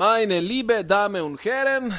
[0.00, 1.92] Meine liebe Dame und Herren,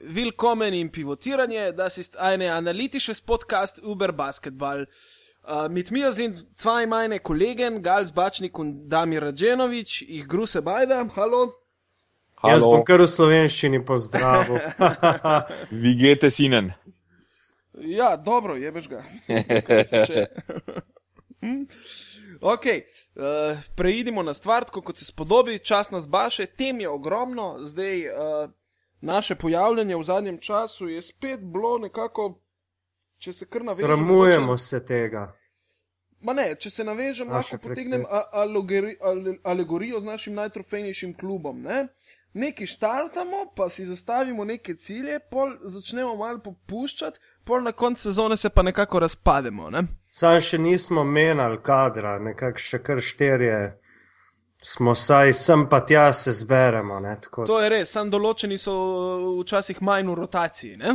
[0.00, 1.74] willkommen im Pivotiranje.
[1.74, 4.88] Das ist ein analytisches Podcast über Basketball.
[5.46, 10.06] Uh, mit mir sind zwei meine Kollegen, Gals Bačnik und Damir Radženovič.
[10.08, 11.06] Ich grüße beide.
[11.16, 11.52] Hallo.
[12.42, 14.62] Jaz bom kar v slovenščini pozdravil.
[15.84, 16.72] Wie geht es Ihnen?
[17.74, 19.04] Ja, dobro, jebeš ga.
[22.42, 23.22] ok, uh,
[23.74, 28.50] preidimo na stvar, kot se spodobi, čas nas baše, tem je ogromno, zdaj uh,
[29.00, 32.40] naše pojavljanje v zadnjem času je spet bilo nekako,
[33.18, 33.88] če se kar navežemo.
[33.88, 35.32] Sramujemo mogoče- se tega.
[36.20, 38.28] Ma ne, če se navežem, lahko potegnem frekvence.
[38.32, 41.62] a- alogeri- ale- alegorijo z našim najtrofejnejšim klubom.
[41.62, 41.88] Ne?
[42.34, 48.36] Nekaj štartamo, pa si zastavimo neke cilje, pol začnemo malo popuščati, pol na koncu sezone
[48.36, 49.70] se pa nekako razpademo.
[49.70, 49.82] Ne?
[50.14, 53.56] Sam še nismo menjali kadra, nekako še kar štirje.
[54.64, 57.00] Smo saj sem pa tja se zberemo.
[57.00, 57.44] Ne, tako.
[57.50, 60.76] To je res, sam določeni so uh, včasih manj v rotaciji.
[60.80, 60.94] Ne?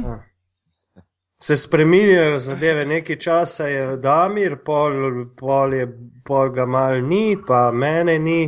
[1.39, 5.85] se spreminjajo zadeve, nekaj časa je Damir, pol, pol, je,
[6.25, 8.41] pol ga mal ni, pa mene ni.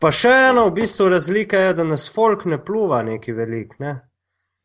[0.00, 3.78] Pa še eno, v bistvu razlika je, da nas folk ne pluva neki velik.
[3.78, 4.00] Ne?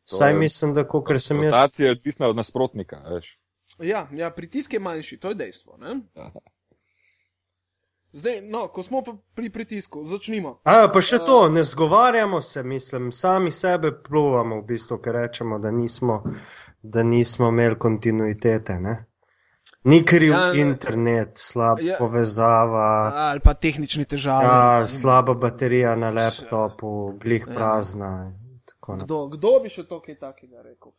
[0.03, 1.51] Saj je- mislim, da ker sem jaz.
[1.53, 3.03] Rotacija je odvisna od nasprotnika.
[3.09, 3.38] Veš.
[3.79, 5.77] Ja, ja, pritisk je manjši, to je dejstvo.
[5.77, 5.95] Ne?
[8.11, 9.03] Zdaj, no, ko smo
[9.35, 10.55] pri pritisku, začnimo.
[10.63, 15.59] A, pa še to, ne zgovarjamo se, mislim, sami sebe pluvamo, v bistvu, ker rečemo,
[15.59, 16.23] da nismo,
[16.81, 18.79] da nismo imeli kontinuitete.
[18.79, 18.95] Ne?
[19.83, 20.59] Ni kriv Ja, ja, ne.
[20.61, 21.85] internet, slaba Ja.
[21.85, 24.43] ja, povezava, Ali pa tehnične težave.
[24.43, 27.53] ja, slaba baterija na laptopu, glih Ja.
[27.53, 28.11] prazna.
[28.81, 29.05] naprej.
[29.05, 30.91] Kdo, kdo bi še to kaj takega rekel?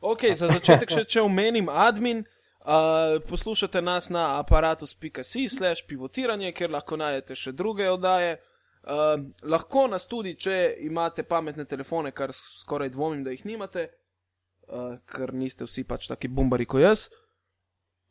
[0.00, 2.24] Ok, za začetek še če omenim admin.
[2.66, 8.40] Uh, poslušate nas na aparatus.si slash pivotiranje, kjer lahko najdete še druge oddaje.
[8.86, 9.14] Uh,
[9.46, 13.86] lahko nas tudi, če imate pametne telefone, kar skoraj dvomim, da jih nimate,
[14.66, 17.06] uh, ker niste vsi pač taki bombari kot jaz.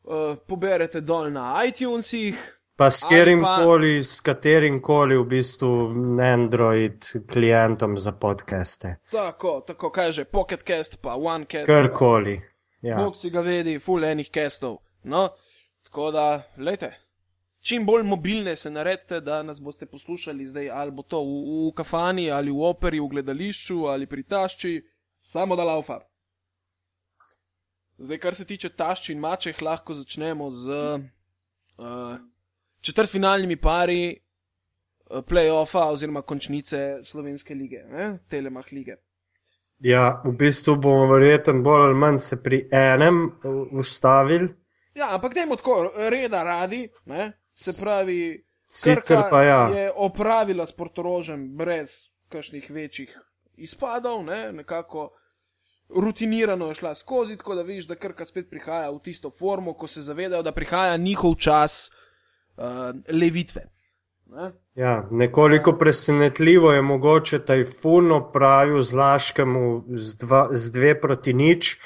[0.06, 2.40] Uh, poberete dol na iTunesih,
[2.76, 8.96] Pa s katerim pa- koli, s katerim koli v bistvu Android klientom za podcaste.
[9.10, 11.66] tako, tako kaže, Pocketcast, pa OneCast.
[11.66, 12.40] Karkoli.
[12.82, 12.96] Ja.
[12.96, 14.76] Bog si ga vedi, full enih kestov.
[15.02, 15.28] No,
[15.82, 16.92] tako da, lejte,
[17.60, 21.72] čim bolj mobilne se naredite, da nas boste poslušali zdaj, ali bo to v, v
[21.74, 24.82] kafani, ali v operi, v gledališču, ali pri tašči,
[25.16, 26.00] samo da laufa.
[27.98, 30.68] Zdaj, kar se tiče tašči in mačeh, lahko začnemo z
[31.78, 32.18] uh,
[32.86, 38.18] četrtfinalnimi pari uh, playoffa oziroma končnice slovenske lige, ne?
[38.28, 38.96] Telemah lige.
[39.78, 44.48] Ja, v bistvu bomo verjetno bolj ali manj se pri enem uh, ustavili,
[44.96, 47.32] Ja, ampak dajmo tako, reda radi, ne?
[47.54, 49.68] se pravi, Sicer pa ja.
[49.68, 51.90] je opravila s Portorožem brez
[52.28, 53.18] kakšnih večjih
[53.56, 54.52] izpadov, ne?
[54.52, 55.10] nekako
[55.88, 59.86] rutinirano je šla skozi, tako da vidiš, da Krka spet prihaja v tisto formo, ko
[59.86, 62.05] se zavedajo, da prihaja njihov čas uh,
[63.12, 63.62] levitve.
[64.26, 64.50] Ne?
[64.74, 71.76] Ja, nekoliko presenetljivo je mogoče tajfun opravil z Laškemu z, dva, z dve proti nič,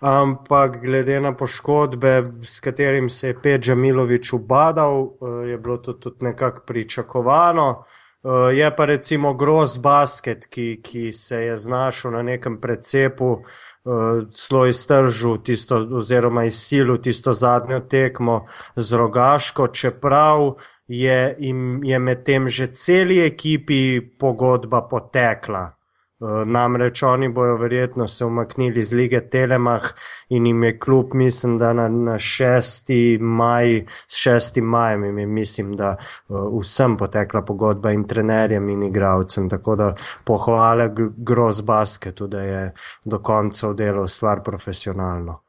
[0.00, 5.92] ampak glede na poškodbe, s katerim se je Peđa Milovič ubadal, eh, je bilo to
[5.92, 7.84] tudi nekako pričakovano.
[8.24, 14.26] Eh, Je pa recimo groz basket, ki, ki se je znašel na nekem precepu, eh,
[14.34, 18.46] celo iztržil tisto, oziroma izsilil tisto zadnjo tekmo
[18.76, 20.54] z rogaško, čeprav
[20.86, 25.81] je, jim je medtem že celi ekipi pogodba potekla.
[26.22, 29.82] Eh, Namreč oni bojo verjetno se umaknili iz lige Telemah
[30.28, 33.20] in jim je kljub, mislim, da na, na 6.
[33.20, 34.62] maj, s 6.
[34.62, 35.96] majem jim je, mislim, da
[36.28, 39.94] uh, vsem potekla pogodba in trenerjem in igravcem, tako da
[40.24, 42.74] pohvale groz basketu, da je
[43.04, 45.42] do konca oddelal stvar profesionalno.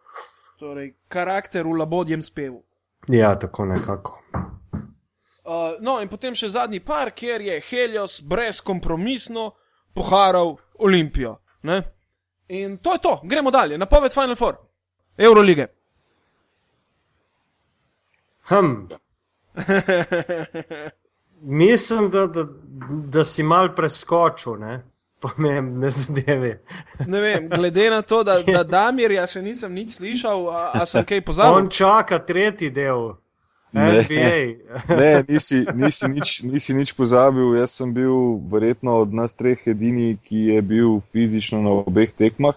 [0.60, 2.64] Torej, karakter v labodjem spevu.
[3.08, 4.22] Ja, tako nekako.
[4.34, 9.52] Uh, no, in potem še zadnji par, kjer je Helios brezkompromisno
[9.94, 11.38] poharal Olimpijo.
[11.62, 11.82] Ne?
[12.48, 14.56] In to je to, gremo dalje, napoved Final Four,
[15.18, 15.68] Eurolige.
[18.48, 18.88] Hm.
[21.42, 22.46] Mislim, da, da,
[22.90, 24.84] da si mal preskočil, ne?
[25.20, 26.64] Pomembne zadeve.
[27.08, 31.06] Ne vem, glede na to, da, da Damirja še nisem nič slišal, a, a sem
[31.06, 31.58] kaj pozabil.
[31.58, 33.14] On čaka tretji del.
[33.74, 34.06] Ne.
[35.00, 37.58] Ne, nisi, nisi, nič, nisi nič pozabil.
[37.58, 42.56] Jaz sem bil verjetno od nas treh edini, ki je bil fizično na obeh tekmah,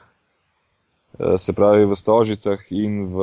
[1.19, 3.19] eh, se pravi v Stožicah in v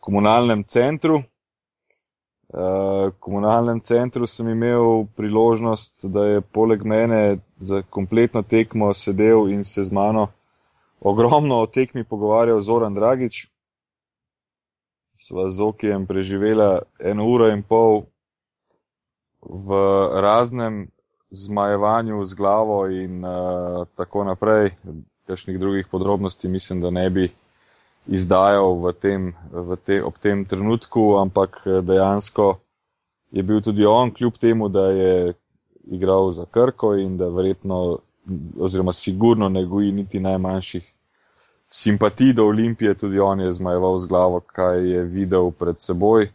[0.00, 1.22] komunalnem centru.
[2.56, 9.64] V komunalnem centru sem imel priložnost, da je poleg mene za kompletno tekmo sedel in
[9.64, 10.28] se z mano
[11.00, 13.50] ogromno o tekmi pogovarjal Zoran Dragič.
[15.16, 18.04] Sva z Okijem preživela eno uro in pol
[19.40, 19.68] v
[20.20, 20.86] raznem
[21.30, 24.70] zmajevanju z glavo in uh, tako naprej.
[25.26, 27.30] Kakšnih drugih podrobnosti mislim, da ne bi
[28.06, 32.60] izdajal v tem, v te, ob tem trenutku, ampak eh, dejansko
[33.34, 35.34] je bil tudi on, kljub temu, da je
[35.90, 37.98] igral za Krko in da verjetno,
[38.58, 40.92] oziroma sigurno ne goji niti najmanjših
[41.68, 46.30] simpatij do Olimpije, tudi on je zmajeval z glavo, kaj je videl pred seboj.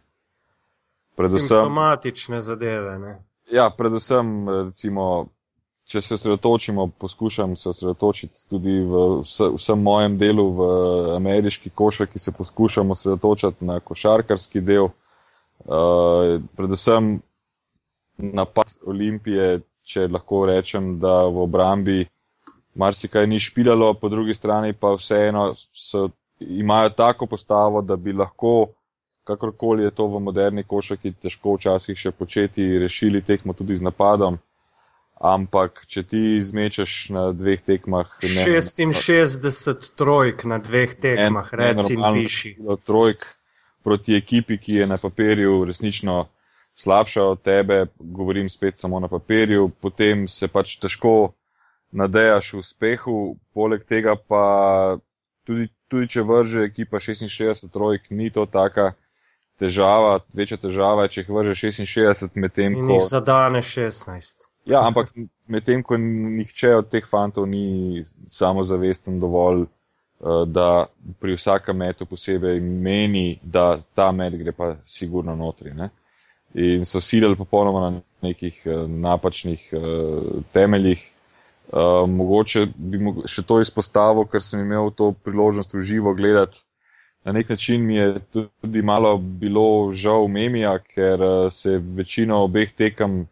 [1.16, 2.98] Predvsem, Simptomatične zadeve.
[2.98, 3.18] Ne?
[3.52, 5.26] Ja, predvsem, recimo,
[5.84, 9.22] če se osredotočimo, poskušam se osredotočiti tudi v
[9.56, 10.68] vsem mojem delu v
[11.16, 14.88] ameriški košar, ki se poskušam osredotočiti na košarkarski del.
[15.62, 17.20] Uh, predvsem
[18.16, 22.06] napad Olimpije, če lahko rečem, da v obrambi
[22.74, 26.08] marsikaj ni špilalo, po drugi strani pa vseeno so,
[26.40, 28.66] imajo tako postavo, da bi lahko,
[29.24, 34.38] kakorkoli je to v moderni košaki, težko včasih še početi, rešili tekmo tudi z napadom.
[35.22, 38.08] Ampak, če ti izmečeš na dveh tekmah.
[38.26, 42.56] Ne, 66 trojk na dveh tekmah, recimo, višji.
[42.82, 43.28] Trojk
[43.86, 46.24] proti ekipi, ki je na papirju resnično
[46.74, 51.32] slabša od tebe, govorim spet samo na papirju, potem se pač težko
[51.92, 54.44] nadejaš uspehu, poleg tega pa
[55.46, 58.92] tudi, tudi če vrže ekipa 66 trojk, ni to taka
[59.60, 62.96] težava, večja težava je, če jih vrže 66 medtem, ko.
[62.96, 64.48] Jih zadane 16.
[64.70, 65.10] Ja, ampak
[65.50, 70.86] medtem, ko nihče od teh fantov ni samozavesten dovolj, eh, da
[71.20, 75.74] pri vsakem metu posebej meni, da ta met gre pa sigurno notri.
[75.74, 75.90] Ne?
[76.54, 81.11] In so silili popolnoma na nekih eh, napačnih uh, temeljih.
[81.72, 82.98] Uh, mogoče bi
[83.30, 86.60] še to izpostavil, ker sem imel to priložnost v živo gledati.
[87.24, 92.74] Na nek način mi je tudi malo bilo žal memija, ker uh, se večino obeh
[92.74, 93.22] tekem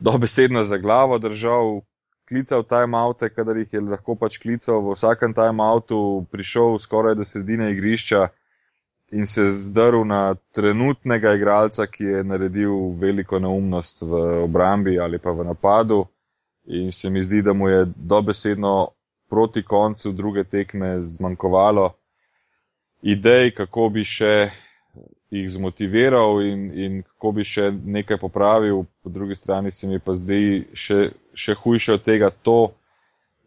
[0.00, 1.82] dobesedno za glavo držal,
[2.28, 7.72] klical timeoute, kadar jih je lahko pač klical, v vsakem timeoutu prišel skoraj do sredine
[7.74, 8.28] igrišča
[9.12, 15.34] in se zdrl na trenutnega igralca, ki je naredil veliko neumnost v obrambi ali pa
[15.34, 16.04] v napadu.
[16.66, 18.88] In se mi zdi, da mu je dobesedno
[19.30, 21.92] proti koncu druge tekme zmanjkovalo
[23.02, 24.50] idej, kako bi še
[25.30, 28.84] jih zmotiviral in, in kako bi še nekaj popravil.
[29.02, 32.72] Po drugi strani se mi pa zdi še, še hujše od tega to,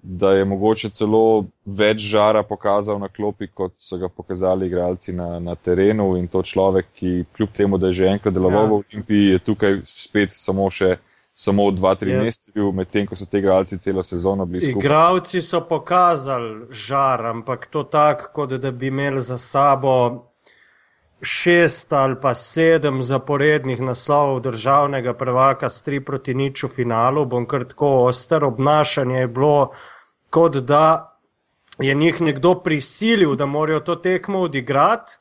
[0.04, 5.39] da je mogoče celo več žara pokazal na klopi, kot so ga pokazali igralci na,
[5.39, 8.69] na terenu in to človek, ki kljub temu, da je že enkrat deloval ja.
[8.69, 10.98] v Olimpiji, je tukaj spet samo še
[11.34, 12.24] samo dva, tri yeah.
[12.24, 14.86] mesece bil, medtem ko so te igralci celo sezono bili skupaj.
[14.86, 19.94] Igravci so pokazali žar, ampak to tako, kot da bi imeli za sabo
[21.24, 27.48] šest ali pa sedem zaporednih naslovov državnega prvaka s tri proti nič v finalu, bom
[27.48, 29.72] kar tako oster, obnašanje je bilo,
[30.30, 31.18] kot da
[31.80, 35.14] je njih nekdo prisilil, da morajo to tekmo odigrati,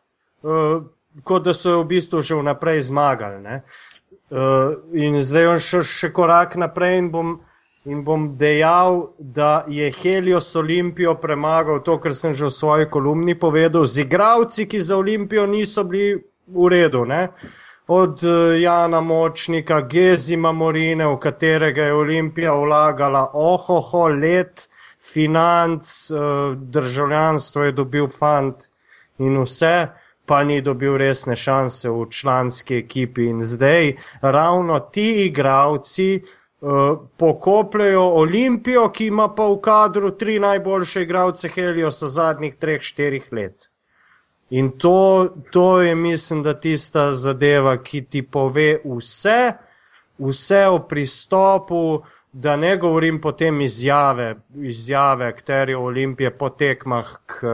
[0.42, 0.82] uh,
[1.24, 3.40] kot da so jo v bistvu že vnaprej zmagali.
[3.42, 3.62] Ne?
[4.32, 7.32] Uh, in zdaj bom šel še korak naprej in bom,
[7.84, 13.34] in bom dejal, da je Helios Olimpijo premagal to, kar sem že v svoji kolumni
[13.36, 16.16] povedal, z igravci, ki za Olimpijo niso bili
[16.48, 17.04] v redu.
[17.04, 17.28] Ne?
[17.92, 24.64] Od uh, Jana Močnika, Gezima Morine, v katerega je Olimpija vlagala ohoho let,
[24.96, 28.64] financ, uh, državljanstvo je dobil fant
[29.20, 29.76] in vse
[30.26, 33.26] pa ni dobil resne šanse v članski ekipi.
[33.30, 36.22] In zdaj ravno ti igravci
[36.60, 43.28] uh, pokopljajo Olimpijo, ki ima pa v kadru tri najboljše igralce Heliosa zadnjih treh, štirih
[43.32, 43.68] let.
[44.50, 49.52] In to, to je, mislim, da tista zadeva, ki ti pove vse,
[50.18, 52.02] vse o pristopu,
[52.32, 57.46] da ne govorim potem izjave, izjave akterjev Olimpije po tekmah k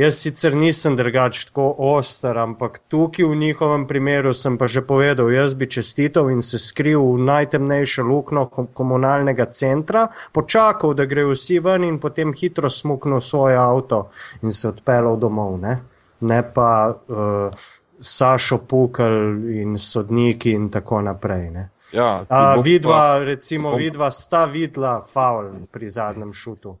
[0.00, 5.28] Jaz sicer nisem drugač tako oster, ampak tukaj v njihovem primeru sem pa že povedal,
[5.28, 11.58] jaz bi čestitev in se skril v najtemnejšo luknjo komunalnega centra, počakal, da grejo vsi
[11.60, 13.98] ven in potem hitro smuknil svoj avto
[14.40, 15.58] in se odpeljal domov.
[15.60, 15.74] Ne,
[16.20, 17.66] ne pa uh,
[18.00, 21.50] Sašo Pukal in sodniki in tako naprej.
[21.50, 21.66] Ne.
[21.92, 26.78] Ja, A, vidva, recimo, vidva sta videla faul pri zadnjem šutu.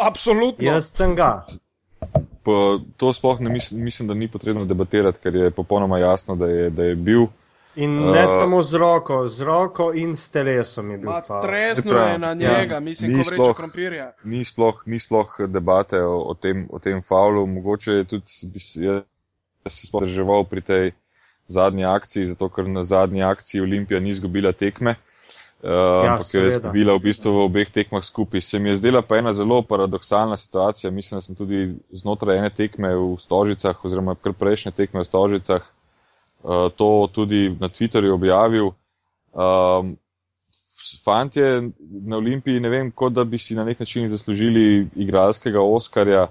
[0.00, 0.64] Absolutno.
[0.64, 1.44] Jaz sem ga
[2.96, 6.70] to sploh ne mislim, mislim, da ni potrebno debatirati, ker je popolnoma jasno, da je,
[6.70, 7.26] da je bil
[7.74, 11.40] In ne uh, samo z roko, z roko in s telesom je bil faul.
[11.42, 14.12] Tresno je na njega, ja, mislim, ko vreče krompirja.
[14.24, 18.60] Ni sploh, ni sploh debate o, o, tem, o tem faulu, mogoče je tudi, bi
[18.60, 19.00] se,
[19.68, 20.92] se spodrževal pri tej
[21.48, 24.90] zadnji akciji, zato ker na zadnji akciji Olimpija ni izgubila tekme.
[24.90, 25.11] Uh,
[25.62, 28.40] ja, ampak je bila v bistvu v obeh tekmah skupaj.
[28.42, 30.90] Se mi je zdela pa ena zelo paradoksalna situacija.
[30.90, 35.62] Mislim, da sem tudi znotraj ene tekme v Stožicah, oziroma kar prejšnje tekme v Stožicah,
[35.62, 38.72] uh, to tudi na Twitterju objavil.
[39.32, 39.96] Um,
[41.04, 46.26] fantje na Olimpiji, ne vem, kot da bi si na nek način zaslužili igralskega Oskarja.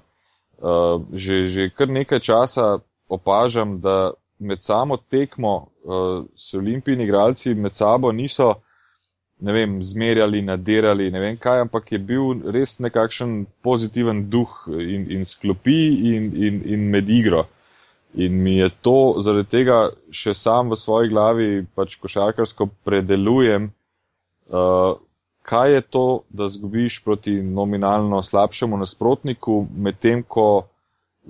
[0.61, 7.55] Uh, že, že kar nekaj časa opažam, da med samo tekmo uh, se olimpijni igralci
[7.55, 8.53] med sabo niso
[9.41, 15.07] ne vem, zmerjali, nadirali, ne vem kaj, ampak je bil res nekakšen pozitiven duh in,
[15.10, 15.81] in sklopi
[16.13, 17.48] in, in, in med igro.
[18.13, 19.77] In mi je to zaradi tega
[20.12, 23.69] še sam v svoji glavi pač košarkarsko predelujem,
[24.51, 25.00] uh,
[25.48, 30.67] kaj je to, da zgubiš proti nominalno slabšemu nasprotniku, medtem ko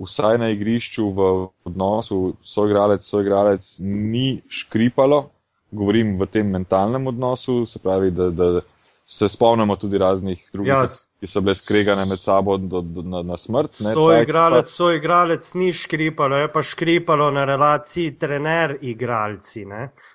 [0.02, 1.28] vsaj na igrišču v
[1.64, 5.28] odnosu soigralec, soigralec ni škripalo,
[5.72, 8.60] govorim v tem mentalnem odnosu, se pravi, da, da
[9.06, 10.84] se spomnimo tudi raznih drugih, ja,
[11.20, 13.82] ki so bile skregane med sabo do, do, na, na smrt.
[13.92, 14.72] Soigralec, pa...
[14.72, 19.66] soigralec ni škripalo, je pa škripalo na relaciji trener-igralci.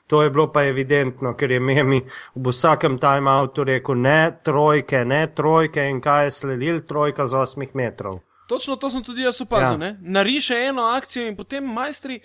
[0.07, 2.01] To je bilo pa evidentno, ker je Memi
[2.35, 7.75] v vsakem timeoutu rekel ne trojke, ne trojke in kaj je sledil, trojka z osmih
[7.75, 8.21] metrov.
[8.47, 9.81] Točno to sem tudi jaz opazil.
[9.83, 9.93] Ja.
[10.01, 12.21] Nariše eno akcijo in potem majstri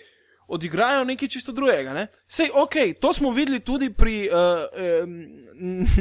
[0.47, 1.93] odigrajo nekaj čisto drugega.
[1.93, 2.07] Ne?
[2.27, 5.25] Sej, ok, to smo videli tudi pri, uh, um,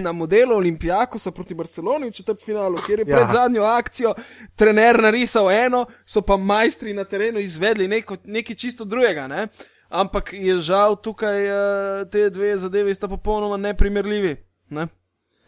[0.05, 3.29] na modelu Olimpijakosa proti Barceloni v četrtfinalu, kjer je pred ja.
[3.29, 4.15] zadnjo akcijo
[4.57, 9.29] trener narisal eno, so pa majstri na terenu izvedli neko, nekaj čisto drugega.
[9.29, 9.47] Ne?
[9.89, 14.37] Ampak je žal tukaj uh, te dve zadeve sta popolnoma neprimerljivi.
[14.69, 14.89] Ne?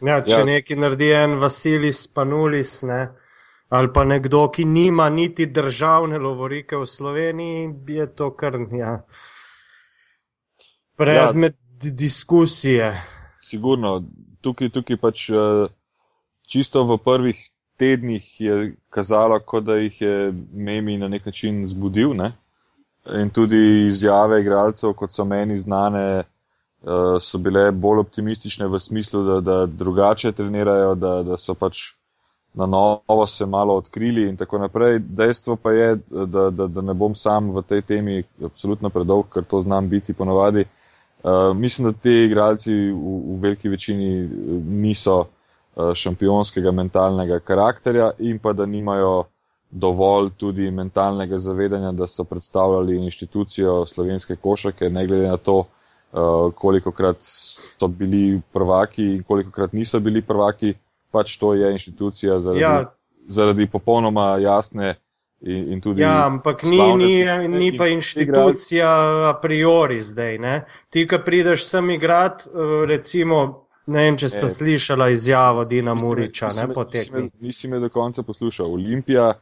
[0.01, 0.45] Ja, če ja.
[0.45, 3.24] nekaj naredi en Vasilis, panulis, ne
[3.75, 8.93] ali pa nekdo, ki nima niti državne lovorike v Sloveniji, je to kar ja,
[10.95, 12.91] predmet ja, diskusije.
[13.39, 13.99] Sigurno,
[14.41, 15.67] tukaj, tukaj pač eh,
[16.47, 17.41] čisto v prvih
[17.77, 22.15] tednih je kazalo, kot da jih je Memi na nek način zbudil.
[22.15, 22.31] Ne?
[23.21, 29.23] In tudi izjave igralcev, kot so meni znane, eh, so bile bolj optimistične v smislu,
[29.23, 31.91] da, da drugače trenirajo, da, da so pač
[32.55, 34.99] na novo se malo odkrili in tako naprej.
[34.99, 39.43] Dejstvo pa je, da, da, da ne bom sam v tej temi absolutno predolg, ker
[39.43, 40.65] to znam biti ponovadi.
[41.23, 44.27] Uh, mislim, da ti igralci v, v veliki večini eh,
[44.65, 49.23] niso uh, šampionskega mentalnega karakterja in pa da nimajo
[49.71, 56.53] dovolj tudi mentalnega zavedanja, da so predstavljali inštitucijo slovenske košake, ne glede na to, uh,
[56.55, 60.73] koliko krat so bili prvaki in koliko krat niso bili prvaki
[61.15, 62.75] pač to je institucija zaradi, ja.
[63.27, 64.95] zaradi popolnoma jasne.
[65.45, 68.89] In, in tudi ja, ampak ni, ni, ni pa inštitucija
[69.29, 70.37] a priori zdaj.
[70.41, 70.53] Ne?
[70.89, 73.41] Ti, ki prideš sem igrat, eh, recimo,
[73.85, 77.27] ne vem, če ste slišali izjavo Dina Muriča, ne potekmi.
[77.45, 78.73] Nisi me do konca poslušal.
[78.73, 79.33] Olimpija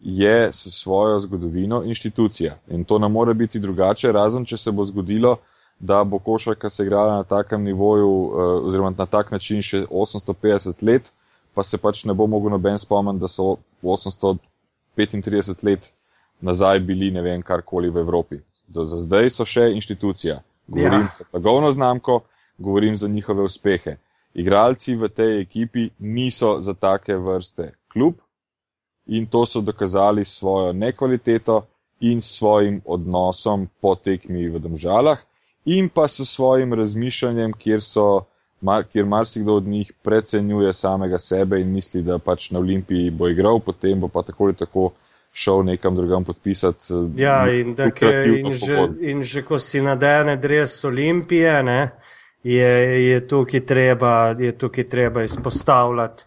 [0.00, 4.84] je s svojo zgodovino inštitucija in to ne more biti drugače, razen če se bo
[4.88, 5.36] zgodilo,
[5.80, 10.86] da bo košarka se igrala na takem nivoju eh, oziroma na tak način še 850
[10.86, 11.12] let
[11.54, 15.90] pa se pač ne bo mogel noben spomniti, da so 835 let
[16.40, 18.40] nazaj bili ne vem karkoli v Evropi.
[18.68, 20.40] Do za zdaj so še inštitucija.
[20.68, 21.26] Govorim ja.
[21.32, 22.20] za blagovno znamko,
[22.58, 23.96] govorim za njihove uspehe.
[24.34, 28.14] Igralci v tej ekipi niso za take vrste klub
[29.06, 31.66] in to so dokazali s svojo nekvaliteto
[32.00, 35.18] in svojim odnosom po tekmi v domžalah
[35.64, 38.24] in pa s svojim razmišljanjem, kjer so
[38.60, 43.28] mar, kjer marsikdo od njih precenjuje samega sebe in misli, da pač na Olimpiji bo
[43.28, 44.90] igral, potem bo pa tako ali tako
[45.32, 46.92] šel nekam drugam podpisati.
[46.92, 47.76] Eh, ja, in,
[48.36, 51.90] in, že, in že ko si nadene dres Olimpije, ne,
[52.42, 52.72] je,
[53.08, 56.24] je, tukaj treba, je tukaj treba izpostavljati.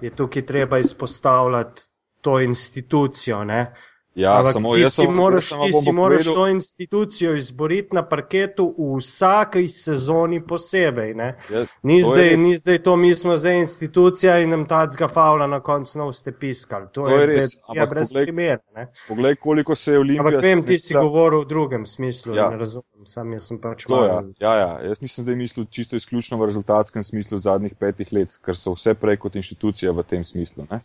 [0.00, 1.82] Je tukaj treba izpostavljati
[2.20, 3.44] to institucijo.
[3.44, 3.74] Ne?
[4.14, 8.96] Ja, Ampak samo ti si moraš, ti si moraš to institucijo izboriti na parketu v
[8.98, 11.14] vsaki sezoni posebej.
[11.14, 15.46] Ja, ni, zdaj, ni zdaj to, mi smo zdaj institucija in nam ta zga faula
[15.46, 16.88] na koncu nov ste piskali.
[16.92, 18.86] To, to je, je res, ja, brez poglej, primera.
[19.08, 20.26] Poglej, koliko se je Olimpija.
[20.26, 22.50] Ampak vem, ti si govoril v drugem smislu, ja.
[22.50, 24.06] ne razumem, sam jaz sem pač malo.
[24.06, 28.40] Ja, ja, ja, jaz nisem zdaj mislil čisto izključno v rezultatskem smislu zadnjih petih let,
[28.42, 30.66] ker so vse prej kot inštitucija v tem smislu.
[30.70, 30.82] Ne?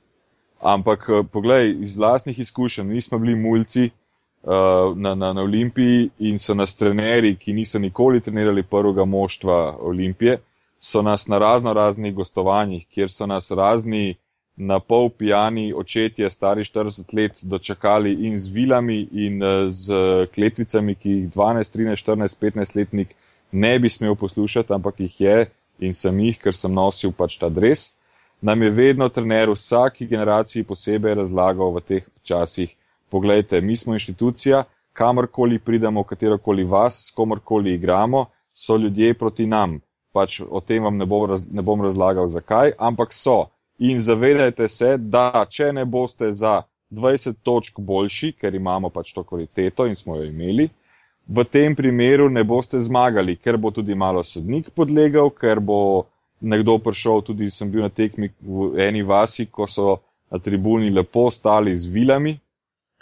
[0.66, 3.90] Ampak, eh, poglej, iz vlastnih izkušenj, nismo bili mulci,
[4.46, 9.78] uh, na, na, na Olimpiji in so nas trenerji, ki niso nikoli trenirali prvega moštva
[9.82, 10.38] Olimpije,
[10.80, 14.16] so nas na razno raznih gostovanjih, kjer so nas razni
[14.56, 19.94] na pol pijani očetje, stari 40 let, dočakali in z vilami in uh, z
[20.36, 23.16] kletvicami, ki jih 12, 13, 14, 15 letnik
[23.52, 25.46] ne bi smel poslušati, ampak jih je
[25.80, 27.94] in sem jih, ker sem nosil pač ta dres.
[28.42, 32.76] Nam je vedno trener vsaki generaciji posebej razlagal v teh časih,
[33.10, 34.64] Poglejte, mi smo inštitucija,
[34.94, 39.80] kamorkoli pridemo, katerokoli vas, s komorkoli igramo, so ljudje proti nam.
[40.12, 43.46] Pač o tem vam ne bom, raz, ne bom razlagal, zakaj, ampak so.
[43.80, 46.62] In zavedajte se, da če ne boste za
[46.92, 50.70] 20 točk boljši, ker imamo pač to kvaliteto in smo jo imeli,
[51.28, 56.06] v tem primeru ne boste zmagali, ker bo tudi malo sodnik podlegal, ker bo
[56.42, 60.00] nekdo prišel, tudi sem bil na tekmi v eni vasi, ko so
[60.32, 62.36] na tribuni lepo stali z vilami,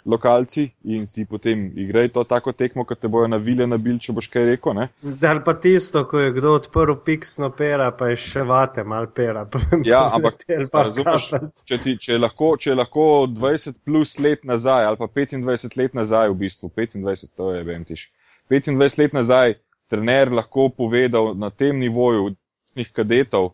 [0.04, 4.12] lokalci in ti potem igrajo to tako tekmo, kot te bojo navile na bil, če
[4.12, 4.80] boš kaj rekel.
[4.84, 9.46] Ali pa tisto, ko je kdo odprl piksno pera, pa je še vate mal pera.
[9.88, 11.30] Ja, ampak razumeš,
[11.64, 16.30] če, ti, če, lahko, če lahko 20 plus let nazaj ali pa 25 let nazaj
[16.32, 18.10] v bistvu, 25 to je, vem tiš,
[18.52, 19.56] 25 let nazaj
[19.90, 22.34] trener lahko povedal na tem nivoju
[22.92, 23.52] kadetov,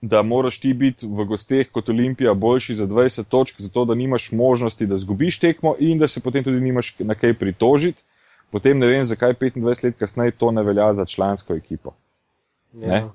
[0.00, 4.32] da moraš ti biti v gosteh kot Olimpija boljši za 20 točk, zato da nimaš
[4.32, 8.02] možnosti, da zgubiš tekmo in da se potem tudi nimaš na kaj pritožiti,
[8.50, 11.94] potem ne vem, zakaj 25 let kasneje to ne velja za člansko ekipo.
[12.74, 13.08] Ja.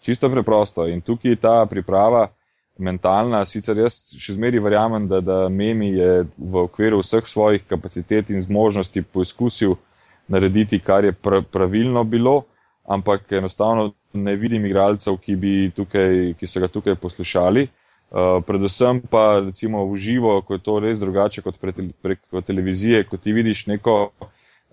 [0.00, 0.86] Čisto preprosto.
[0.86, 2.28] In tukaj je ta priprava
[2.78, 8.30] mentalna, sicer jaz še zmeri verjamem, da, da Memi je v okviru vseh svojih kapacitet
[8.30, 9.74] in zmožnosti poizkusil
[10.28, 11.12] narediti, kar je
[11.50, 12.44] pravilno bilo,
[12.88, 15.36] ampak enostavno ne vidim igralcev, ki,
[15.76, 17.68] tukaj, ki so ga tukaj poslušali.
[18.08, 23.20] Uh, predvsem pa recimo v živo, ko je to res drugače kot preko televizije, ko
[23.20, 24.28] ti vidiš neko uh,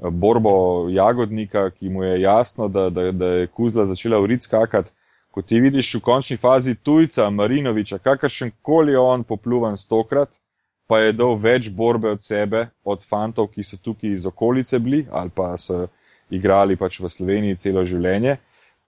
[0.10, 4.96] borbo jagodnika, ki mu je jasno, da, da, da je kuzla začela urit skakati,
[5.36, 10.40] ko ti vidiš v končni fazi tujca Marinoviča, kakršen koli je on popluvan stokrat,
[10.88, 15.04] pa je dal več borbe od sebe, od fantov, ki so tukaj iz okolice bili
[15.12, 15.88] ali pa so
[16.30, 18.38] igrali pač v Sloveniji celo življenje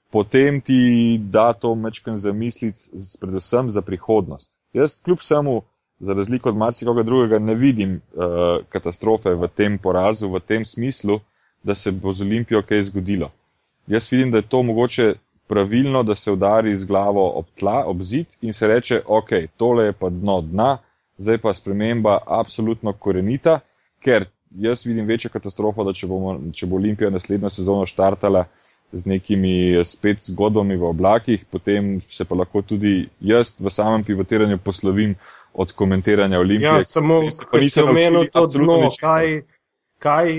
[0.10, 2.80] potem ti da to mečken zamisliti,
[3.20, 4.60] predvsem za prihodnost.
[4.74, 5.62] Jaz, kljub vsemu,
[6.00, 11.20] za razliko od marsikoga drugega, ne vidim uh, katastrofe v tem porazu, v tem smislu,
[11.64, 13.32] da se bo z Olimpijo kaj zgodilo.
[13.88, 15.14] Jaz vidim, da je to mogoče
[15.48, 19.86] pravilno, da se udari z glavo ob tla, ob zid in se reče, ok, tole
[19.86, 20.78] je pa dno dna,
[21.18, 23.60] zdaj pa sprememba absolutno korenita,
[24.00, 28.46] ker jaz vidim večjo katastrofo, da če, bomo, če bo Olimpija naslednjo sezono štartala,
[28.92, 34.58] z nekimi spet zgodbami v oblakih, potem se pa lahko tudi jaz v samem pivotiranju
[34.64, 35.16] poslovim
[35.54, 36.72] od komentiranja Olimpije.
[36.72, 39.42] Ja, samo, ko si omenil to dno, kaj,
[40.00, 40.34] kaj,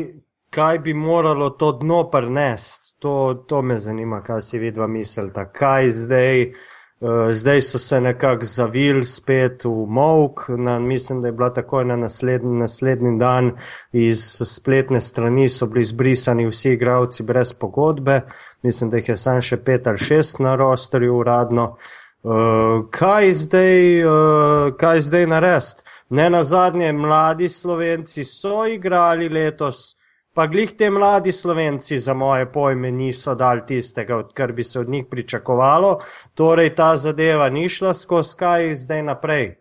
[0.51, 5.91] kaj bi moralo to dno prnest, to, to me zanima, kaj si vidva mislita, kaj
[5.91, 6.53] zdaj.
[7.01, 10.49] Eh, zdaj so se nekako zavili spet v Mowk,
[10.81, 13.53] mislim, da je bila takoj na naslednji, naslednji dan
[13.93, 18.21] iz spletne strani, so bili izbrisani vsi igravci brez pogodbe,
[18.63, 21.77] mislim, da jih je samo še pet ali šest na rosterju uradno.
[22.23, 25.83] Uh, kaj zdaj, uh, kaj zdaj narediti?
[26.11, 29.95] Ne na zadnje, mladi slovenci so igrali letos
[30.35, 34.89] pa glih te mladi slovenci za moje pojme niso dali tistega, kar bi se od
[34.89, 36.01] njih pričakovalo,
[36.35, 39.57] torej ta zadeva ni šla skozi kaj zdaj naprej.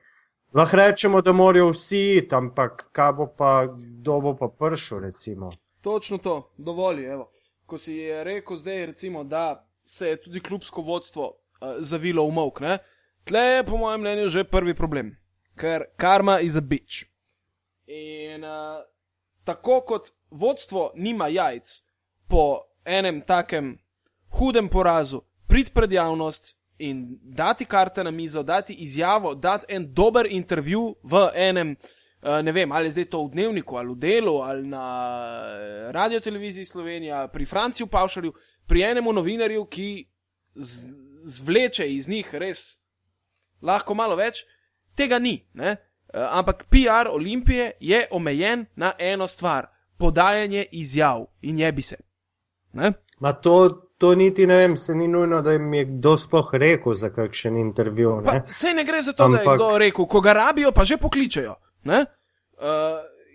[0.53, 5.49] Lahko rečemo, da morajo vsi iti, ampak kaj bo pa, kdo bo pa pršel, recimo.
[5.81, 7.29] Točno to, dovolj, evo.
[7.65, 12.31] Ko si je rekel zdaj, recimo, da se je tudi klubsko vodstvo uh, zavilo v
[12.31, 12.61] mok,
[13.23, 15.15] tle je po mojem mnenju že prvi problem,
[15.55, 17.05] ker karma is a bitch.
[17.87, 18.83] In uh,
[19.47, 21.69] tako kot vodstvo nima jajc
[22.27, 23.77] po enem takem
[24.39, 30.27] hudem porazu, prid pred javnost in dati karte na mizo, dati izjavo, dati en dober
[30.29, 31.71] intervju v enem,
[32.21, 34.83] eh, ne vem, ali je zdaj to v dnevniku, ali v delu, ali na
[35.55, 38.33] eh, radio televiziji Slovenija, pri Franciju Pavšarju,
[38.67, 39.89] pri enemu novinarju, ki
[41.23, 42.75] zvleče iz njih res
[43.61, 44.43] lahko malo več,
[44.95, 45.39] tega ni.
[45.53, 45.77] Ne?
[46.13, 49.65] Eh, ampak PR Olimpije je omejen na eno stvar:
[49.97, 51.97] podajanje izjav in je bi se.
[53.41, 57.09] To, to niti ne vem, se ni nujno, da jim je kdo sploh rekel za
[57.09, 58.21] kakšen intervju.
[58.21, 58.43] Ne?
[58.49, 59.45] Sej ne gre za to, ampak...
[59.45, 61.55] da je kdo rekel, ko ga rabijo, pa že pokličejo.
[61.85, 61.93] Uh,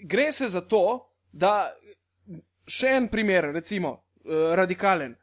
[0.05, 1.73] gre se za to, da
[2.67, 3.91] še en primer, recimo,
[4.25, 5.17] uh, radikalen.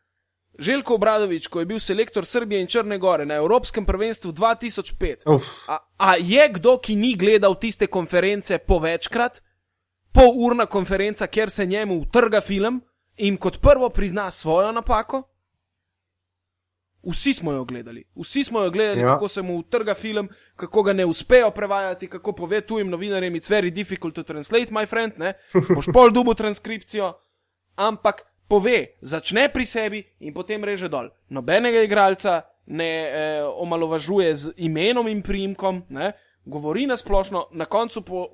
[0.59, 5.39] Željko Obradovič, ko je bil selektor Srbije in Črne Gore na Evropskem prvenstvu 2005.
[5.67, 9.41] A, a je kdo, ki ni gledal tiste konference po večkrat?
[10.11, 12.81] polurna konferenca, kjer se njemu utrga film
[13.17, 15.23] in kot prvo prizna svojo napako.
[17.11, 19.07] Vsi smo jo gledali, vsi smo jo gledali, ja.
[19.07, 23.51] kako se mu utrga film, kako ga ne uspejo prevajati, kako pove tujim novinarjem: It's
[23.51, 25.33] very difficult to translate, my friend, ne,
[25.75, 27.13] boš pol dubo transkripcijo,
[27.75, 31.09] ampak pove, začne pri sebi in potem reže dol.
[31.29, 36.11] Nobenega igralca ne eh, omalovažuje z imenom in primkom, ne,
[36.45, 38.27] govori na splošno, na koncu po,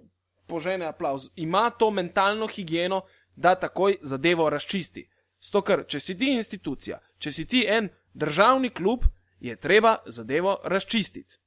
[0.47, 1.29] požene aplauz.
[1.35, 3.01] Ima to mentalno higieno,
[3.35, 5.09] da takoj zadevo razčisti.
[5.39, 9.03] Stokar, če si ti institucija, če si ti en državni klub,
[9.39, 11.37] je treba zadevo razčistiti.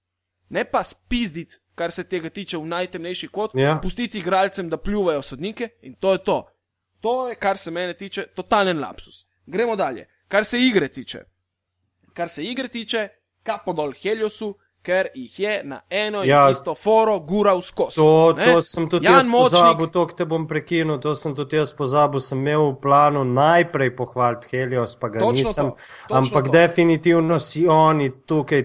[0.49, 3.79] Ne pa spizditi, kar se tega tiče v najtemnejši kot, Ja.
[3.83, 6.39] pustiti igralcem, da pljuvajo sodnike in to je to.
[7.01, 9.27] To je, kar se mene tiče, totalen lapsus.
[9.47, 10.09] Gremo dalje.
[10.29, 11.19] Kar se igre tiče.
[12.13, 13.09] Kar se igre tiče,
[13.43, 16.51] kapo dol Heliosu, ker jih je na eno in Ja.
[16.51, 17.97] isto foro gural skozi.
[17.97, 18.45] To, ne.
[18.47, 21.73] to sem tudi Jan jaz Močnik, pozabil, to te bom prekinil, to sem tudi jaz
[21.73, 22.21] pozabil.
[22.21, 25.71] Sem imel v planu najprej pohvaliti Helios, pa ga Točno nisem.
[26.09, 26.53] to, Ampak to.
[26.53, 28.65] definitivno si oni tukaj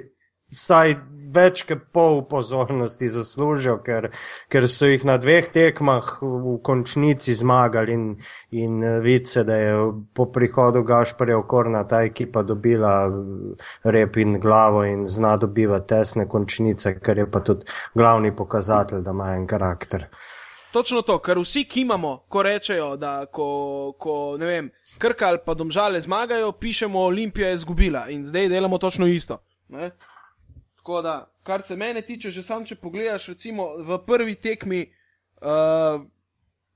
[0.51, 0.95] vsaj
[1.35, 4.09] več kot pol pozornosti zaslužijo, ker,
[4.51, 8.05] ker so jih na dveh tekmah v končnici zmagali in,
[8.51, 9.73] in eh, vidi se, da je
[10.13, 16.27] po prihodu Gašparja Okorna ta ekipa dobila eh, rep in glavo in zna dobivati tesne
[16.29, 20.07] končnice, kar je pa tudi glavni pokazatelj, da ima en karakter.
[20.73, 25.53] Točno to, kar vsi kimamo, ko rečejo, da ko, ko ne vem, krka ali pa
[25.53, 29.37] domžale zmagajo, pišemo Olimpija je izgubila in zdaj delamo točno isto.
[29.69, 29.91] Ne?
[30.83, 34.81] Tako da, kar se mene tiče, že sam, če pogledaš, recimo v prvi tekmi,
[35.37, 36.01] uh,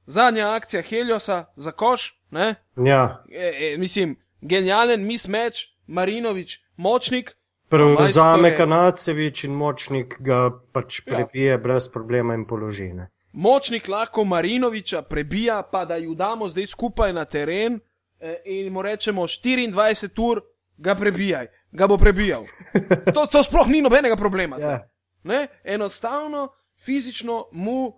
[0.06, 2.56] zadnja akcija Heliosa za koš, ne?
[2.78, 7.34] Ja, E, e, mislim, genijalen mismatch, Marinovič, močnik.
[7.70, 10.40] prevzame Majstore- Kanacevič in močnik ga
[10.72, 11.16] pač Ja.
[11.16, 13.10] prebije brez problema in položine.
[13.34, 17.80] Močnik lahko Marinoviča prebija, pa da ju damo zdaj skupaj na teren
[18.20, 20.42] eh, in mu rečemo 24 ur,
[20.78, 22.46] ga prebijaj, ga bo prebijal.
[23.16, 24.58] To, to sploh ni nobenega problema.
[24.58, 24.66] tle.
[24.66, 24.90] Ja.
[25.24, 25.48] Ne?
[25.64, 26.48] Enostavno,
[26.86, 27.94] fizično mu uh,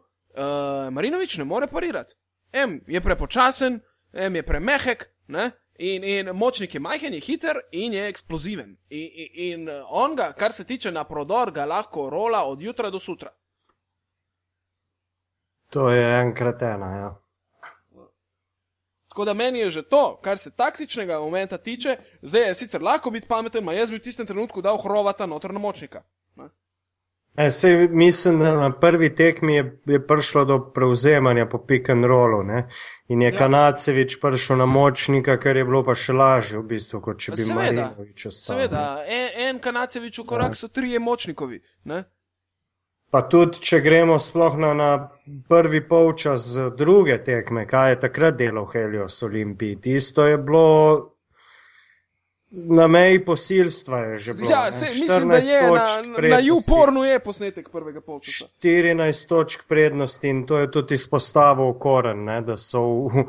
[0.92, 2.14] Marinovič ne more parirati.
[2.54, 3.80] M je prepočasen,
[4.14, 5.52] M je premehek, ne?
[5.80, 8.78] in, in močnik je majhen, je hiter in je eksploziven.
[8.90, 12.62] In, in, in eh, on ga, kar se tiče na prodor, ga lahko rola od
[12.62, 13.30] jutra do sutra.
[15.70, 16.96] To je enkrat ena.
[16.96, 17.19] Ja.
[19.10, 23.12] Tako da meni je že to, kar se taktičnega momenta tiče, zdaj je sicer lahko
[23.12, 26.04] biti pameten, ma jaz bi v tistem trenutku dal hrovata noter na močnika.
[27.40, 32.06] E, sej, mislim, da na prvi tekmi je, je prišlo do prevzemanja po pick and
[32.06, 32.68] rollu ne?
[33.08, 33.34] in je Ja.
[33.34, 33.38] ja.
[33.38, 37.38] Kanacevič prišel na močnika, kar je bilo pa še lažje v bistvu, kot če bi
[37.38, 38.56] Seveda, Marinovič ostal.
[38.56, 41.62] seveda, en, en Kanacevič v korak so trije močnikovi.
[41.86, 42.04] Ne?
[43.10, 44.90] Pa tudi, če gremo sploh na, na
[45.50, 50.68] prvi polčas z druge tekme, kaj je takrat delal Helios Olimpiji, tisto je bilo
[52.52, 54.00] na meji posilstva.
[54.00, 56.40] Je že bilo, Ja, se, mislim, da 14 je na, na
[57.06, 58.46] je posnetek prvega polčasa.
[58.64, 63.26] 14 točk prednosti in to je tudi izpostavil Koren, ne, da so, v,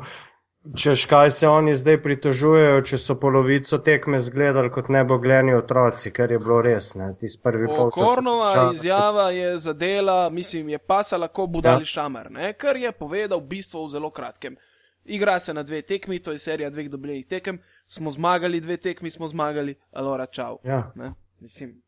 [0.77, 6.31] češ kaj se oni zdaj pritožujejo, če so polovico tekme zgledali kot nebogljeni otroci, kar
[6.31, 8.03] je bilo res, ne, tisti prvi polčas.
[8.03, 11.89] Okornova čas- izjava je zadela, mislim, je pasala kot budali ja.
[11.89, 11.93] Ja.
[11.93, 12.53] šamer, ne?
[12.53, 14.57] kar je povedal bistvo v zelo kratkem.
[15.05, 19.09] Igra se na dve tekmi, to je serija dveh dobljenih tekem, smo zmagali dve tekmi,
[19.09, 20.59] smo zmagali, alora čau.
[20.63, 20.91] Ja.
[20.95, 21.13] Ne?
[21.39, 21.81] Mislim,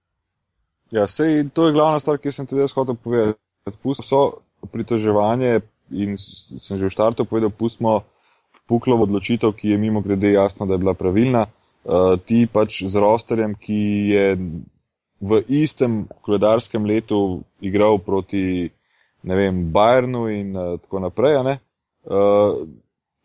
[0.94, 3.40] Ja, sej, to je glavna stvar, ki sem tudi jaz hotel povedati.
[3.82, 8.04] Pustimo so pritoževanje in sem že v štartu povedal, pustimo
[8.68, 11.46] Puklovo odločitev, ki je mimo grede jasno, da je bila pravilna.
[11.84, 13.82] Uh, ti pač z rosterjem, ki
[14.14, 14.28] je
[15.24, 18.72] v istem koledarskem letu igral proti
[19.24, 22.68] ne vem, Bayernu in uh, tako naprej, uh,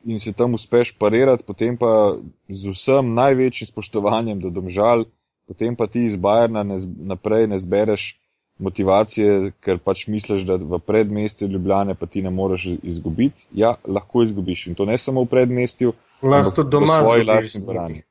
[0.04, 2.14] in se tam uspeš parirati, potem pa
[2.48, 5.04] z vsem največjim spoštovanjem do domžal,
[5.46, 8.14] potem pa ti iz Bajerna ne, naprej ne zbereš
[8.58, 13.46] motivacije, ker pač misliš, da v predmestju Ljubljane pa ti ne moreš izgubiti.
[13.52, 15.92] Ja, lahko izgubiš in to ne samo v predmestju,
[16.22, 18.02] Lahko tudi v doma svoji izgubiš lastni dvorani.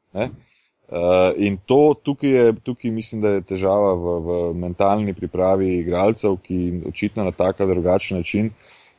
[0.88, 6.38] Uh, in to tukaj, je, tukaj mislim, da je težava v, v mentalni pripravi igralcev,
[6.44, 8.52] ki očitno na tak ali drugačen način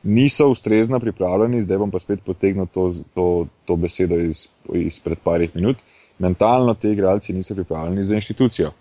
[0.03, 1.61] niso ustrezno pripravljeni.
[1.61, 5.81] Zdaj bom pa spet potegnil to, to, to besedo iz, izpred parih minut.
[6.19, 8.71] Mentalno te igralci niso pripravljeni za inštitucijo.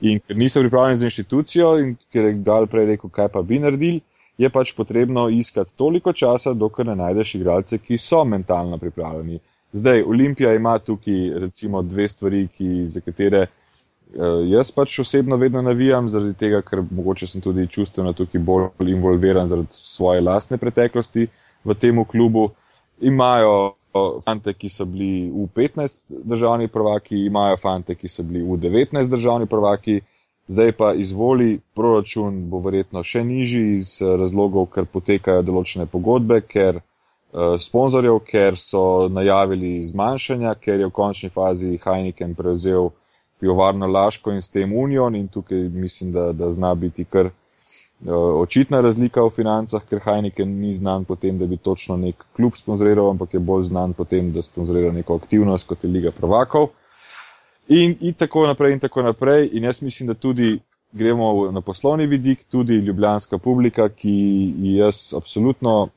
[0.00, 3.58] In ker niso pripravljeni za inštitucijo, in ker je Gal prej rekel, kaj pa bi
[3.58, 4.00] naredili,
[4.38, 9.40] je pač potrebno iskati toliko časa, dokler ne najdeš igralce, ki so mentalno pripravljeni.
[9.72, 15.62] Zdaj, Olimpija ima tukaj recimo dve stvari, ki, za katere uh, jaz pač osebno vedno
[15.62, 21.28] navijam, zaradi tega, ker mogoče sem tudi čustveno tukaj bolj involviran zaradi svoje lastne preteklosti.
[21.64, 22.50] v tem klubu.
[23.00, 23.77] Imajo
[24.24, 29.08] fante, ki so bili v 15 državni prvaki, imajo fante, ki so bili v 19
[29.08, 30.00] državni prvaki,
[30.48, 36.80] zdaj pa izvoli proračun bo verjetno še nižji iz razlogov, ker potekajo določene pogodbe, ker
[36.80, 42.90] uh, sponzorjev, ker so najavili zmanjšanja, ker je v končni fazi Heineken prevzel
[43.40, 47.47] pivovarno Laško in s tem Union in tukaj mislim, da, da zna biti kar Eh,
[48.06, 53.10] očitna razlika v financah, ker Heineken ni znan potem, da bi točno nek klub sponzoriral,
[53.10, 56.68] ampak je bolj znan potem, da sponzorira neko aktivnost kot je Liga Prvakov.
[57.68, 59.50] In, in tako naprej, in tako naprej.
[59.52, 60.60] In jaz mislim, da tudi
[60.92, 65.88] gremo na poslovni vidik, tudi ljubljanska publika, ki jaz absolutno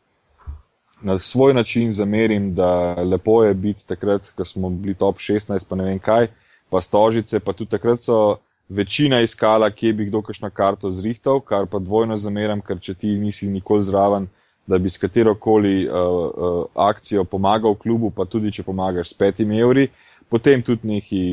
[1.02, 5.76] na svoj način zamerim, da lepo je biti takrat, ko smo bili top 16, pa
[5.76, 6.28] ne vem kaj,
[6.70, 8.38] pa stožice, pa tudi takrat so
[8.71, 13.15] večina iskala, kje bi kdo kakšno karto zrihtal, kar pa dvojno zameram, ker če ti
[13.19, 14.27] nisi nikoli zraven,
[14.67, 19.17] da bi s katero koli uh, uh, akcijo pomagal klubu, pa tudi če pomagaš s
[19.17, 19.89] petimi evri,
[20.29, 21.23] potem tudi neki,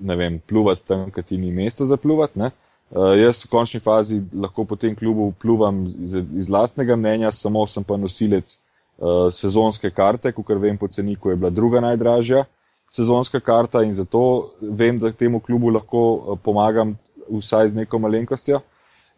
[0.00, 2.40] ne vem, pluvati tam, ker ti ni mesto za pluvati.
[2.40, 7.62] Uh, jaz v končni fazi lahko po tem klubu pluvam iz, iz lastnega mnenja, samo
[7.70, 12.42] sem pa nosilec uh, sezonske karte, ker vem po ceniku je bila druga najdražja.
[12.48, 12.56] Uh,
[12.90, 16.96] sezonska karta in zato vem, da temu klubu lahko eh, pomagam
[17.30, 18.60] vsaj z neko malenkostjo.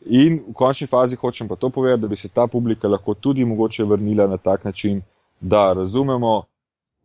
[0.04, 3.44] In v končni fazi hočem pa to povedati, da bi se ta publika lahko tudi
[3.44, 5.02] mogoče vrnila na tak način,
[5.40, 6.42] da razumemo,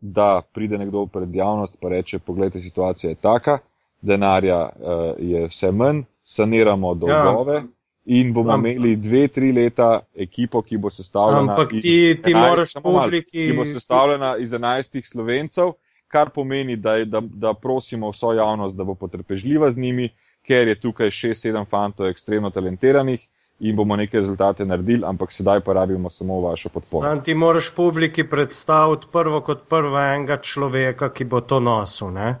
[0.00, 3.58] da pride nekdo pred javnost pa reče, pogledajte, situacija je taka,
[4.00, 7.54] denarja uh, je vse manj, saniramo dolgove.
[7.54, 7.62] Ja.
[8.04, 11.80] In bomo Am, imeli dve, tri leta ekipo, ki bo sestavljena, ampak ti,
[12.24, 13.30] ti 11, moraš publiki...
[13.30, 15.72] ki bo sestavljena iz enajstih slovencev,
[16.08, 20.08] kar pomeni, da, da, da prosimo vso javnost, da bo potrpežljiva z njimi,
[20.46, 23.28] ker je tukaj 6-7 fantov ekstremno talentiranih
[23.60, 27.02] in bomo neke rezultate naredili, ampak sedaj pa rabimo samo vašo podporo.
[27.08, 32.12] Sam ti moraš publiki predstaviti prvo kot prvo enega človeka, ki bo to nosil.
[32.14, 32.36] Ne?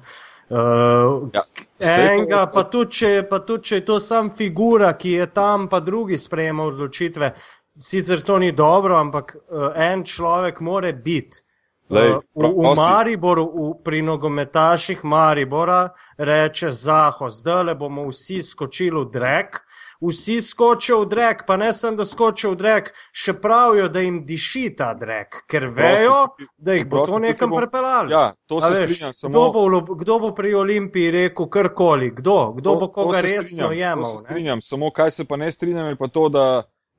[0.48, 1.42] Uh, ja,
[1.80, 5.80] enega, pa tudi, če, pa tudi, če je to sam figura, ki je tam, pa
[5.80, 7.32] drugi sprejema odločitve.
[7.78, 11.42] Sicer to ni dobro, ampak uh, en človek more biti.
[11.90, 18.42] Lej, uh, v, v Mariboru, v, pri nogometaših Maribora, reče Zaho, zdaj le bomo vsi
[18.42, 19.64] skočili v drek.
[19.98, 24.20] Vsi skočijo v drek, pa ne samo, da skočijo v drek, še pravijo, da jim
[24.26, 28.12] diši ta drek, ker vejo, da jih bo to nekam prepeljalo.
[28.12, 29.32] Ja, to se veš, samo...
[29.32, 34.06] kdo, bo, kdo bo pri Olimpiji rekel karkoli, kdo, kdo to, bo koga resno jemal.
[34.06, 34.68] To se strinjam, ne?
[34.70, 36.46] samo kaj se pa ne strinjam, je pa to, da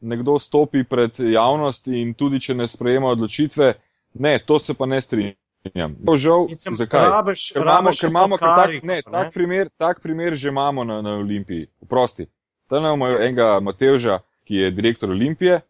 [0.02, 3.74] nekdo stopi pred javnost in tudi, če ne sprejema odločitve,
[4.14, 5.96] Ne, to se pa ne strinjam.
[6.16, 7.10] Žal, zakaj?
[7.10, 11.16] Rabiš, ker imamo, ker imamo tak, ne, tak, primer, tak primer že imamo na, na
[11.20, 11.68] Olimpiji.
[11.90, 12.28] Prosti.
[12.68, 15.62] Tam imamo enega Matevža, ki je direktor Olimpije,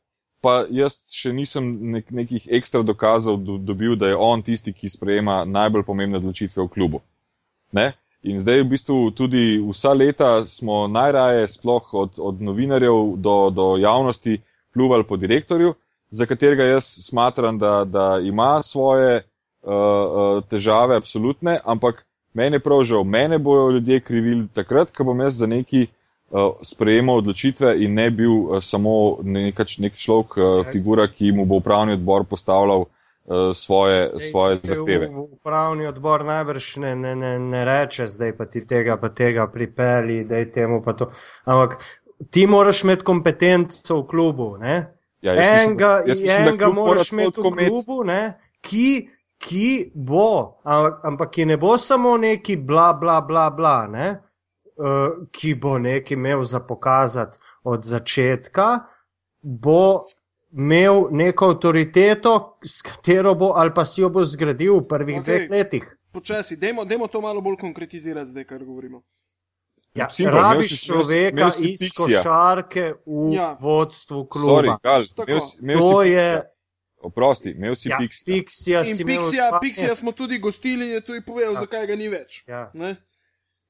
[0.42, 4.90] pa jaz še nisem nek, nekih ekstra dokazov do, dobil, da je on tisti, ki
[4.90, 7.02] sprejema najbolj pomembne odločitve v klubu.
[7.72, 7.92] Ne?
[8.24, 13.68] In zdaj v bistvu tudi vsa leta smo najraje, sploh od, od novinarjev do, do
[13.80, 14.42] javnosti,
[14.74, 15.74] pljuvali po direktorju
[16.12, 19.22] za katerega jaz smatram, da, da ima svoje
[19.62, 25.20] uh, težave, absolutne, ampak meni je prav žal, mene bojo ljudje krivili takrat, ko bom
[25.20, 30.72] jaz za neki uh, sprejemal odločitve in ne bil uh, samo nekač, nek človek, uh,
[30.72, 32.86] figura, ki mu bo upravni odbor postavljal
[33.54, 35.08] svoje, sej, svoje sej zahteve.
[35.14, 40.24] Upravni odbor najbrž ne, ne, ne, ne reče, zdaj pa ti tega, pa tega pripeli,
[40.26, 41.12] da je temu pa to.
[41.46, 41.76] Ampak
[42.34, 44.99] ti moraš imeti kompetenco v klubu, ne?
[45.22, 48.22] Ja, enega, mislim, enega moraš imeti v klubu, ne,
[48.62, 54.08] ki, ki bo, ampak ki ne bo samo neki bla, bla, bla, bla ne,
[54.80, 58.70] uh, ki bo nekaj imel za pokazati od začetka,
[59.42, 60.06] bo
[60.52, 65.26] imel neko avtoriteto, s katero bo ali pa si jo bo zgradil v prvih okay.
[65.26, 65.96] dveh letih.
[66.12, 69.04] Počasi, dajmo to malo bolj konkretizirati, zdaj, kar govorimo.
[69.94, 73.58] Ja, rabiš človeka iz košarke v ja.
[73.62, 74.54] vodstvu kluba.
[74.54, 76.30] Sorry, Gal, imel, imel to je.
[77.00, 78.26] Oprosti, imel si ja, Pixija.
[78.28, 81.60] Pixija, si Pixija, Pixija smo tudi gostili in je tudi povedal, ja.
[81.60, 82.44] zakaj ga ni več.
[82.48, 82.68] Ja.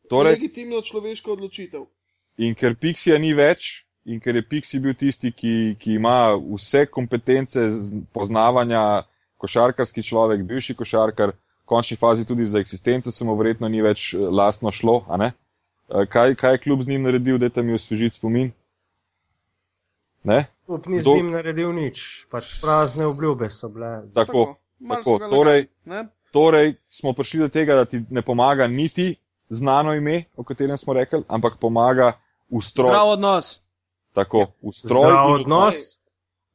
[0.09, 1.85] Torej, legitimno človeško odločitev.
[2.41, 6.87] In ker Pixija ni več, in ker je Pixi bil tisti, ki, ki ima vse
[6.89, 7.69] kompetence
[8.15, 9.03] poznavanja,
[9.37, 14.15] košarkarski človek, bivši košarkar, v končni fazi tudi za eksistenco se mu verjetno ni več
[14.17, 15.29] eh, lastno šlo, a ne?
[15.31, 15.48] Eh,
[16.09, 18.51] kaj, kaj je klub z njim naredil, da te mi osvežiti spomin?
[20.23, 20.45] Ne?
[20.65, 21.11] Klub ni Do...
[21.11, 24.01] z njim naredil nič, pač prazne obljube so bile.
[24.13, 24.55] Tako,
[24.89, 25.17] tako.
[25.19, 25.29] tako.
[25.29, 25.65] Torej,
[26.31, 29.15] torej smo prišli do tega, da ti ne pomaga niti
[29.49, 32.11] znano ime, o katerem smo rekli, ampak pomaga
[32.49, 32.91] ustroj.
[32.91, 33.61] Zdrav odnos.
[34.13, 35.09] Tako, ustroj.
[35.09, 35.75] Zdrav odnos.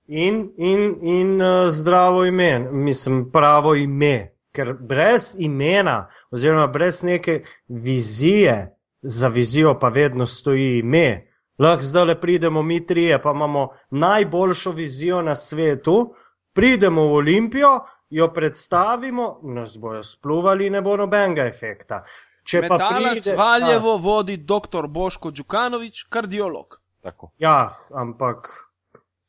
[0.07, 4.31] in, in, in uh, zdravo ime, mislim, pravo ime.
[4.53, 11.31] Ker brez imena, oziroma brez neke vizije, za vizijo pa vedno stoji ime.
[11.59, 16.15] Lahko zdaj le pridemo mi trije, pa imamo najboljšo vizijo na svetu,
[16.53, 22.03] pridemo v Olimpijo, jo predstavimo, nas bojo spluvali, ne bo nobenega efekta.
[22.45, 24.87] Če pa Metalec pride, Valjevo vodi dr.
[24.89, 26.81] Boško Đukanovič, kardiolog.
[27.01, 27.31] Tako.
[27.39, 28.51] Ja, ampak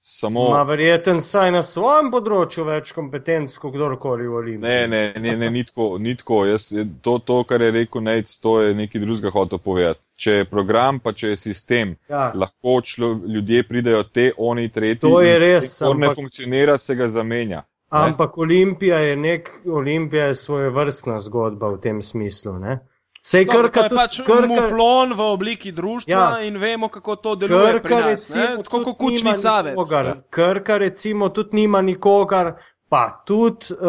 [0.07, 0.47] Samo.
[0.47, 4.61] ima verjeten saj na svojem področju več kompetenc, kot kdorkoli v Olimpiji.
[4.61, 5.97] Ne, ne, ne, ne ni tako.
[5.97, 6.43] Ni tako.
[6.45, 6.67] Jaz,
[7.01, 9.99] to, to, kar je rekel Nec, to je nekaj drugega hotel povedati.
[10.15, 12.27] Če je program, pa če je sistem, Ja.
[12.35, 15.01] lahko člo, ljudje pridejo te, oni, tretji.
[15.01, 17.63] To je res, če to ne ampak- funkcionira, se ga zamenja.
[17.91, 18.03] Ne?
[18.03, 22.59] Ampak Olimpija je nek, Olimpija je svoje vrstna zgodba v tem smislu.
[22.59, 22.77] Ne?
[23.25, 26.19] Sej Dobro, to krka je tudi, pač krka, muflon v obliki društva ja.
[26.31, 26.41] Ja.
[26.41, 28.05] in vemo, kako to deluje pri krka nas.
[28.07, 29.71] recimo, Tako kot kučni savec.
[29.71, 30.05] nikogar.
[30.05, 30.15] Ja.
[30.29, 32.53] Krka recimo tudi nima nikogar,
[32.87, 33.87] pa tudi uh,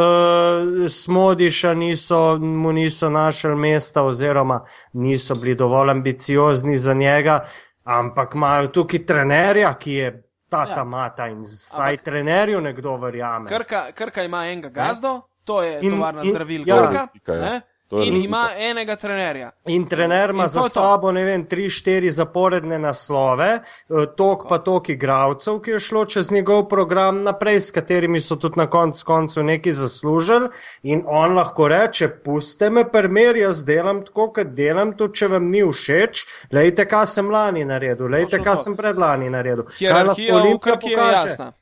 [0.91, 4.63] Smodiša niso, mu niso našli mesta oziroma
[4.95, 7.45] niso bili dovolj ambiciozni za njega,
[7.85, 10.09] ampak imajo tukaj trenerja, ki je
[10.49, 10.77] tata Ja.
[10.77, 10.85] ja.
[10.87, 13.49] mata in saj Ampak- trenerju nekdo verjame.
[13.49, 16.77] Krka, Krka ima enega gazdo, to je In- tovarna in- zdravil ja.
[16.79, 17.09] Krka.
[17.29, 17.41] Je.
[17.41, 17.61] ne?
[17.89, 19.51] To je In ima enega trenerja.
[19.67, 20.69] In trener ima In za to.
[20.69, 26.05] sabo, ne vem, tri, štiri zaporedne naslove, eh, tok pa tok igralcev, ki je šlo
[26.05, 30.49] čez njegov program naprej, s katerimi so tudi na koncu koncev nekaj zaslužili.
[30.83, 35.51] In on lahko reče: Puste me, primer, jaz delam tako, kot delam, tudi če vam
[35.51, 36.27] ni všeč.
[36.53, 39.63] Lejte, kaj sem lani naredil, lejte, kaj sem predlani naredil.
[39.65, 41.29] Kaj Hierarhija lahko v Olimpija Krki je pokaže?
[41.29, 41.53] jasna.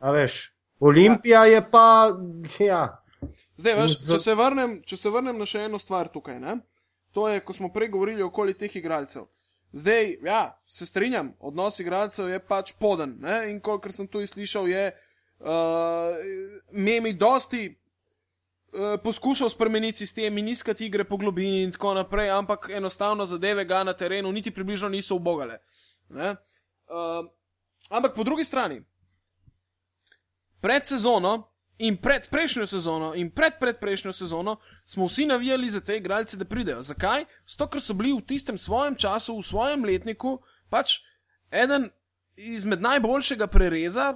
[0.00, 2.10] A veš, Olimpija je pa,
[2.58, 2.99] ja.
[3.60, 6.60] Zdaj, veš, če, se vrnem, če se vrnem na še eno stvar tukaj, ne?
[7.12, 9.26] to je, ko smo prej govorili okoli teh igralcev.
[9.72, 13.16] Zdaj, ja, se strinjam, odnos igralcev je pač poden.
[13.22, 13.50] Ne?
[13.50, 16.16] In kolikor sem tu slišal, je uh,
[16.70, 22.70] Memi dosti uh, poskušal spremeniti sistem in iskati igre po globini in tako naprej, ampak
[22.70, 25.60] enostavno zadeve ga na terenu niti približno niso ubogale.
[26.08, 26.34] Ne?
[26.90, 27.26] Uh,
[27.90, 28.80] ampak po drugi strani,
[30.60, 31.49] pred sezono
[31.80, 36.44] in pred prejšnjo sezono in pred predprejšnjo sezono smo vsi navijali za te igralce, da
[36.44, 36.82] pridejo.
[36.82, 37.24] Zakaj?
[37.46, 40.38] Zato, ker so bili v tistem svojem času, v svojem letniku,
[40.68, 41.00] pač
[41.50, 41.88] eden
[42.36, 44.12] izmed najboljšega prereza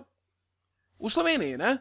[0.99, 1.57] v Sloveniji.
[1.57, 1.79] Ne?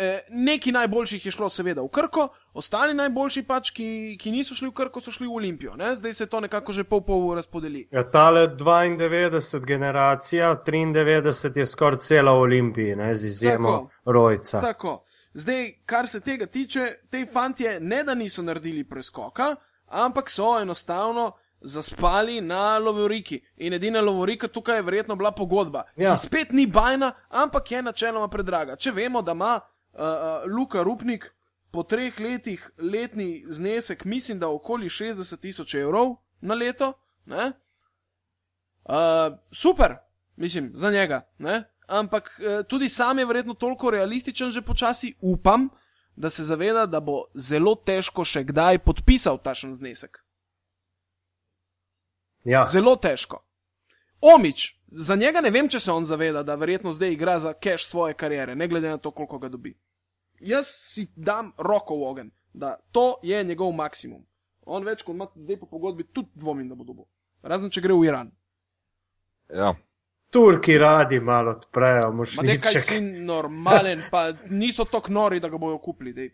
[0.00, 4.70] E, neki najboljših je šlo seveda v Krko, ostali najboljši pač, ki, ki niso šli
[4.70, 5.74] v Krko, so šli v Olimpijo.
[5.76, 5.90] Ne?
[5.96, 7.82] Zdaj se to nekako že pol pol razpodeli.
[7.92, 13.90] Ja, tale 92 generacija, 93 je skoraj cela v Olimpiji, ne, z izjemo Tako.
[14.04, 14.60] Rojca.
[14.60, 15.02] Tako.
[15.34, 21.32] Zdaj, kar se tega tiče, te fantje ne da niso naredili preskoka, ampak so enostavno
[21.60, 23.40] zaspali na Lovoriki.
[23.56, 26.14] In edina Lovorika tukaj je verjetno bila pogodba, Ja.
[26.14, 28.76] ki spet ni bajna, ampak je načeloma predraga.
[28.76, 29.60] Če vemo, da ima
[29.92, 31.34] uh, Luka Rupnik
[31.70, 36.92] po treh letih letni znesek, mislim, da okoli 60 tisoč evrov na leto,
[37.26, 37.52] ne?
[38.84, 39.96] Uh, super,
[40.36, 41.64] mislim, za njega, ne?
[41.90, 45.68] ampak uh, tudi sam je verjetno toliko realističen, že počasi upam,
[46.16, 50.20] da se zaveda, da bo zelo težko še kdaj podpisal tašen znesek.
[52.44, 52.64] Ja.
[52.64, 53.42] Zelo težko.
[54.20, 57.86] Omič, za njega ne vem, če se on zaveda, da verjetno zdaj igra za cash
[57.86, 59.74] svoje kariere, ne glede na to, koliko ga dobi.
[60.40, 64.24] Jaz si dam roko v ogen, da to je njegov maksimum.
[64.66, 67.04] On več kot ima zdaj po pogodbi, tudi dvomim, da bo dobil.
[67.42, 68.30] Razen če gre v Iran.
[69.54, 69.74] Ja.
[70.30, 75.58] Turki radi malo odprejo, Ma te kaj si normalen, pa niso tako nori, da ga
[75.58, 76.12] bojo kupili.
[76.14, 76.30] Dej.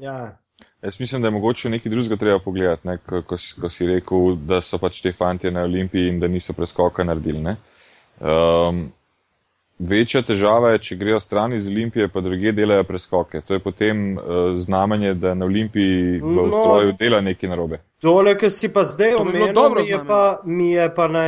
[0.00, 0.38] Ja.
[0.82, 3.86] Jaz mislim, da je mogoče nekaj drugega treba pogledati, ne, ko, ko, si- ko si
[3.86, 7.40] rekel, da so pač te fantje na Olimpiji in da niso preskoka naredili.
[7.40, 7.56] Ne.
[8.20, 8.92] Um,
[9.78, 13.40] večja težava je, če grejo stran iz Olimpije, pa druge delajo preskoke.
[13.40, 14.22] To je potem uh,
[14.58, 16.42] znamenje, da na Olimpiji v No.
[16.42, 17.80] ustroju dela nekaj narobe.
[18.00, 21.26] Tole, ki si pa zdaj bi omenil, dobro mi je pa, mi je pa na,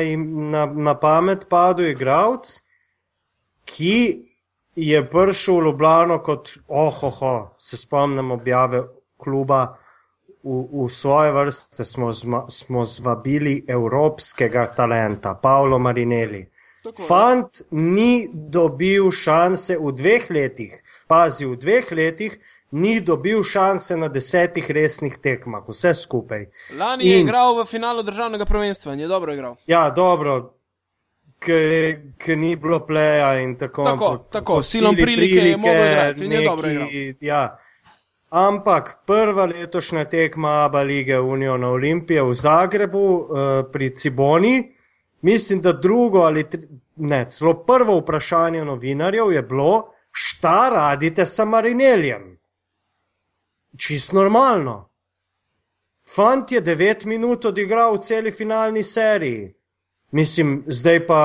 [0.51, 2.49] na, na pamet padel igralec,
[3.65, 4.25] ki
[4.77, 8.83] je prišel v Ljubljano kot, ohoho, se spomnim objave
[9.19, 9.77] kluba.
[10.41, 16.45] V, v svoje vrste smo, zma, smo zvabili evropskega talenta, Paolo Marinelli.
[16.83, 22.39] Tako, Fant ni dobil šanse v dveh letih, pazi, v dveh letih
[22.73, 26.47] ni dobil šanse na desetih resnih tekmah, vse skupaj.
[26.73, 29.57] Lani je In- igral v finalu državnega prvenstva in je dobro igral.
[29.67, 30.55] Ja, dobro,
[31.39, 35.87] ki ni bilo pleja in tako Tako, ampak tako, po silom sili prilike je mogel
[35.87, 37.59] igrati in je dobro neki- Ja.
[38.31, 43.29] Ampak prva letošnja tekma Aba lige Uniona Olimpije v Zagrebu uh,
[43.73, 44.75] pri Ciboni,
[45.21, 51.39] mislim, da drugo ali tri, ne, celo prvo vprašanje novinarjev je bilo, šta radite s
[51.39, 52.39] Marineljem?
[53.77, 54.89] Čist normalno.
[56.15, 59.55] Fant je devet minut odigral v celi finalni seriji.
[60.11, 61.21] Mislim, zdaj pa.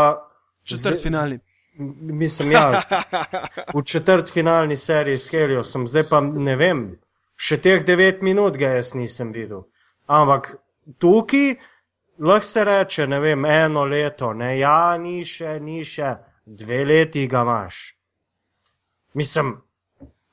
[0.64, 1.40] Četrt finalni.
[1.78, 2.82] Mislim, ja,
[3.74, 6.84] v četrt finalni seriji s Heliosom, zdaj pa ne vem,
[7.36, 9.64] še teh devet minut ga jaz nisem videl.
[10.06, 10.52] Ampak
[11.02, 11.56] tukaj
[12.20, 16.14] lahko se reče, ne vem, eno leto, ne, ja, ni še, ni še,
[16.46, 17.82] dve leti ga imaš.
[19.14, 19.56] Mislim,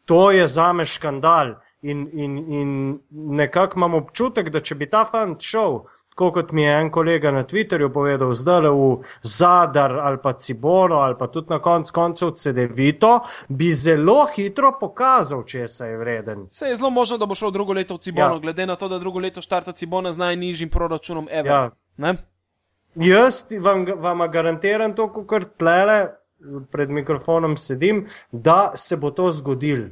[0.04, 2.70] to je za me škandal in, in, in
[3.10, 5.84] nekako imam občutek, da če bi ta fant šel,
[6.20, 10.32] tako kot mi je en kolega na Twitterju povedal, zdaj le v Zadar ali pa
[10.32, 15.96] Cibono ali pa tudi na koncu koncev CD-vito, bi zelo hitro pokazal, če se je
[15.96, 16.46] vreden.
[16.50, 18.38] Se je zelo možno, da bo šel drugo leto v Cibono, ja.
[18.38, 21.52] glede na to, da drugo leto štarta Cibona z najnižjim proračunom Ever.
[21.52, 21.70] Ja.
[21.96, 22.14] Ne?
[22.94, 26.02] Jaz vam, vam garantiram to, kar tlele
[26.70, 29.88] pred mikrofonom sedim, da se bo to zgodil.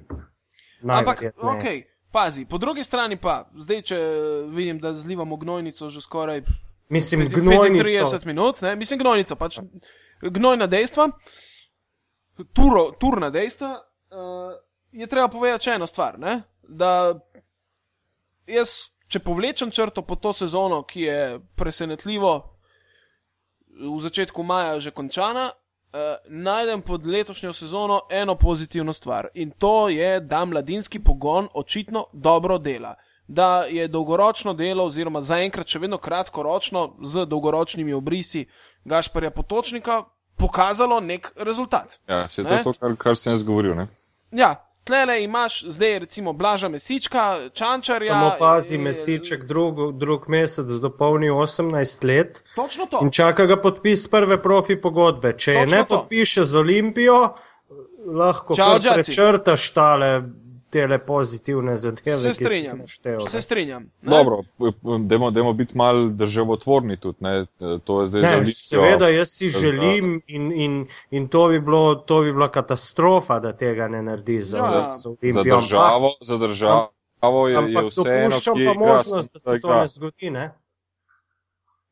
[0.84, 1.64] Ampak, ok,
[2.12, 3.98] pazi, po drugi strani pa, zdaj, če
[4.48, 6.42] vidim, da zlivamo gnojnico že skoraj
[6.88, 7.84] Mislim, gnojnico.
[7.84, 8.76] 30 minut, ne?
[8.76, 9.58] mislim, gnojnico, pač
[10.22, 11.10] gnojna dejstva,
[12.56, 14.54] turo, turna dejstva, uh,
[14.92, 16.40] je treba povedati še eno stvar, ne?
[16.62, 17.18] da
[18.48, 21.20] jaz, če povlečem črto po to sezono, ki je
[21.56, 22.32] presenetljivo
[23.78, 25.50] v začetku maja že končana,
[26.28, 32.58] najdem pod letošnjo sezono eno pozitivno stvar in to je, da mladinski pogon očitno dobro
[32.58, 32.94] dela.
[33.26, 38.46] Da je dolgoročno delo, oziroma zaenkrat še vedno kratkoročno, z dolgoročnimi obrisi
[38.84, 40.02] Gašparja Potočnika,
[40.36, 41.98] pokazalo nek rezultat.
[42.08, 43.74] Ja, se je to, to, kar, kar sem jaz govoril.
[43.74, 43.86] Ne?
[44.30, 44.54] Ja,
[44.88, 48.12] tlele imaš zdaj recimo Blaža Mesička, Čančarja.
[48.12, 52.42] Samo pazi, in, Mesiček drug, drug mesec dopolni 18 let.
[52.56, 53.04] Točno to.
[53.04, 55.34] In čaka ga podpis prve profi pogodbe.
[55.36, 55.96] Če je ne to.
[55.96, 57.20] podpiše z Olimpijo,
[58.06, 60.12] lahko prečrtaš tale
[60.70, 62.16] te pozitivne zadeve.
[62.18, 62.86] Se strinjam.
[62.86, 63.82] Šteo, se strinjam.
[64.02, 64.16] Ne?
[64.16, 64.42] Dobro,
[65.30, 67.16] dajmo biti mal državotvorni tudi.
[67.20, 67.46] Ne?
[67.84, 71.94] To je zdaj ne, zelo Seveda, jaz si želim in, in, in to, bi bilo,
[71.94, 74.94] to bi bila katastrofa, da tega ne naredi za, ja.
[74.96, 76.10] za, za državo.
[76.20, 76.92] Za državo.
[77.48, 80.30] Je, Ampak je dopuščam pa možnost, da se to ne zgodi.
[80.30, 80.50] Ne?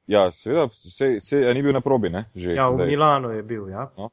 [0.07, 2.11] Ja, seveda, se, se, ni bil na probi.
[2.11, 2.87] Ne, že, ja, v zdaj.
[2.87, 3.68] Milano je bil.
[3.68, 3.91] Ja.
[3.99, 4.11] No,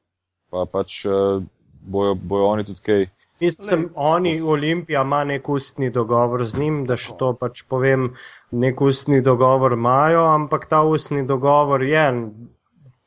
[0.49, 1.43] pa pač uh,
[1.81, 3.05] bojo, bojo oni tudi kaj.
[3.43, 8.13] Mislim, oni, Olimpija, ima nek ustni dogovor z njim, da še to pač povem,
[8.51, 12.05] nek ustni dogovor imajo, ampak ta ustni dogovor je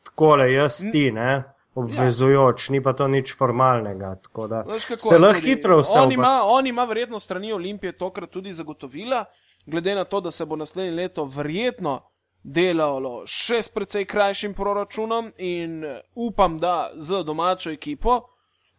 [0.06, 1.44] tako le jaz ti, ne.
[1.76, 2.72] Obvezujoč, ja.
[2.72, 4.14] ni pa to nič formalnega.
[4.48, 4.62] Da,
[4.96, 5.98] se lahko hitro vse.
[6.00, 9.24] On ima, on ima verjetno strani Olimpije tokrat tudi zagotovila,
[9.66, 11.98] glede na to, da se bo naslednje leto verjetno
[12.42, 15.82] delalo še s precej krajšim proračunom in
[16.14, 18.22] upam, da z domačo ekipo.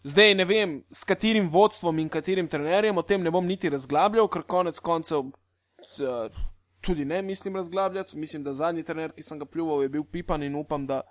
[0.08, 4.30] Zdaj ne vem, s katerim vodstvom in katerim trenerjem, o tem ne bom niti razglabljal,
[4.32, 6.38] ker konec koncev uh,
[6.82, 8.18] tudi ne mislim razglabljati.
[8.18, 11.02] Mislim, da zadnji trener, ki sem ga pljuval, je bil Pipan in upam, da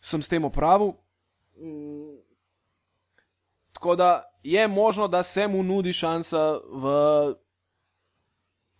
[0.00, 0.96] sem s tem opravil.
[1.62, 2.16] Mm.
[3.72, 4.10] Tako da
[4.42, 6.86] je možno, da se mu nudi šansa v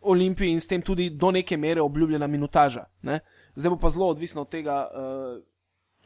[0.01, 2.85] Olimpiji in s tem tudi do neke mere obljubljena minutaža.
[3.03, 3.21] Ne?
[3.55, 4.89] Zdaj bo pa zelo odvisno od tega.
[4.91, 5.43] Uh,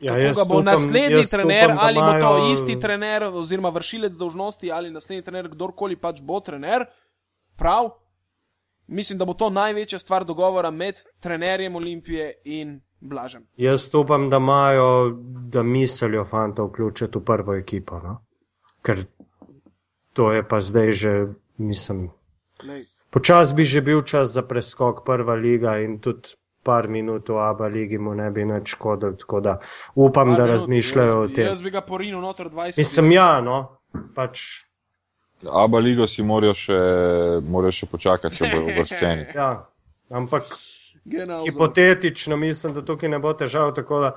[0.03, 2.53] Ja, Kako ga bo upam, naslednji trener, upam, ali bo to majo...
[2.53, 6.85] isti trener, oziroma vršilec dožnosti, ali naslednji trener, kdorkoli pač bo trener.
[7.57, 7.91] Prav,
[8.87, 13.47] mislim, da bo to največja stvar dogovora med trenerjem Olimpije in Blažem.
[13.57, 15.11] Jaz upam, da imajo,
[15.55, 17.99] da mislijo fanta vključiti v prvo ekipo.
[18.03, 18.19] No?
[18.83, 19.05] Ker
[20.13, 21.15] to je pa zdaj že,
[21.59, 22.11] mislim.
[23.11, 27.69] Počas bi že bil čas za preskok prva liga in tudi par minut v Abu
[27.69, 29.17] Leiji mu ne bi več škodil.
[29.21, 29.57] Tako da
[29.95, 31.47] upam, par da minut, razmišljajo jaz, o tem.
[31.51, 32.83] Jaz bi ga porinil noter 20 minut.
[32.83, 33.63] Mislim, ja, no.
[34.17, 34.45] Pač...
[35.51, 36.79] Abu Leijo si morajo še,
[37.43, 39.27] morajo še počakati, če bodo uvrščeni.
[39.35, 39.51] ja,
[40.15, 40.55] ampak
[41.45, 43.75] hipotetično mislim, da tukaj ne bo težav.
[43.75, 44.13] Tako da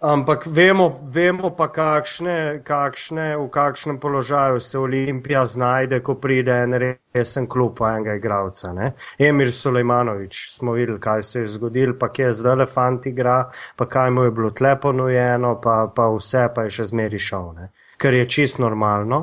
[0.00, 6.72] Ampak vemo, vemo pa, kakšne, kakšne, v kakšnem položaju se Olimpija znajde, ko pride en
[7.12, 8.72] resen klub po enega igralca.
[8.72, 8.94] Ne?
[9.18, 14.10] Emir Sulejmanovič, smo videli, kaj se je zgodil, pa kje zdaj elefant igra, pa kaj
[14.10, 17.52] mu je bilo tle ponujeno, pa, pa vse pa je še zmeri šel.
[17.60, 17.68] Ne?
[18.00, 19.20] Ker je čist normalno.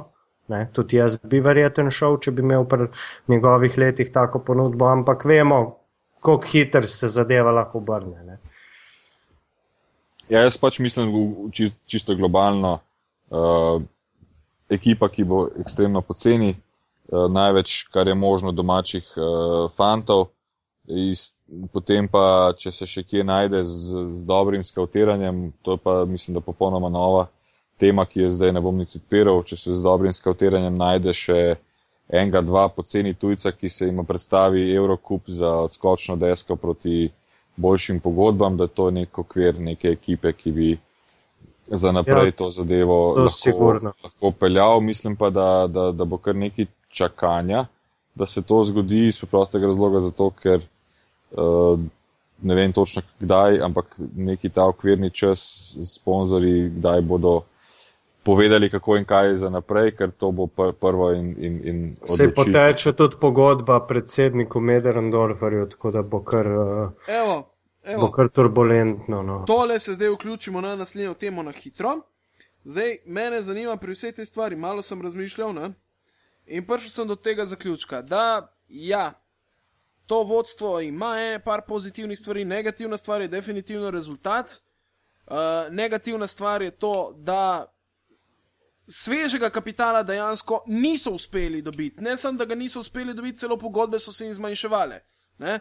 [0.53, 0.67] Ne?
[0.73, 2.91] Tudi jaz bi verjeten šel, če bi imel pri
[3.33, 5.63] njegovih letih tako ponudbo, ampak vemo,
[6.21, 8.21] koliko hiter se zadeva lahko obrne.
[8.29, 8.37] Ne?
[10.29, 12.79] Ja, jaz pač mislim, da čisto globalno,
[13.31, 13.81] uh,
[14.69, 20.27] ekipa, ki bo ekstremno poceni, uh, največ, kar je možno domačih uh, fantov,
[20.87, 21.33] Iz,
[21.75, 26.37] potem pa, če se še kje najde z, z dobrim skautiranjem, to je pa mislim,
[26.37, 27.25] da popolnoma nova
[27.75, 31.41] tema, ki jo zdaj ne bom niti odpiral, če se z dobrim skautiranjem najde še
[32.07, 37.09] enega, dva poceni tujca, ki se jim predstavi Eurocup za odskočno desko proti
[37.57, 40.77] boljšim pogodbam, da to je nek okvir neke ekipe, ki bi
[41.67, 44.79] za naprej ja, to zadevo to lahko, lahko peljal.
[44.81, 47.65] Mislim pa, da, da, da bo kar neki čakanja,
[48.15, 50.61] da se to zgodi iz preprostega razloga, zato ker
[51.31, 51.79] uh,
[52.41, 55.41] ne vem točno kdaj, ampak neki ta okvirni čas,
[55.85, 57.41] sponzori, kdaj bodo
[58.27, 61.29] povedali, kako in kaj za naprej, ker to bo pr prvo in.
[61.39, 67.37] in, in se poteče tudi pogodba predsedniku Mederendorferju, tako da bo kar, uh, evo,
[67.83, 68.01] evo.
[68.01, 69.23] bo kar turbulentno.
[69.23, 69.43] No.
[69.47, 71.95] Tole se zdaj vključimo na naslednjo temo na hitro.
[72.63, 75.71] Zdaj, mene zanima pri vsej tej stvari, malo sem razmišljal ne?
[76.47, 79.13] in prišel sem do tega zaključka, da ja,
[80.05, 84.61] to vodstvo ima ene par pozitivnih stvari, negativna stvar je definitivno rezultat.
[85.27, 85.35] Uh,
[85.71, 87.65] negativna stvar je to, da
[88.87, 92.01] svežega kapitala dejansko niso uspeli dobiti.
[92.01, 95.01] Ne samo, da ga niso uspeli dobiti, celo pogodbe so se jim zmanjševale.
[95.37, 95.59] Ne?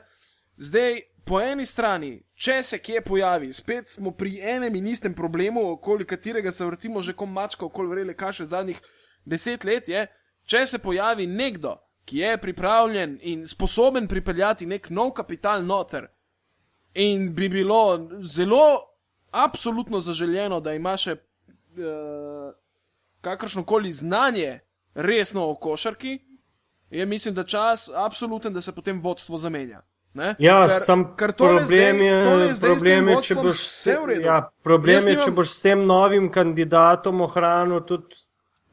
[0.57, 5.73] Zdaj, po eni strani, če se kje pojavi, spet smo pri enem in istem problemu,
[5.73, 8.81] okoli katerega se vrtimo že kot mačka, okoli vrele kaše zadnjih
[9.25, 10.07] deset let, je,
[10.47, 16.07] če se pojavi nekdo, ki je pripravljen in sposoben pripeljati nek nov kapital noter.
[16.95, 18.87] In bi bilo zelo,
[19.31, 21.21] absolutno zaželjeno, da ima še uh,
[23.27, 24.61] kakršno koli znanje
[24.95, 26.19] resno o košarki,
[26.91, 29.83] je mislim, da čas absoluten, da se potem vodstvo zamenja.
[30.15, 30.35] Ne?
[30.39, 35.17] Ja, ker, sam ker problem zdaj, je, problem je, če boš, se, ja, problem je,
[35.25, 38.23] če boš s tem novim kandidatom ohranil tudi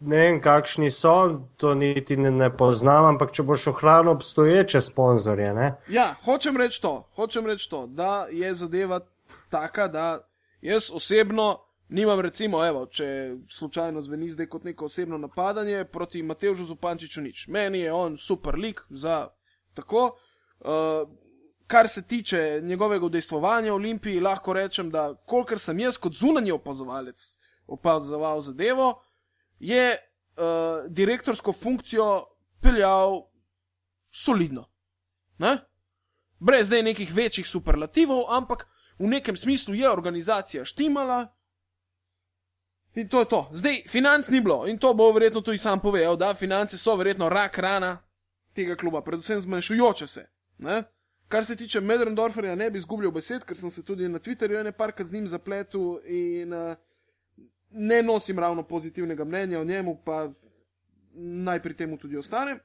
[0.04, 1.16] ne vem, kakšni so,
[1.58, 5.50] to niti ne, ne poznam, ampak če boš ohranil obstoječe sponzorje.
[5.58, 5.74] Ne?
[5.90, 9.02] Ja, hočem reči to, hočem reči to, da je zadeva
[9.50, 10.08] taka, da
[10.62, 11.56] jaz osebno
[11.90, 17.48] nimam, recimo, evo, če slučajno zveni zdaj kot neko osebno napadanje proti Matežu Zupančiču nič.
[17.48, 19.28] Meni je on super lik za
[19.74, 20.18] tako.
[20.60, 21.10] Uh,
[21.68, 26.52] Kar se tiče njegovega udejstvovanja v Olimpiji, lahko rečem, da kolikor sem jaz kot zunanji
[26.52, 27.24] opazovalec
[27.68, 29.02] opazoval zadevo,
[29.60, 32.26] je uh, direktorsko funkcijo
[32.62, 33.22] peljal
[34.12, 34.68] solidno.
[35.38, 35.58] Ne?
[36.40, 38.68] Brez zdaj nekih večjih superlativov, ampak
[39.00, 41.28] v nekem smislu je organizacija štimala.
[42.96, 43.50] In to je to.
[43.54, 47.30] Zdaj, financ ni bilo in to bo verjetno tudi sam povedal, da finance so verjetno
[47.30, 47.98] rak rana
[48.54, 50.26] tega kluba, predvsem zmanjšujoče se.
[50.58, 50.84] Ne?
[51.28, 54.72] Kar se tiče Medrendorferja, ne bi izgubljal besed, ker sem se tudi na Twitterju ene
[54.72, 56.76] parkrat z njim zapletel in uh,
[57.72, 60.30] ne nosim ravno pozitivnega mnenja o njemu, pa
[61.14, 62.60] naj pri tem tudi ostane.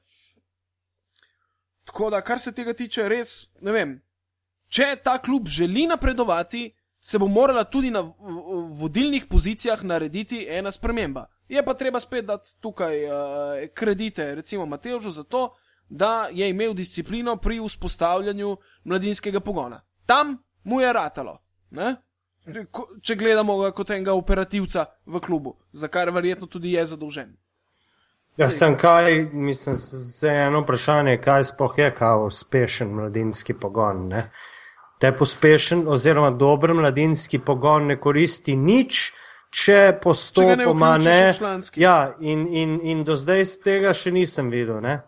[1.85, 4.01] Tako da, kar se tega tiče, res ne vem.
[4.69, 6.67] Če ta klub želi napredovati,
[7.01, 8.03] se bo morala tudi na
[8.69, 11.25] vodilnih pozicijah narediti ena sprememba.
[11.49, 13.11] Je pa treba spet dati tukaj uh,
[13.73, 15.55] kredite, recimo Mateožu, za to,
[15.89, 19.81] da je imel disciplino pri vzpostavljanju mladinskega pogona.
[20.05, 21.41] Tam mu je ratalo.
[21.69, 21.95] Ne?
[23.01, 27.35] če gledamo ga kot enega operativca v klubu, za kar verjetno tudi je zadolžen.
[28.39, 34.07] Ja, sem kaj, mislim, za eno vprašanje, kaj sploh je kao uspešen mladinski pogon.
[34.07, 34.29] Ne?
[34.99, 39.13] Te uspešen oziroma dober mladinski pogon ne koristi nič,
[39.49, 41.19] če postopoma ne.
[41.41, 44.81] ne ja, in, in, in do zdaj tega še nisem videl.
[44.83, 44.99] Ne?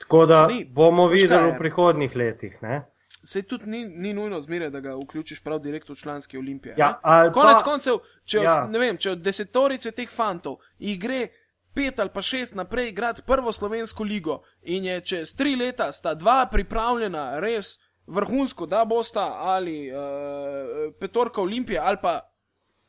[0.00, 2.56] Tako da Ni, bomo videli v prihodnih letih.
[2.62, 2.84] Ne?
[3.22, 6.74] Se tudi ni, ni nujno zmeraj, da ga vključiš prav direkt v članski olimpije.
[6.78, 6.94] Ja,
[7.34, 8.56] Konec pa, koncev, če od, ja.
[8.72, 11.26] vem, če od desetorice teh fantov jih gre
[11.74, 16.14] pet ali pa šest naprej igrati prvo slovensko ligo in je čez tri leta sta
[16.14, 17.76] dva pripravljena res
[18.10, 22.20] vrhunsko, da bosta ali uh, petorka olimpije ali pa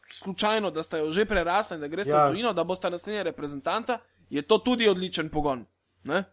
[0.01, 2.25] slučajno, da sta jo že prerasla in da greste ja.
[2.25, 3.99] v tujino, da bosta naslednja reprezentanta,
[4.29, 5.65] je to tudi odličen pogon.
[6.03, 6.23] Ne?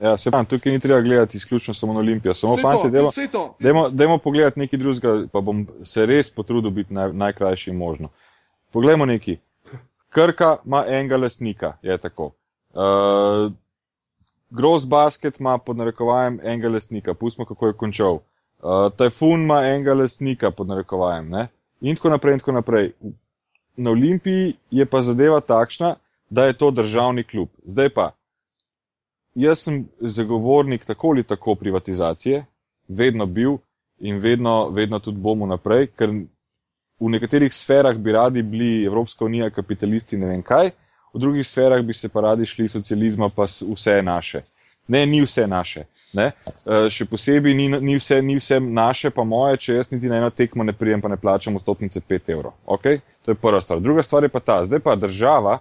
[0.00, 3.10] Ja, se pravi, tukaj ni treba gledati izključno samo na Olimpijo, samo fanti, demo,
[3.60, 8.08] demo, demo pogledati nekaj drugega, pa bom se res potrudil biti naj, najkrajši možno.
[8.72, 9.38] Poglejmo neki.
[10.08, 12.30] Krka ima enega lastnika, je tako.
[12.70, 13.52] Uh,
[14.50, 18.14] Gross Basket ima pod narekovajem enega lastnika, pustimo, kako je končal.
[18.14, 21.48] Uh, Typhoon ima enega lastnika pod narekovajem, ne?
[21.80, 22.92] In tako naprej, in tako naprej.
[23.76, 25.94] Na Olimpiji je pa zadeva takšna,
[26.30, 27.48] da je to državni klub.
[27.64, 28.10] Zdaj pa,
[29.34, 32.44] jaz sem zagovornik tako ali tako privatizacije,
[32.88, 33.56] vedno bil
[33.98, 36.10] in vedno, vedno tudi bomo naprej, ker
[37.00, 40.70] v nekaterih sferah bi radi bili Evropska unija kapitalisti, ne vem kaj,
[41.18, 44.42] v drugih sferah bi se pa radi šli socializma, pa vse naše.
[44.88, 45.84] Ne, ni vse naše.
[46.16, 46.30] Ne?
[46.64, 50.22] Uh, še posebej ni, ni, vse, ni vse naše, pa moje, če jaz niti na
[50.22, 52.54] eno tekmo ne prijem, pa ne plačam vstopnice 5 evrov.
[52.64, 53.02] Okay?
[53.26, 53.82] To je prva stvar.
[53.84, 55.58] Druga stvar je pa ta, zdaj pa država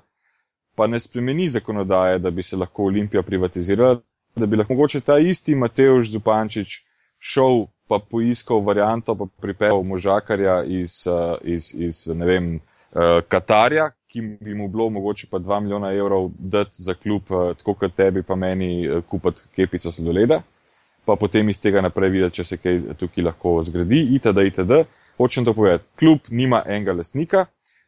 [0.77, 3.97] pa ne spremeni zakonodaje, da bi se lahko Olimpija privatizirala,
[4.35, 6.83] da bi lahko mogoče ta isti Mateoš Zupančič
[7.19, 13.89] šel pa poiskal varianto, pa pripeljal možakarja iz, uh, iz, iz ne vem, uh, Katarja,
[14.07, 17.95] ki bi mu bilo mogoče pa 2 milijona evrov dati za klub, uh, tako kot
[17.95, 20.41] tebi pa meni uh, kupiti kepico sladoleda,
[21.05, 24.47] pa potem iz tega naprej videti, če se kaj tukaj lahko zgradi, itd.
[24.47, 24.81] itd.
[25.17, 27.45] Hočem to povedati, klub nima enega lasnika,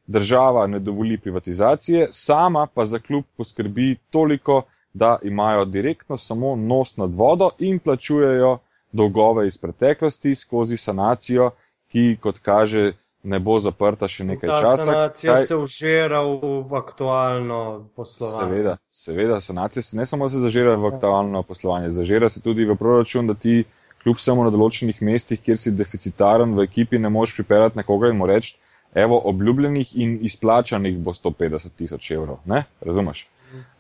[0.07, 4.63] država ne dovoli privatizacije, sama pa za klub poskrbi toliko,
[4.93, 8.57] da imajo direktno samo nos nad vodo in plačujejo
[8.91, 11.51] dolgove iz preteklosti skozi sanacijo,
[11.88, 12.93] ki, kot kaže,
[13.24, 14.86] ne bo zaprta še nekaj Ta časa.
[14.86, 18.39] sanacija Kaj- se užira v aktualno poslovanje.
[18.39, 22.76] Seveda, seveda, sanacija se ne samo se zažira v aktualno poslovanje, zažira se tudi v
[22.76, 23.63] proračun, da ti
[24.03, 28.17] kljub samo na določenih mestih, kjer si deficitaren v ekipi, ne moreš pripeljati nekoga in
[28.17, 28.55] mu reči,
[28.95, 32.39] evo, obljubljenih in izplačanih bo 150 tisoč evrov.
[32.45, 32.63] Ne?
[32.82, 33.28] Razumeš?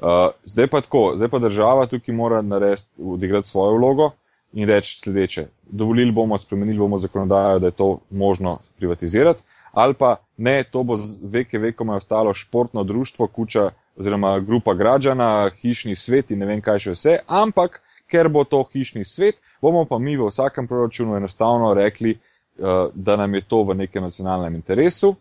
[0.01, 4.11] Uh, zdaj pa tako, zdaj pa država tukaj mora narediti, odigrati svojo vlogo
[4.53, 5.47] in reči sledeče.
[5.69, 10.99] Dovolili bomo, spremenili bomo zakonodajo, da je to možno privatizirati, ali pa ne, to bo
[11.21, 16.79] veke vekoma ostalo športno društvo, kuča oziroma grupa građana, hišni svet in ne vem kaj
[16.79, 21.73] še vse, ampak ker bo to hišni svet, bomo pa mi v vsakem proračunu enostavno
[21.73, 25.15] rekli, uh, da nam je to v nekem nacionalnem interesu,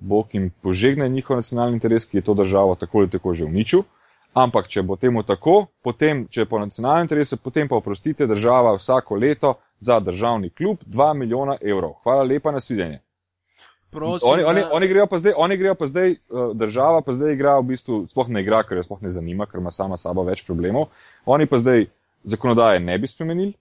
[0.00, 3.82] Bog jim požegne njihov nacionalni interes, ki je to državo tako ali tako že uničil.
[4.34, 8.76] Ampak, če bo temu tako, potem, če je po nacionalnem interesu, potem pa oprostite država
[8.76, 11.92] vsako leto za državni klub 2 milijona evrov.
[12.02, 13.00] Hvala lepa na svidenje.
[13.90, 17.12] Prosim, Oni, oni, da- oni grejo pa zdaj, oni grejo pa zdaj, uh, država pa
[17.12, 19.96] zdaj igra v bistvu, sploh ne igra, ker jo sploh ne zanima, ker ima sama
[19.96, 20.90] sabo več problemov.
[21.26, 21.86] Oni pa zdaj
[22.24, 23.54] zakonodaje ne bi spremenili.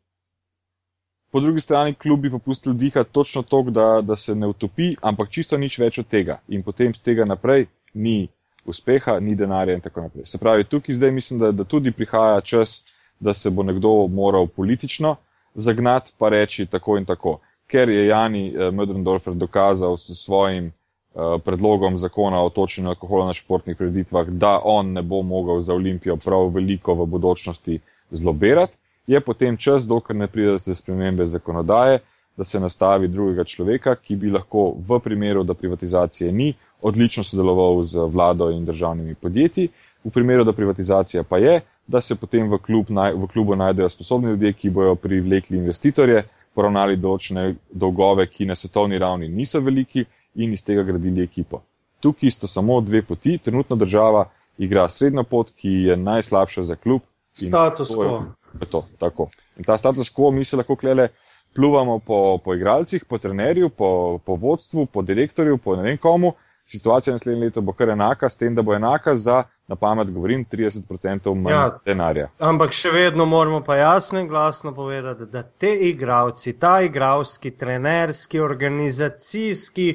[1.31, 5.29] Po drugi strani klub bi popustil dihati točno to, da, da se ne utopi, ampak
[5.29, 6.39] čisto nič več od tega.
[6.47, 8.27] In potem z tega naprej ni
[8.67, 10.25] uspeha, ni denarja in tako naprej.
[10.25, 12.83] Se pravi, tukaj zdaj mislim, da, da tudi prihaja čas,
[13.19, 15.15] da se bo nekdo moral politično
[15.55, 17.39] zagnati pa reči tako in tako.
[17.67, 23.33] Ker je Jani eh, Mödrendorfer dokazal s svojim eh, predlogom zakona o točenju alkohola na
[23.33, 27.79] športnih preditvah, da on ne bo mogel za Olimpijo prav veliko v bodočnosti
[28.11, 31.99] zlobirati, je potem čas, dokler ne pride do spremembe zakonodaje,
[32.37, 37.83] da se nastavi drugega človeka, ki bi lahko v primeru, da privatizacije ni, odlično sodeloval
[37.83, 39.69] z vlado in državnimi podjetji.
[40.03, 43.89] V primeru, da privatizacija pa je, da se potem v, klub, naj, v klubu najdejo
[43.89, 46.23] sposobni ljudje, ki bojo privlekli investitorje,
[46.55, 50.05] poravnali določene dolgove, ki na svetovni ravni niso veliki
[50.35, 51.61] in iz tega gradili ekipo.
[51.99, 53.37] Tukaj sta samo dve poti.
[53.37, 57.01] Trenutno država igra srednjo pot, ki je najslabša za klub.
[57.33, 58.19] Status to quo.
[58.59, 59.29] je To, tako.
[59.57, 61.09] In ta status quo mi se lahko klele
[61.55, 66.33] pluvamo po, po igralcih, po trenerju, po, po vodstvu, po direktorju, po ne vem komu.
[66.67, 70.45] Situacija naslednje leto bo kar enaka, s tem, da bo enaka za, na pamet govorim,
[70.51, 71.61] 30% manj Ja.
[71.61, 71.79] ja.
[71.85, 72.27] denarja.
[72.39, 78.39] Ampak še vedno moramo pa jasno in glasno povedati, da te igravci, ta igravski, trenerski,
[78.39, 79.87] organizacijski,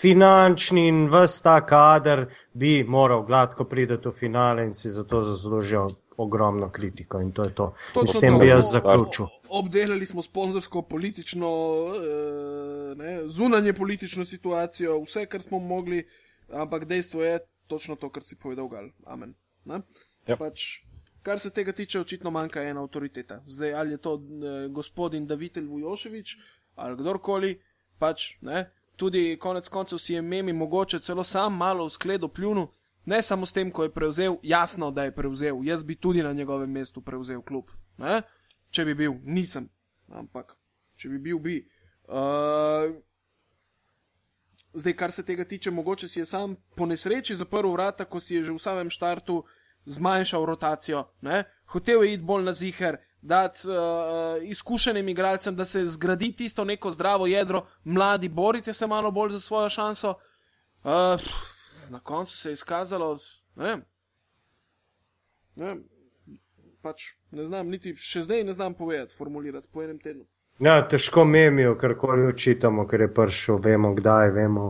[0.00, 5.88] finančni in vse ta kader bi moral gladko priti v finale in si zato zaslužijo
[6.22, 7.20] ogromno kritiko.
[7.20, 7.64] In to je to.
[7.64, 8.38] In Točno s tem to.
[8.38, 9.26] bi jaz zaključil.
[9.48, 11.48] Obdelali smo sponzorsko, politično,
[11.96, 16.04] eh, ne, zunanje politično situacijo, vse, kar smo mogli,
[16.52, 18.90] ampak dejstvo je točno to, kar si povedal, Gal.
[19.06, 19.34] Amen.
[19.64, 19.80] Ne?
[20.26, 20.36] Ja.
[20.36, 20.82] Pač,
[21.22, 23.42] kar se tega tiče, očitno manjka ena avtoriteta.
[23.46, 26.36] Zdaj, ali je to eh, gospodin Davitel Vujoševič
[26.76, 27.58] ali kdorkoli,
[27.98, 28.70] pač ne.
[28.96, 32.68] Tudi konec koncev si je memi mogoče celo sam malo v skledo pljunil.
[33.06, 35.64] Ne samo s tem, ko je prevzel, jasno, da je prevzel.
[35.64, 37.70] Jaz bi tudi na njegovem mestu prevzel klub.
[37.98, 38.22] Ne?
[38.70, 39.68] Če bi bil, nisem.
[40.12, 40.56] Ampak,
[40.96, 41.56] če bi bil, bi.
[42.10, 42.90] Uh,
[44.74, 48.36] zdaj, kar se tega tiče, mogoče si je sam po nesreči zaprl vrata, ko si
[48.36, 49.42] je že v samem štartu
[49.84, 51.04] zmanjšal rotacijo.
[51.22, 51.44] Ne?
[51.72, 56.90] Hotev je iti bolj na ziger, dati uh, izkušenim igralcem, da se zgradi tisto neko
[56.90, 60.14] zdravo jedro, mladi, borite se malo bolj za svojo šanso.
[60.84, 61.20] Uh,
[61.90, 63.18] na koncu se je izkazalo,
[63.56, 63.82] ne vem,
[65.56, 65.80] ne vem,
[66.82, 70.24] pač ne znam, niti še zdaj ne znam povedati, formulirati po enem tednu.
[70.60, 74.66] Ja, težko memijo, karkoli učitamo, ker je prišel, vemo kdaj, vemo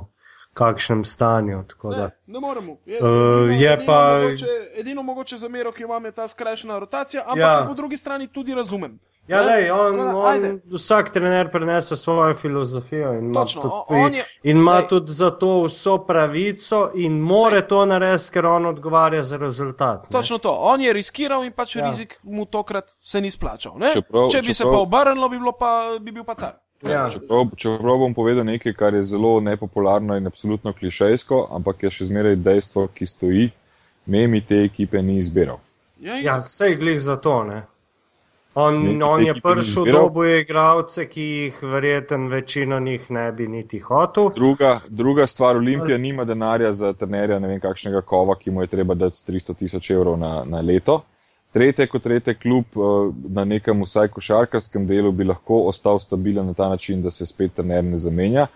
[0.50, 1.64] v kakšnem stanju.
[1.84, 2.76] Ne, ne moremo.
[2.86, 6.28] Jaz, Uh, edino, je edino, pa- mogoče, edino mogoče zamero, ki jo imam, je ta
[6.28, 7.64] skrajšana rotacija, ampak ja.
[7.68, 8.98] po drugi strani tudi razumem.
[9.28, 10.58] Ja, lej, on, da, on, ajde.
[10.66, 14.88] vsak trener prenese svojo filozofijo in ima, Točno, tudi, on je- in ima lej.
[14.88, 20.02] tudi za to vso pravico in more to narediti, ker on odgovarja za rezultat.
[20.02, 20.08] ne.
[20.10, 20.50] Točno to.
[20.52, 21.80] On je riskiral in pač ja.
[21.80, 21.90] Ja.
[21.90, 23.72] rizik mu tokrat se ni splačal.
[23.78, 23.86] ne?
[23.88, 26.52] Čeprav- Če bi se čeprav- pa obrnilo, bi, bilo pa, bi bil pa car.
[26.82, 27.10] Ja.
[27.10, 32.04] Čeprav, čeprav bom povedal nekaj, kar je zelo nepopularno in absolutno klišejsko, ampak je še
[32.06, 33.50] zmeraj dejstvo, ki stoji,
[34.06, 35.58] memi te ekipe ni izbiral.
[35.98, 36.20] Ja, ja.
[36.24, 37.44] Ja, sej glih za to.
[37.44, 37.62] Ne?
[38.54, 40.02] On, on je prišel izbiral.
[40.02, 44.30] dobo igralce, ki jih verjeten večino njih ne bi niti hotel.
[44.34, 48.66] Druga, druga stvar, Olimpija nima denarja za trenerja, ne vem kakšnega kova, ki mu je
[48.66, 51.00] treba dati 300 tisoč evrov na, na leto.
[51.52, 56.54] Tretje, kot tretje, klub eh, na nekem vsaj košarkarskem delu bi lahko ostal stabilen na
[56.54, 58.46] ta način, da se spet trener ne zamenja.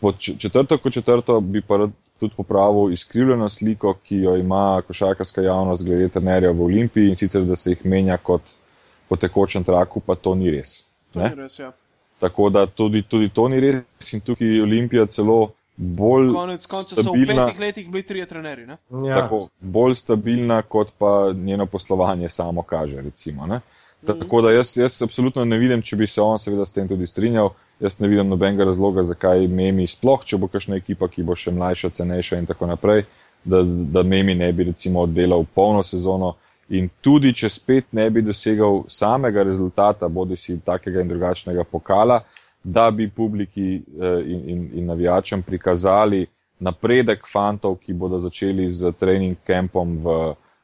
[0.00, 1.88] Pod č- četrto, kot četrto, bi pa
[2.20, 7.42] tudi popravil izkrivljeno sliko, ki jo ima košarkarska javnost glede trenerja v Olimpiji in sicer,
[7.44, 8.42] da se jih menja kot
[9.08, 10.86] po tekočem traku, pa to ni res.
[11.12, 11.28] To Ne?
[11.28, 11.72] ni res, ja.
[12.18, 16.96] Tako da tudi, tudi to ni res in tukaj je Olimpija celo bolj Konec konca
[16.96, 18.66] so v petih letih bili trije trenerji.
[18.66, 18.76] Ne?
[19.06, 19.20] Ja.
[19.20, 23.00] tako, bolj stabilna, kot pa njeno poslovanje samo kaže.
[23.00, 23.60] Recimo, ne.
[24.06, 27.06] tako da jaz, jaz absolutno ne vidim, če bi se on seveda s tem tudi
[27.06, 27.50] strinjal,
[27.80, 31.54] jaz ne vidim nobenega razloga, zakaj Memi sploh, če bo kakšna ekipa, ki bo še
[31.54, 33.04] mlajša, cenejša in tako naprej,
[33.44, 36.34] da, da Memi ne bi recimo oddelal polno sezono.
[36.68, 42.20] In tudi, če spet ne bi dosegal samega rezultata, bodi si takega in drugačnega pokala,
[42.62, 46.26] da bi publiki eh, in, in, in navijačem prikazali
[46.58, 50.16] napredek fantov, ki bodo začeli z trening kampom v,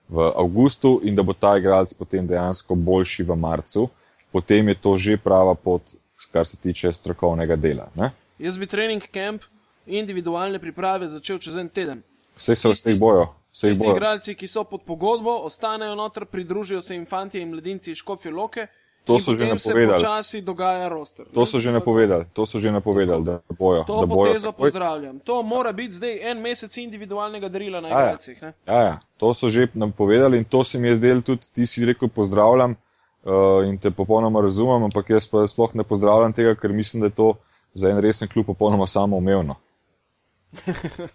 [0.08, 3.88] v avgustu in da bo ta igralec potem dejansko boljši v marcu,
[4.32, 5.94] potem je to že prava pot,
[6.32, 7.88] kar se tiče strokovnega dela.
[7.94, 8.10] Ne?
[8.38, 9.46] Jaz bi trening camp,
[9.86, 12.02] individualne priprave začel čez en teden.
[12.36, 13.28] Vse se vse bojo.
[13.54, 13.96] Vse Tisti bojo.
[13.96, 18.32] igralci, ki so pod pogodbo, ostanejo noter, pridružijo se jim fanti in mladinci iz Škofje
[18.32, 18.66] Loke.
[19.04, 19.92] To so že napovedali.
[19.92, 21.26] počasi dogaja roster.
[21.34, 23.84] To so že napovedali, to so že napovedali, da bojo.
[23.84, 24.64] To da bojo potezo takoj.
[24.64, 25.18] pozdravljam.
[25.18, 28.00] To mora biti zdaj en mesec individualnega darila na ja.
[28.00, 28.42] igralcih.
[28.42, 28.52] ne.
[28.66, 31.66] Ja, ja, to so že nam povedali in to se mi je zdelo tudi, ti
[31.66, 36.54] si rekel pozdravljam uh, in te popolnoma razumem, ampak jaz pa sploh ne pozdravljam tega,
[36.54, 37.34] ker mislim, da je to
[37.74, 39.54] za en resen klub popolnoma samoumevno.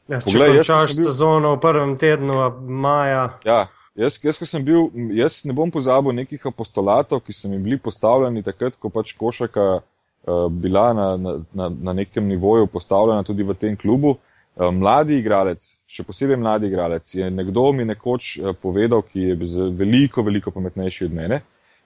[0.10, 2.38] Ja, če Poglej, končaš bil- sezono v prvem tednu
[2.68, 7.60] maja, Ja, jaz, jaz, sem bil, jaz ne bom pozabil nekih apostolatov, ki so mi
[7.60, 13.44] bili postavljeni takrat, ko pač košaka uh, bila na, na, na, nekem nivoju postavljena tudi
[13.44, 14.18] v tem klubu.
[14.60, 19.40] Uh, mladi igralec, še posebej mladi igralec, je nekdo mi nekoč uh, povedal, ki je
[19.78, 21.42] veliko, veliko pametnejši od mene,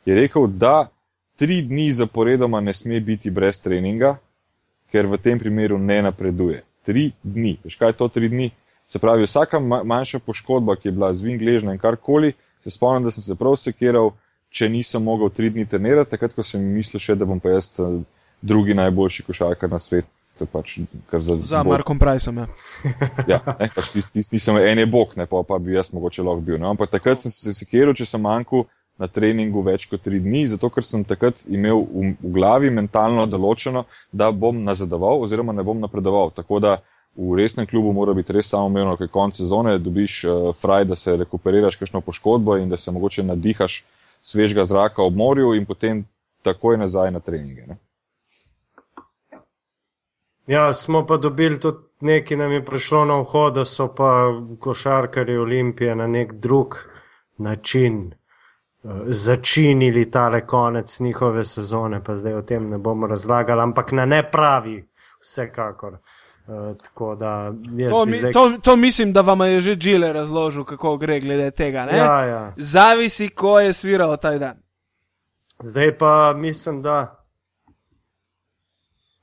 [0.06, 0.88] je rekel, da
[1.38, 4.18] tri dni zaporedoma ne sme biti brez treninga,
[4.92, 6.64] ker v tem primeru ne napreduje.
[6.84, 7.58] Tri dni.
[7.64, 8.50] Veš kaj je to tri dni?
[8.88, 13.04] Se pravi, vsaka ma- manjša poškodba, ki je bila zvin gležna in karkoli, se spomnim,
[13.08, 14.12] da sem se prav sekiral,
[14.54, 17.72] če nisem mogel tri dni trenirati, takrat, ko sem mislil še, da bom pa jaz
[17.80, 18.02] eh,
[18.42, 20.10] drugi najboljši košarkar na svetu.
[20.52, 20.80] Pač,
[21.14, 22.38] za Za Markom Priceom.
[22.42, 22.48] Ja.
[23.32, 26.26] Ja, ne, pač tis, tis, nisem en je bog, ne, pa, pa bi jaz mogoče
[26.26, 26.58] lahko bil.
[26.60, 26.72] No.
[26.74, 28.66] Ampak takrat sem se sekiral, če sem manjkal
[28.98, 33.26] na treningu več kot tri dni, zato ker sem takrat imel v, v glavi mentalno
[33.30, 36.32] določeno, da bom nazadoval oziroma ne bom napredoval.
[36.36, 36.78] Tako da
[37.18, 41.18] v resnem klubu mora biti res samoumevno, ker konc sezone dobiš uh, fraj, da se
[41.18, 43.84] rekuperiraš kakšno poškodbo in da se mogoče nadihaš
[44.24, 46.06] svežega zraka ob morju in potem
[46.44, 47.68] takoj nazaj na treninge.
[47.68, 47.78] Ne.
[50.48, 55.38] ja, smo pa dobili tudi nekaj, nam je prišlo na uho, da so pa košarkari
[55.38, 56.78] Olimpije na nek drug
[57.38, 58.12] način
[59.06, 64.90] začinili tale konec njihove sezone, pa zdaj o tem ne bomo razlagali, ampak na nepravi,
[65.22, 65.98] vsekakor.
[66.48, 67.54] Uh, da
[67.90, 68.32] To, mi, zdaj.
[68.34, 71.86] to, to mislim, da vam je že Džile razložil, kako gre glede tega.
[71.86, 71.98] Ne?
[71.98, 72.54] Ja, ja.
[72.58, 74.58] Zavisi, ko je sviral ta dan.
[75.60, 77.26] Zdaj pa mislim, da.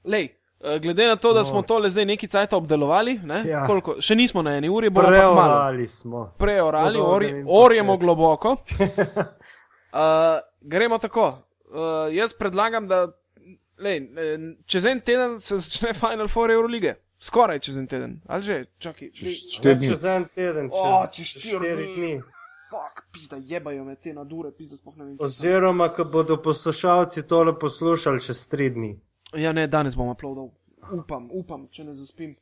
[0.04, 3.42] Lej, glede na to, da smo tole zdaj neki cajt obdelovali, ne?
[3.46, 3.66] Ja.
[3.66, 6.34] Koliko, še nismo na eni uri, bomo pa malo Preorali smo.
[6.38, 8.04] preorali, ori, orjemo počez.
[8.04, 8.50] globoko.
[8.50, 9.98] Uh,
[10.72, 11.38] gremo tako.
[11.70, 13.06] Uh, jaz predlagam, da
[13.78, 16.94] lej, eh, čez en teden se začne Final Four Eurolige.
[17.20, 18.20] Skoraj čez en teden.
[18.26, 18.64] Ali že?
[18.78, 19.11] Čakaj.
[19.14, 19.88] Štiri dni.
[19.88, 22.20] Čez en teden, čez, čez čez štiri dni.
[22.70, 25.16] Fuck, pizda, jebajo me te nadure, pizda, sploh ne vem.
[25.20, 28.92] Oziroma, ko bodo poslušalci tole poslušali čez tri dni.
[29.35, 30.51] Ja, ne, danes bom uploadal.
[30.93, 32.35] Upam, upam, če ne zaspim.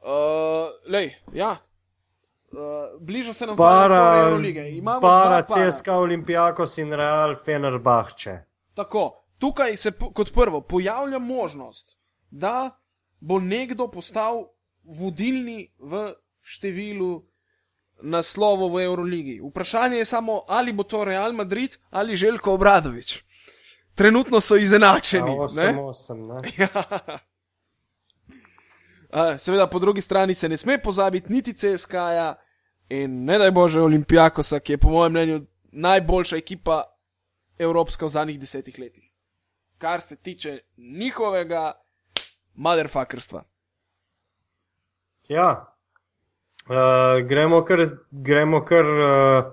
[0.00, 1.56] Uh, lej, ja.
[2.48, 4.38] Uh, bliža se nam Para.
[4.68, 5.70] Imamo para para.
[5.70, 8.38] CSK Olimpijakos in Real Fenerbahče.
[8.74, 11.98] Tako, tukaj se kot prvo pojavlja možnost,
[12.30, 12.70] da
[13.20, 14.46] bo nekdo postal
[14.82, 17.20] vodilni v številu
[18.02, 19.40] naslovov v Euroligi.
[19.42, 23.24] Vprašanje je samo, ali bo to Real Madrid ali Željko Obradovič.
[23.98, 25.30] Trenutno so izenačeni.
[25.38, 26.50] Ja, 8-8, ne?
[26.58, 26.68] Ja.
[29.08, 32.34] Uh, seveda, po drugi strani se ne sme pozabiti niti CSK-ja
[32.88, 35.40] in ne daj bože Olimpijakosa, ki je po mojem mnenju
[35.72, 36.82] najboljša ekipa
[37.58, 39.04] evropska v zadnjih desetih letih.
[39.78, 41.72] Kar se tiče njihovega
[42.54, 43.42] motherfuckerstva.
[45.28, 45.74] Ja,
[46.68, 49.52] uh, gremo kar, gremo kar uh,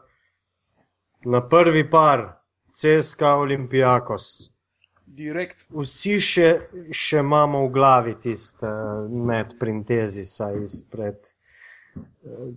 [1.26, 2.28] na prvi par,
[2.76, 4.52] CSK Olimpijakos.
[5.06, 5.66] Direkt.
[5.72, 6.48] Vsi še,
[6.92, 11.30] še imamo v glavi tisti uh, med printezisa izpred
[11.96, 12.50] uh,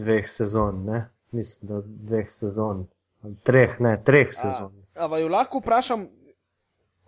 [0.00, 1.02] dveh sezon, ne?
[1.36, 2.86] mislim, da dveh sezon.
[3.44, 4.72] Treh, ne, treh sezon.
[4.96, 6.06] A vaju lahko vprašam,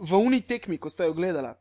[0.01, 1.55] v uni tekmi, ko ste jo gledali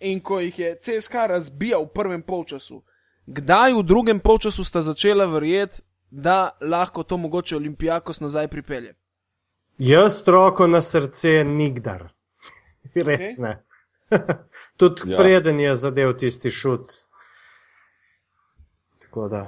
[0.00, 2.82] in ko jih je CSK razbijal v prvem polčasu,
[3.26, 8.94] kdaj v drugem polčasu sta začela verjeti, da lahko to mogoče Olimpijakos nazaj pripelje?
[9.78, 12.08] Jaz roko na srce nikdar.
[12.94, 13.42] Res Okej.
[13.42, 13.62] ne.
[14.76, 15.16] Tudi Ja.
[15.16, 16.90] preden je zadev tisti šut.
[19.02, 19.46] Tako da.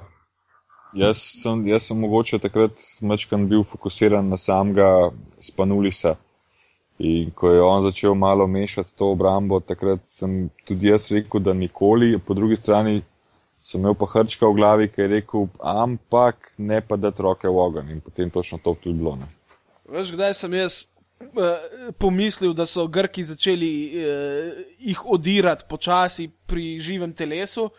[0.94, 5.10] Jaz sem, jaz sem mogoče takrat mečkan bil fokusiran na samega
[5.40, 6.16] Spanulisa.
[6.98, 11.52] In ko je on začel malo mešati to obrambo, takrat sem tudi jaz rekel, da
[11.52, 13.02] nikoli, po drugi strani
[13.60, 17.56] sem imel pa hrčka v glavi, ki je rekel, ampak ne pa da roke v
[17.58, 17.90] ogenj.
[17.90, 19.16] In potem točno to tudi bilo.
[19.16, 19.39] Ne.
[19.90, 26.78] Veš, kdaj sem jaz uh, pomislil, da so Grki začeli uh, jih odirati počasi pri
[26.78, 27.70] živem telesu.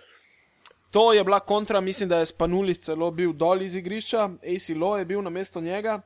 [0.92, 4.98] To je bila kontra, mislim, da je Spanulis celo bil dol iz igrišča, AC Lo
[4.98, 6.02] je bil na mesto njega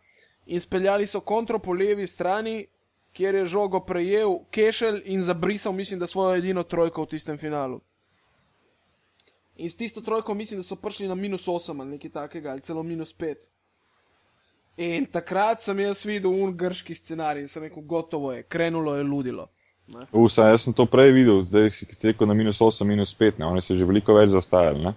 [0.46, 2.68] in speljali so kontro po levi strani,
[3.14, 7.82] kjer je žogo prejel Kešelj in zabrisal, mislim, da svojo edino trojko v tistem finalu.
[9.56, 12.62] In s tisto trojko mislim, da so prišli na minus 8 ali nekaj takega, ali
[12.62, 13.36] celo minus 5.
[14.78, 19.04] In takrat sem jaz videl un grški scenarij in sem rekel, gotovo je, krenulo je
[19.04, 19.48] ludilo.
[20.12, 23.38] Usa, jaz sem to prej videl, zdaj si ste rekel na minus 8, minus 5,
[23.40, 23.46] ne.
[23.46, 24.82] oni so že veliko več zastajali.
[24.82, 24.94] Ne.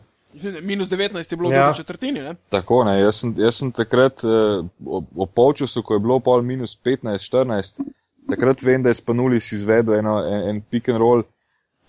[0.63, 1.67] Minus 19 je bilo v Ja.
[1.67, 2.35] drugi četrtini, ne?
[2.49, 6.75] Tako, ne, jaz sem, jaz sem takrat eh, ob, polčasu, ko je bilo pol minus
[6.77, 7.81] 15, 14,
[8.29, 11.23] takrat vem, da je Spanulis izvedel eno, en, en pick and roll,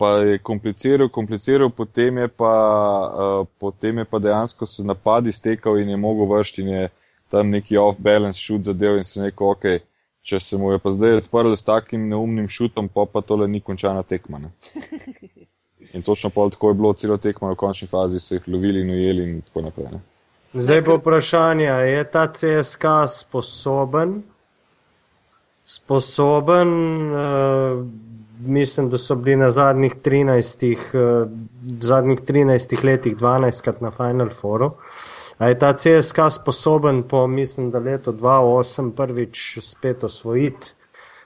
[0.00, 2.54] pa je kompliciral, kompliciral, potem je pa,
[3.12, 6.88] uh, potem je pa dejansko se napad iztekal in je mogel vršiti in je
[7.30, 9.66] tam neki off-balance šut zadev in sem rekel, ok,
[10.26, 13.62] če se mu je pa zdaj odprl s takim neumnim šutom, pa pa tole ni
[13.64, 14.42] končana tekma.
[14.42, 14.50] Ne.
[15.96, 18.90] In točno pol tako je bilo celo tekmo, v končni fazi so jih lovili in
[18.90, 19.86] ujeli in tako naprej.
[19.92, 20.00] Ne.
[20.52, 24.20] Zdaj pa vprašanje, je ta CSK sposoben?
[25.64, 26.68] Sposoben,
[27.12, 27.86] uh,
[28.40, 31.30] mislim, da so bili na zadnjih 13, uh,
[31.80, 34.72] zadnjih 13 letih 12krat na Final Fouru.
[35.40, 40.72] Je ta CSK sposoben po, mislim, da leto 2008 prvič spet osvojiti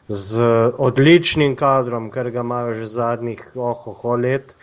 [0.08, 0.44] z
[0.78, 4.54] odličnim kadrom, ker ga imajo že zadnjih ohoho let,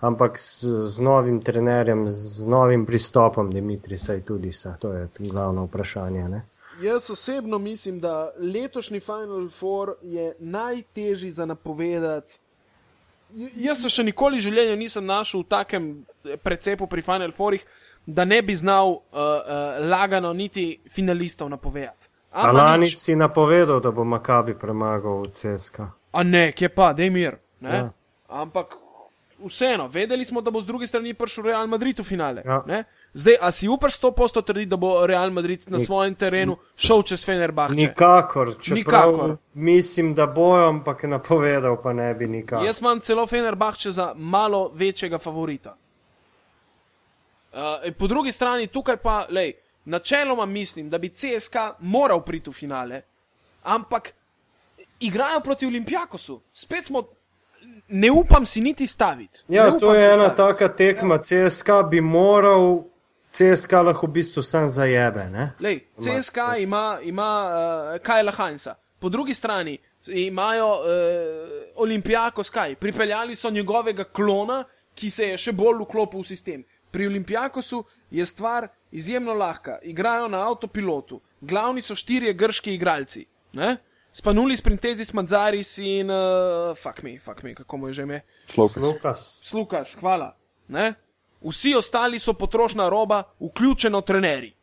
[0.00, 4.76] ampak z, z novim trenerjem, z novim pristopom Dimitrisa in tudi sa.
[4.80, 6.28] To je glavno vprašanje.
[6.28, 6.42] Ne?
[6.80, 12.38] Jaz osebno mislim, da letošnji Final Four je najtežji za napovedati.
[13.34, 15.90] J- Jaz se še nikoli v življenju nisem našel v takem
[16.42, 17.64] precepu pri Final Fourih,
[18.06, 19.20] da ne bi znal uh, uh,
[19.90, 22.08] lagano niti finalistov napovedati.
[22.32, 22.96] Ama Alani nič.
[22.96, 25.80] si napovedal, da bo Makabi premagal v CSK.
[26.12, 27.36] A ne, kje pa, dej mir.
[27.60, 27.76] Ne?
[27.76, 27.90] Ja.
[28.28, 28.74] Ampak
[29.46, 32.42] vseeno, vedeli smo, da bo z druge strani prišel Real Madrid v finale.
[32.46, 32.62] Ja.
[32.66, 32.84] ne?
[33.14, 37.02] Zdaj, a si upaš 100% trditi, da bo Real Madrid na Nik- svojem terenu šel
[37.02, 37.74] čez Fenerbahče?
[37.74, 38.76] Nikakor, čeprav
[39.10, 39.36] Nikakor.
[39.54, 42.66] mislim, da bojo, ampak napovedal pa ne bi nikakor.
[42.66, 45.76] Jaz imam celo Fenerbahče za malo večjega favorita.
[47.52, 49.52] Uh, po drugi strani, tukaj pa, lej,
[49.84, 53.02] načeloma mislim, da bi CSK moral priti v finale,
[53.62, 54.12] ampak
[55.00, 56.40] igrajo proti Olimpijakosu.
[56.52, 57.02] Spet smo,
[57.88, 59.42] ne upam si niti staviti.
[59.48, 60.36] Ja, to je ena staviti.
[60.36, 61.18] taka tekma.
[61.18, 62.82] CSK bi moral,
[63.32, 65.24] CSK lahko v bistvu sam zajebe.
[65.30, 65.52] Ne?
[65.60, 70.78] Lej, CSK ima, ima uh, Kajla Hansa, po drugi strani imajo uh,
[71.76, 72.74] Olimpijakos kaj.
[72.74, 76.64] Pripeljali so njegovega klona, ki se je še bolj vklopil v sistem.
[76.90, 79.78] Pri Olimpijakosu je stvar izjemno lahka.
[79.82, 83.26] Igrajo na avtopilotu, glavni so štirje grški igralci.
[83.52, 83.76] Ne?
[84.12, 88.20] Spanuli, Sprintezi, Smadzaris in uh, fuck me, fuck me, kako mu je že ime.
[88.46, 88.76] Človek.
[88.76, 89.26] Lukas.
[89.42, 90.36] Slukas, hvala.
[90.68, 90.94] Ne?
[91.40, 94.54] Vsi ostali so potrošna roba, vključeno trenerji.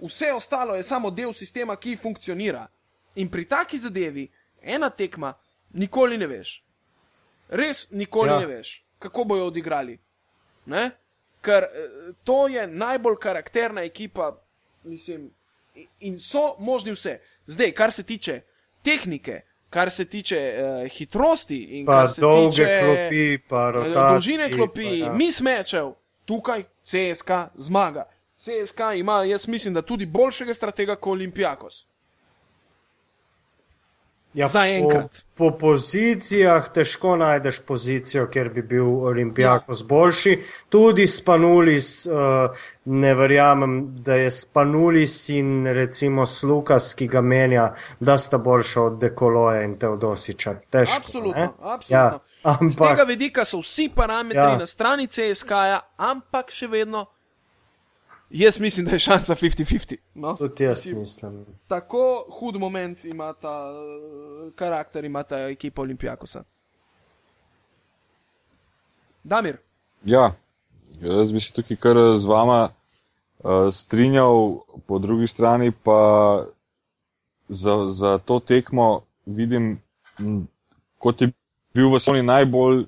[0.00, 2.68] Vse ostalo je samo del sistema, ki funkcionira.
[3.14, 4.28] In pri taki zadevi,
[4.62, 5.34] ena tekma,
[5.74, 6.62] nikoli ne veš.
[7.48, 8.30] Res nikoli.
[8.30, 8.38] Ja.
[8.38, 9.98] ne veš, kako bojo odigrali.
[10.66, 10.90] Ne?
[11.40, 11.68] Ker eh,
[12.24, 14.36] to je najbolj karakterna ekipa,
[14.84, 15.30] mislim,
[16.00, 17.18] in- so možni vse.
[17.46, 18.40] Zdaj, kar se tiče
[18.82, 19.40] tehnike,
[19.70, 23.94] kar se tiče uh, hitrosti in Pa kar se dolge tiče klopi, pa eh, rotacije.
[24.02, 25.12] dolžine klopi, pa ja.
[25.12, 25.92] mi smečev,
[26.24, 28.04] tukaj CSK zmaga.
[28.36, 31.86] CSK ima, jaz mislim, da tudi boljšega stratega kot Olimpijakos.
[34.38, 35.24] Ja, Zaenkrat.
[35.34, 39.86] Po, po pozicijah težko najdeš pozicijo, kjer bi bil Olimpijakos ja.
[39.86, 40.34] boljši.
[40.68, 42.14] Tudi Spanulis, uh,
[42.84, 43.74] ne verjamem,
[44.06, 49.74] da je Spanulis in recimo Slukas, ki ga menja, da sta boljša od Dekoloja in
[49.78, 50.54] Teodosiča.
[50.70, 51.48] Težko, Absolutno, ne?
[51.60, 51.96] absolutno.
[51.96, 52.20] Ja,
[52.68, 54.50] Z tega ampak vidika so vsi parametri Ja.
[54.50, 54.58] ja.
[54.58, 57.06] na strani CSK-ja, ampak še vedno,
[58.30, 59.96] jaz mislim, da je šansa 50-50.
[60.14, 60.34] No?
[60.34, 61.46] tudi jaz Mislim, mislim.
[61.68, 66.44] Tako hud moment ima ta uh, karakter, ima ta ekipa Olimpijakosa.
[69.24, 69.56] Damir,
[70.04, 70.32] Ja,
[71.00, 72.68] jaz bi se tukaj kar z vama
[73.38, 76.44] uh, strinjal, po drugi strani pa
[77.48, 79.82] za, za to tekmo vidim,
[80.98, 81.32] kot je
[81.74, 82.86] bil v Sony najbolj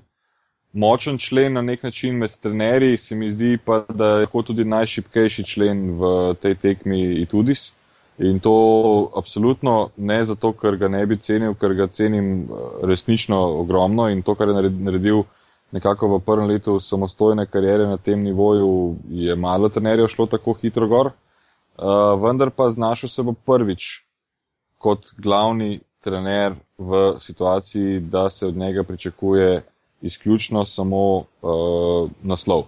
[0.73, 4.65] močen člen na nek način med trenerji, se mi zdi pa, da je lahko tudi
[4.65, 7.73] najšipkejši člen v tej tekmi Itudis.
[8.19, 13.39] In to absolutno ne zato, ker ga ne bi cenil, ker ga cenim eh, resnično
[13.63, 15.23] ogromno in to, kar je nared- naredil
[15.71, 20.87] nekako v prvem letu samostojne kariere na tem nivoju, je malo trenerjev šlo tako hitro
[20.87, 21.11] gor.
[21.81, 24.03] Uh, vendar pa znašel se bo prvič
[24.77, 29.61] kot glavni trener v situaciji, da se od njega pričakuje
[30.01, 32.63] izključno samo uh, naslov.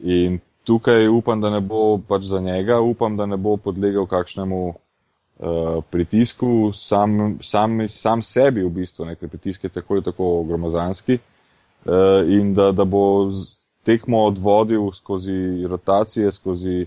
[0.00, 4.68] In tukaj upam, da ne bo pač za njega, upam, da ne bo podlegel kakšnemu
[4.68, 10.30] uh, pritisku, sam, sam, sam sebi v bistvu, ne, ker pritisk je tako ali tako
[10.48, 11.92] gromozanski, uh,
[12.28, 13.30] in da, da bo
[13.84, 16.86] tekmo odvodil skozi rotacije, skozi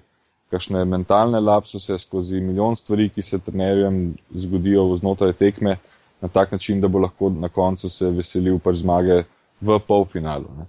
[0.50, 5.78] kakšne mentalne lapsuse, skozi milijon stvari, ki se trenerjem zgodijo znotraj tekme,
[6.22, 9.24] na tak način, da bo lahko na koncu se veselil pač zmage
[9.62, 10.50] v polfinalu.
[10.58, 10.66] Ne.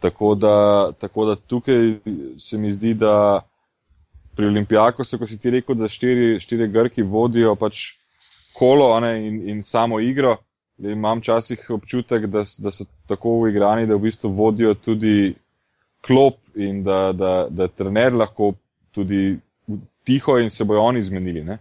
[0.00, 1.98] Tako da, tako da tukaj
[2.38, 3.40] se mi zdi, da
[4.36, 7.98] pri Olimpijaku ko si ti rekel, da štiri, štiri Grki vodijo pač
[8.54, 10.36] kolo ne, in, in samo igro,
[10.78, 15.34] da imam včasih občutek, da, da so tako uigrani, da v bistvu vodijo tudi
[16.06, 18.52] klop in da, da, da trener lahko
[18.94, 19.38] tudi
[20.04, 21.44] tiho in se bojo oni zmenili.
[21.44, 21.58] Ne?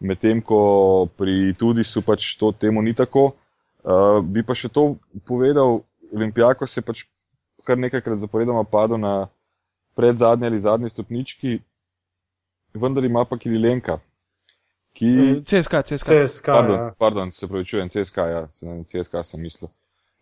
[0.00, 3.32] Medtem ko pri tudi so pač to temu ni tako.
[3.88, 5.80] Uh, bi pa še to povedal,
[6.14, 7.04] Olimpijako se pač
[7.64, 9.28] kar nekajkrat zaporedoma padel na
[9.94, 11.58] predzadnji ali zadnji stopnički,
[12.74, 13.98] vendar ima pa Kirilenka,
[14.92, 15.08] ki.
[15.08, 16.06] eh, CSK, CSK.
[16.06, 16.94] CSK, Pardon, ja.
[16.98, 18.46] pardon, se pravi, čujem, CSK, ja,
[18.86, 19.70] CSK sem mislil.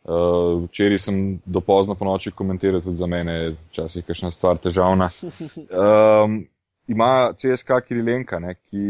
[0.07, 4.59] Uh, včeraj sem do pozno po noči komentiral tudi za mene, je včasih kakšna stvar
[4.63, 5.09] težavna.
[5.67, 6.45] Um,
[6.95, 8.85] ima CSK Kirilenka, ne, ki,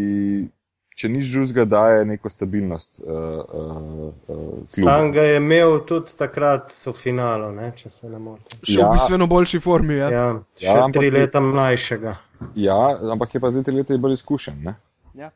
[0.97, 3.01] če nič drugega, daje neko stabilnost.
[3.01, 3.13] Uh,
[3.53, 8.59] uh, uh, Sam ga je imel tudi takrat v finalu, ne, če se ne motim.
[8.65, 8.89] Še Ja.
[8.89, 9.95] v bistveno boljši formi.
[9.95, 10.09] Ja.
[10.11, 10.27] Ja,
[10.57, 12.17] še Ja, ampak tri je- leta mlajšega.
[12.55, 12.81] Ja,
[13.13, 14.57] ampak je pa zdaj tri leta bolj izkušen.
[14.63, 14.75] Ne?
[15.15, 15.31] Ja.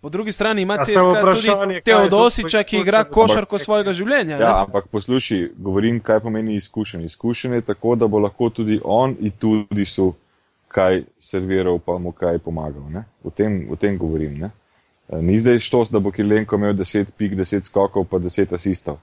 [0.00, 4.38] Po drugi strani ima Ja, CSK tudi je Teodosiča, ki igra košarko svojega življenja.
[4.38, 4.60] Ja, ne?
[4.60, 7.04] ampak poslušaj, govorim, kaj pomeni izkušen.
[7.04, 10.14] Izkušen je tako, da bo lahko tudi on in tudi su
[10.68, 12.90] kaj serviral, pa mu kaj pomagal.
[12.90, 13.04] Ne?
[13.22, 14.38] O, tem, o tem govorim.
[14.38, 14.50] Ne?
[15.12, 18.98] Eh, Ni zdaj štos, da bo Kilenko imel 10 pik, 10 skokov, pa 10 asistov.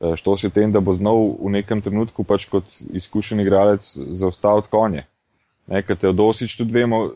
[0.00, 2.64] Eh, Štos je tem, da bo znal v nekem trenutku pač kot
[2.94, 3.82] izkušen igralec
[4.14, 5.06] zaustaviti konje.
[5.66, 7.10] Ne, ker Teodosič tudi vemo,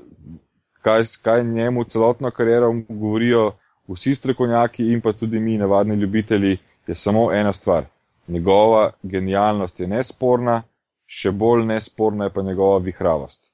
[0.82, 3.52] kaj, kaj njemu celotno kariero govorijo
[3.88, 7.84] vsi strokovnjaki in pa tudi mi, navadni ljubitelji, je samo ena stvar.
[8.28, 10.62] Njegova genialnost je nesporna,
[11.06, 13.52] še bolj nesporna je pa njegova vihravost.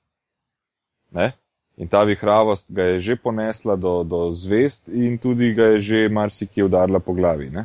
[1.11, 1.33] Ne?
[1.79, 6.09] In ta vihravost ga je že ponesla do, do zvest in tudi ga je že
[6.09, 7.51] marsikje udarila po glavi.
[7.51, 7.65] Ne?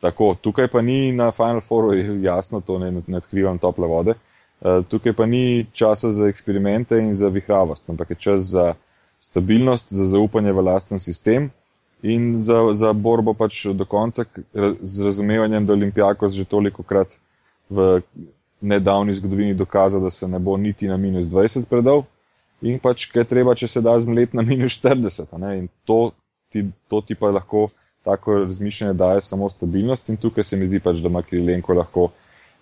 [0.00, 1.92] Tako, tukaj pa ni na Final Fouru
[2.22, 4.14] jasno, to ne, ne odkrivam tople vode.
[4.60, 8.74] Uh, tukaj pa ni časa za eksperimente in za vihravost, ampak je čas za
[9.20, 11.50] stabilnost, za zaupanje v lasten sistem
[12.02, 14.24] in za, za borbo pač do konca
[14.80, 17.18] z razumevanjem, da Olimpijakos že toliko krat
[17.68, 18.00] v
[18.60, 22.04] nedavni zgodovini dokazal, da se ne bo niti na minus 20 predal
[22.62, 25.26] in pač, kaj treba, če se da zmlet na minus 40.
[25.32, 25.58] a Ne?
[25.58, 26.12] In to
[26.52, 27.68] ti, to ti pa lahko
[28.02, 32.10] tako razmišljanje daje samo stabilnost in tukaj se mi zdi pač, da ima Kirilenko lahko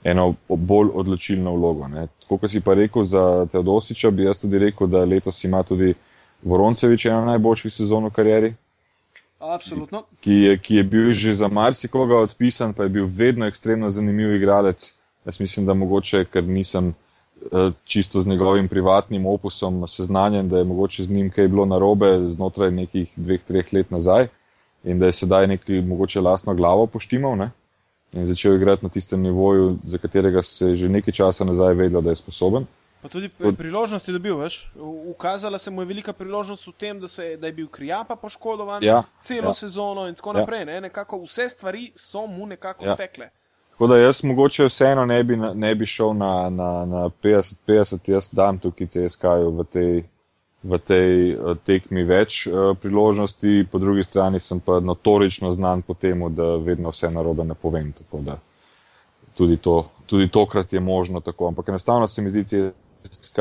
[0.05, 1.89] eno bolj odločilno vlogo.
[1.89, 2.07] Ne.
[2.21, 5.95] Tako kot si pa rekel za Teodosiča, bi jaz tudi rekel, da letos ima tudi
[6.43, 8.53] Voroncevič eno najboljših sezon v karieri,
[9.39, 10.05] Absolutno.
[10.21, 14.35] ki je, ki je bil že za marsikoga odpisan, pa je bil vedno ekstremno zanimiv
[14.35, 14.95] igralec.
[15.27, 16.95] Jaz mislim, da mogoče, ker nisem
[17.85, 22.71] čisto z njegovim privatnim opusom seznanjen, da je mogoče z njim kaj bilo narobe znotraj
[22.71, 24.29] nekih dveh, treh let nazaj
[24.85, 27.51] in da je sedaj neki mogoče lastno glavo poštimal ne?
[28.13, 32.01] in začel igrati na tistem nivoju, za katerega se je že nekaj časa nazaj vedel,
[32.01, 32.67] da je sposoben.
[33.03, 34.71] Pa tudi priložnosti dobil, veš.
[35.07, 38.83] Ukazala se mu je velika priložnost v tem, da, se, da je bil krijapa poškodovan
[38.83, 39.55] ja, celo ja.
[39.55, 40.41] sezono in tako ja.
[40.41, 40.65] naprej.
[40.65, 40.81] Ne?
[40.81, 42.95] Nekako vse stvari so mu nekako ja.
[42.95, 43.31] stekle.
[43.79, 48.31] Tako da jaz mogoče vseeno ne bi, ne bi šel na, na, na 50-50, jaz
[48.33, 50.03] dam tukaj CSK-ju v tej,
[50.63, 55.95] v tej uh, tekmi več uh, priložnosti, po drugi strani sem pa notorično znan po
[55.95, 57.93] tem, da vedno vse narobe ne povem.
[57.93, 58.41] Tako da
[59.39, 61.47] tudi, to, tudi tokrat je možno tako.
[61.49, 63.39] Ampak enostavno se mi zdi CSK,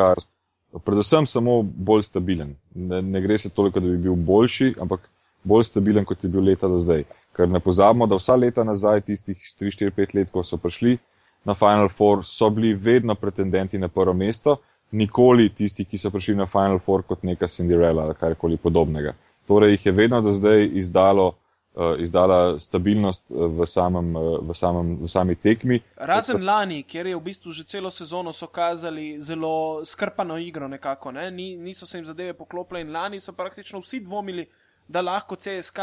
[0.85, 2.53] predvsem samo bolj stabilen.
[2.75, 5.09] Ne, ne gre se toliko, da bi bil boljši, ampak
[5.43, 7.09] bolj stabilen, kot je bil leta do zdaj.
[7.37, 10.97] Ker ne pozabimo, da vsa leta nazaj, tistih 3-4-5 let, ko so prišli
[11.45, 14.57] na Final Four, so bili vedno pretendenti na prvo mesto,
[14.91, 19.13] nikoli tisti, ki so prišli na Final Four kot neka Cinderella ali karkoli podobnega.
[19.47, 21.27] Torej jih je vedno do zdaj izdalo,
[21.75, 25.79] uh, izdala stabilnost eh, v, samem, uh, v, samem, v sami tekmi.
[25.97, 31.11] Razen lani, kjer je v bistvu že celo sezono so kazali zelo skrpano igro nekako,
[31.11, 31.31] ne?
[31.31, 34.47] Ni, niso se jim zadeve poklopile in lani so praktično vsi dvomili,
[34.87, 35.79] da lahko CSK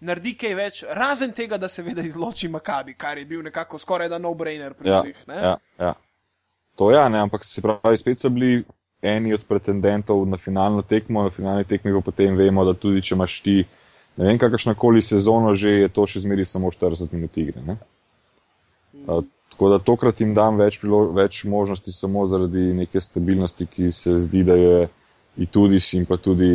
[0.00, 4.08] naredi kaj več, razen tega, da se veda izloči Makabi, kar je bil nekako skoraj
[4.08, 5.24] da no-brainer pri ja, vseh.
[5.28, 5.94] Ja, ja.
[6.80, 8.62] To ja, ne, ampak se pravi, spet so bili
[9.02, 13.14] eni od pretendentov na finalno tekmo, na finalni tekmi pa potem vemo, da tudi če
[13.14, 13.56] imaš ti,
[14.16, 17.62] ne vem, kakršna koli sezono že, je to še zmeri samo 40 minut igre.
[17.64, 17.76] Ne?
[18.94, 19.28] Mm.
[19.50, 20.78] Tako da tokrat jim dam več,
[21.16, 24.88] več možnosti samo zaradi neke stabilnosti, ki se zdi, da je
[25.36, 26.48] in tudi si in pa tudi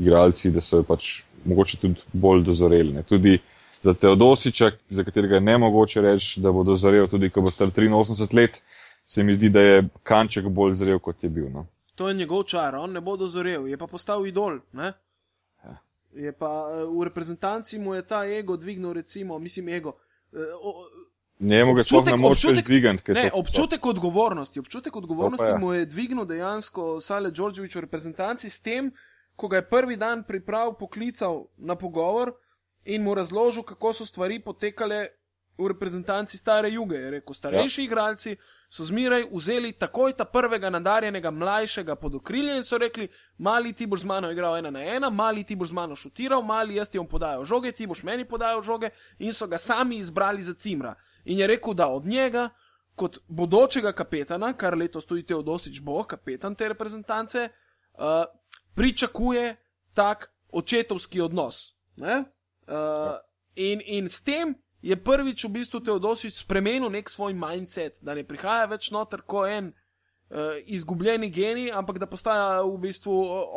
[0.00, 2.92] igralci, da so pač mogoče tudi bolj dozoreli.
[2.92, 3.02] Ne.
[3.02, 3.38] Tudi
[3.82, 7.68] za Teodosiča, za katerega je ne mogoče reči, da bo dozorel, tudi ko bo star
[7.68, 8.60] 83 let,
[9.04, 11.48] se mi zdi, da je kanček bolj zrel, kot je bil.
[11.50, 11.66] No.
[11.94, 14.60] To je njegov čar, on ne bo dozorel, je pa postal idol.
[14.72, 14.92] Ne?
[15.64, 15.76] Ja.
[16.14, 19.96] Je pa eh, v reprezentanci mu je ta ego dvignil, recimo, mislim, ego.
[20.32, 20.38] Eh,
[21.38, 23.12] ne mogoče sploh ne moč več dvigati.
[23.16, 25.58] Ne, občutek odgovornosti, občutek odgovornosti ja.
[25.58, 28.92] mu je dvignil dejansko Sale Đorđevič v reprezentanci s tem,
[29.40, 32.32] ko ga je prvi dan priprav poklical na pogovor
[32.84, 35.06] in mu razložil, kako so stvari potekale
[35.58, 36.96] v reprezentanci stare juge.
[36.96, 37.84] Je rekel, starejši ja.
[37.84, 38.36] igralci
[38.70, 43.86] so zmeraj vzeli takoj ta prvega nadarjenega mlajšega pod okrilje in so rekli, mali ti
[43.86, 46.90] boš z mano igral ena na ena, mali ti boš z mano šutiral, mali jaz
[46.90, 50.54] ti bom podajal žoge, ti boš meni podajal žoge in so ga sami izbrali za
[50.54, 50.94] cimra.
[51.24, 52.48] In je rekel, da od njega,
[52.94, 57.48] kot bodočega kapetana, kar letos tudi Teodosič bo, kapetan te reprezentance,
[57.98, 58.24] uh,
[58.74, 59.56] pričakuje
[59.94, 61.74] tak očetovski odnos.
[61.96, 62.16] Uh,
[63.54, 68.24] in, in s tem je prvič v bistvu Teodosič spremenil nek svoj mindset, da ne
[68.24, 73.12] prihaja več noter kot en uh, izgubljeni genij, ampak da postaja v bistvu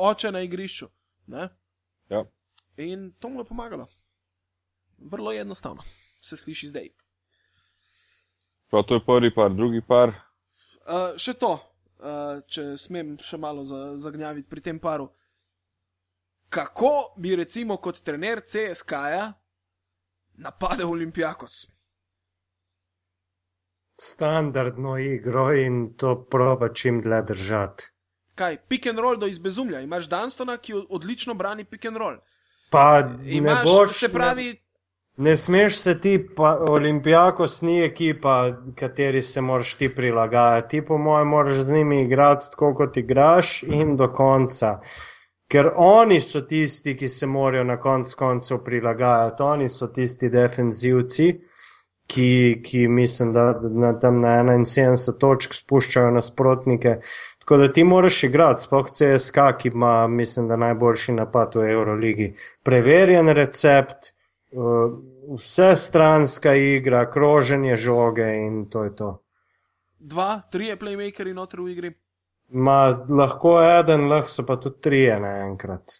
[0.09, 0.89] oče na igrišču.
[2.09, 2.25] Ja.
[2.77, 3.87] In to mu je pomagalo.
[4.97, 5.83] Vrlo jednostavno,
[6.21, 6.89] se sliši zdaj.
[8.69, 10.09] Prav to je prvi par, drugi par.
[10.83, 11.55] Uh, še to,
[12.03, 13.63] uh, če smem še malo
[13.97, 15.07] zagnjaviti pri tem paru.
[16.53, 19.31] Kako bi recimo kot trener CSK-ja
[20.43, 21.63] napadel Olimpijakos?
[24.01, 27.89] Standardno igro in to proba čim dlje držati.
[28.35, 29.83] Kaj, pick and roll do izbezumlja.
[29.85, 32.17] Imaš Danstona, ki odlično brani pick and roll.
[32.73, 34.62] Pa imaš, boš, se pravi, ne...
[35.17, 40.69] Ne smeš se ti, pa Olimpijakos ni ekipa, kateri se moraš ti prilagajati.
[40.69, 44.79] Ti, po mojem, moraš z njimi igrati tako, kot igraš in do konca.
[45.51, 51.27] Ker oni so tisti, ki se morajo na koncu koncev prilagajati, oni so tisti defenzivci,
[52.07, 56.95] ki, ki mislim, da na tam na 71 točk spuščajo nasprotnike.
[57.39, 62.33] Tako da ti moraš igrati, spoh CSK, ki ima, mislim, da najboljši napad v Euroligi.
[62.63, 64.13] Preverjen recept.
[64.53, 69.23] Uh, vse stranska igra, kroženje žoge in to je to.
[69.99, 71.93] Dva, tri je playmakeri noter v igri.
[72.53, 75.93] Ma, lahko eden, lahko so pa tudi tri naenkrat.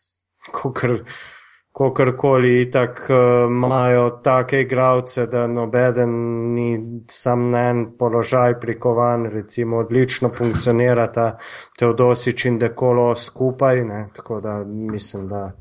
[1.74, 6.12] Kokorkoli, tako uh, imajo take igravce, da nobeden
[6.54, 6.68] ni
[7.10, 11.38] sam na en položaj prikovan, recimo odlično funkcionira ta
[11.80, 14.10] Teodosič in Dekolo skupaj, ne?
[14.14, 15.52] tako da mislim, da.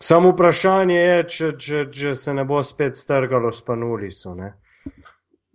[0.00, 4.34] Samo vprašanje je, če, če, če se ne bo spet strgalo s panuliso.
[4.34, 4.50] Ne?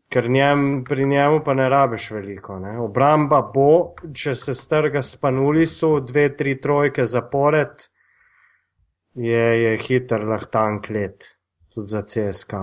[0.10, 2.58] Ker njem, pri njemu pa ne rabiš veliko.
[2.60, 2.78] Ne?
[2.82, 7.84] Obramba bo, če se strga s panuliso, dve, tri trojke zapored,
[9.20, 11.28] je, je hiter lahtank let,
[11.74, 12.56] tudi za CSK,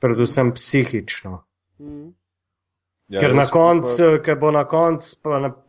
[0.00, 1.42] predvsem psihično.
[1.78, 2.08] Mm.
[3.08, 5.16] Ja, Ker, na konc, pa- ker bo na koncu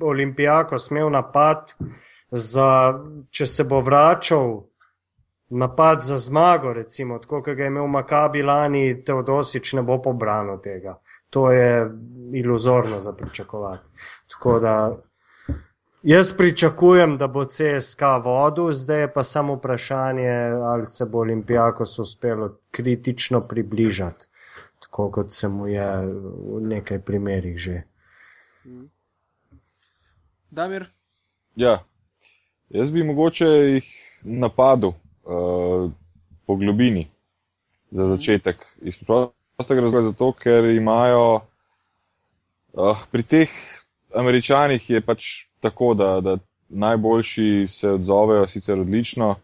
[0.04, 1.76] Olimpijako smel napad,
[2.32, 2.72] za,
[3.32, 4.66] če se bo vračal
[5.50, 10.60] napad za zmago, recimo, tako kot ga je imel Makabi lani, Teodosič ne bo pobranil
[10.62, 10.96] tega.
[11.30, 11.92] To je
[12.34, 13.90] iluzorno za pričakovati.
[14.32, 14.98] Tako da
[16.04, 20.32] jaz pričakujem, da bo CSK vodil, zdaj je pa samo vprašanje,
[20.74, 24.28] ali se bo Olimpijakos uspelo kritično približati,
[24.80, 27.82] tako kot se mu je v nekaj primerih že.
[30.52, 30.90] Damir,
[31.60, 31.80] Ja,
[32.70, 33.88] jaz bi mogoče jih
[34.24, 34.94] napadel
[35.30, 35.92] uh,
[36.46, 37.08] po globini
[37.92, 38.66] za začetek.
[38.82, 41.42] Iz prostega razloga, zato, ker imajo
[42.74, 43.50] uh, pri teh
[44.16, 45.30] američanih je pač
[45.62, 46.38] tako, da, da
[46.70, 49.36] najboljši se odzovejo sicer odlično,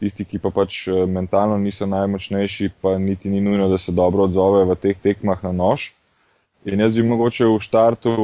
[0.00, 4.24] tisti, ki pa pač eh, mentalno niso najmočnejši, pa niti ni nujno, da se dobro
[4.28, 5.92] odzovejo v teh tekmah na nož.
[6.64, 8.14] In jaz bi mogoče v štartu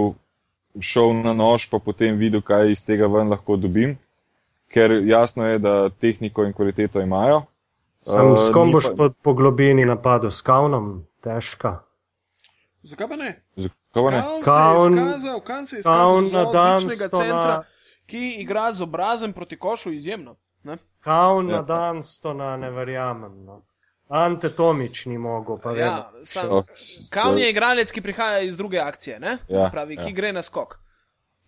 [0.80, 3.96] šel na nož, pa potem videl, kaj iz tega ven lahko dobim,
[4.68, 7.42] ker jasno je, da tehniko in kvaliteto imajo.
[8.00, 11.78] Sam Eh, s kom boš pa- po, globini napadel, s kavnom, težka.
[12.82, 13.42] zakaj pa ne?
[13.56, 14.20] Zakaj pa ne?
[14.20, 17.24] Kaun se je Kaun- izkazal, Kaun se je izkazal na za dan odličnega sto na-
[17.24, 17.62] centra,
[18.06, 20.36] ki igra z obrazem proti košu izjemno.
[20.64, 20.76] Ne?
[21.00, 21.56] Kavn Ja.
[21.56, 23.44] na dan stona ne verjamem.
[23.44, 23.62] No.
[24.08, 25.74] Ante Tomič ni mogel, pa Ja,
[26.10, 26.24] vemo.
[26.24, 26.64] sam, Oh,
[27.10, 29.38] Kaun to- je igralec, ki prihaja iz druge akcije, ne?
[29.48, 30.10] Ja, Se pravi, ki ja.
[30.12, 30.78] gre na skok.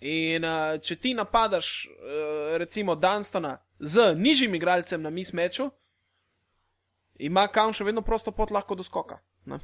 [0.00, 5.70] In uh, če ti napadaš, uh, recimo, Dunstona z nižjim igralcem na mismeču,
[7.18, 9.18] ima Kaun še vedno prosto pot lahko do skoka.
[9.46, 9.58] Ne?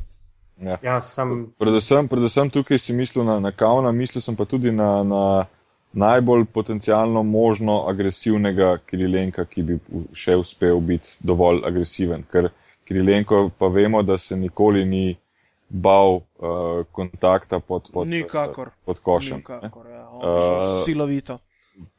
[0.58, 0.78] Ja.
[0.82, 5.02] Ja, sam Predvsem, predvsem tukaj si mislil na, na Kauna, mislil sem pa tudi na,
[5.02, 5.46] na
[5.94, 9.78] najbolj potencialno možno agresivnega Kirilenka, ki bi
[10.14, 12.26] še uspel biti dovolj agresiven.
[12.30, 12.50] Ker
[12.84, 15.16] Kirilenko pa vemo, da se nikoli ni
[15.74, 18.70] bal uh, kontakta pod, pod, Nikakor.
[18.84, 19.36] pod košem.
[19.36, 21.38] Nikakor, ja, Uh, silovito.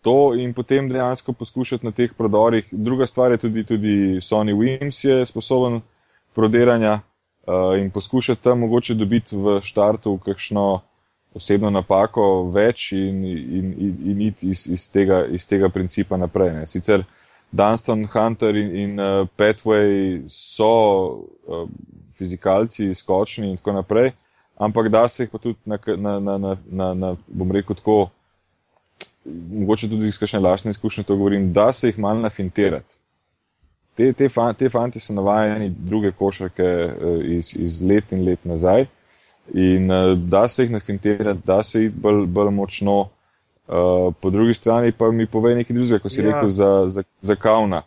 [0.02, 2.66] to in potem dejansko poskušati na teh prodorih.
[2.72, 5.82] Druga stvar je tudi, tudi Sony Wims je sposoben
[6.36, 7.00] prodiranja
[7.48, 10.80] uh, in poskušati tam mogoče dobiti v štartu kakšno
[11.34, 16.54] osebno napako več in, in, in, in iti iz, iz, tega, iz tega principa naprej.
[16.54, 16.68] Ne.
[16.68, 17.04] Sicer
[17.52, 21.68] Dunstan, Hunter in, in uh, Pathway so uh,
[22.14, 24.12] fizikalci, skočni in tako naprej,
[24.58, 28.10] ampak da se jih pa tudi na, na, na, na, na, na bom rekel tako,
[29.26, 32.96] mogoče tudi iz kakšne lastne izkušnje to govorim, da se jih malo nafintirati.
[33.96, 38.44] Te, te, fan, te fanti so navajeni druge košarke eh, iz, iz let in let
[38.44, 38.86] nazaj
[39.54, 43.10] in eh, da se jih nafintirati, da se jih bolj, bolj močno.
[43.68, 43.74] Uh,
[44.14, 46.26] po drugi strani pa mi pove nekaj drugega, ko si Ja.
[46.28, 47.82] rekel za, za, za kauna.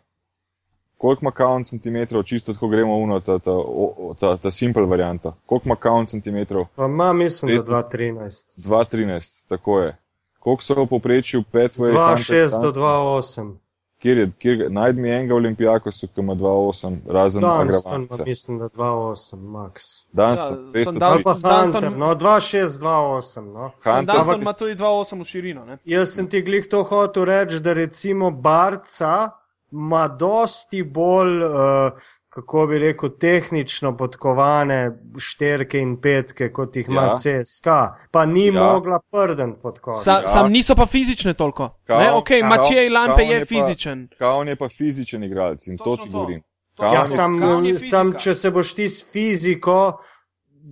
[0.96, 5.32] Koliko ima kaun centimetrov, čisto tako gremo uno, ta, ta, o- ta, ta simple varianta.
[5.46, 6.64] Koliko ima kaun centimetrov?
[6.76, 8.58] pa ima, mislim, Res- da 2-13.
[8.58, 9.96] 2,13, tako je.
[10.38, 11.92] Koliko so v povprečju Petway?
[11.92, 13.54] 2-6 do 2-8.
[13.98, 18.14] Kjer je, kjer, najdem mi enega Olimpijakosa, ki ima 2,8, razen Dunston Agravance.
[18.14, 19.72] ima, mislim, da 2-8, max.
[20.12, 23.70] Dunston, Ja, sem 200 dal- Pa Hunter, Dunston- no 2-6, 2-8, no.
[23.76, 25.64] Hunter, Dunston ampak- ima tudi 2,8 v širino.
[25.64, 25.78] Ne?
[25.86, 29.30] Jaz sem ti glih to hotel reči, da recimo Barca
[29.72, 31.92] ima dosti bolj, uh,
[32.38, 37.16] kako bi rekel, tehnično podkovane šterke in petke, kot jih ima Ja.
[37.16, 37.66] CSK,
[38.10, 38.52] pa ni Ja.
[38.54, 40.04] mogla prden podkovati.
[40.04, 40.28] Sa, Ja.
[40.28, 41.70] Sam niso pa fizične toliko.
[41.84, 44.08] Kaun- Ne, ok, Mačej Lampe je je fizičen.
[44.18, 46.12] Kaun je pa fizičen igralec in Točno to ti to.
[46.12, 46.42] govorim.
[46.76, 47.34] Točno Ja, je- sam,
[47.64, 49.98] je sam, če se boš ti s fiziko,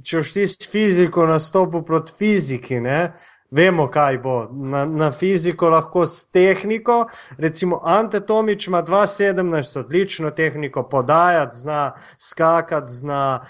[0.04, 3.12] če boš ti s fiziko nastopil proti fiziki, ne,
[3.50, 4.34] vemo, kaj bo.
[4.52, 7.06] Na, na fiziko lahko s tehniko,
[7.38, 13.40] recimo Ante Tomič ima 2,17 odlično tehniko, podajati zna, skakati zna,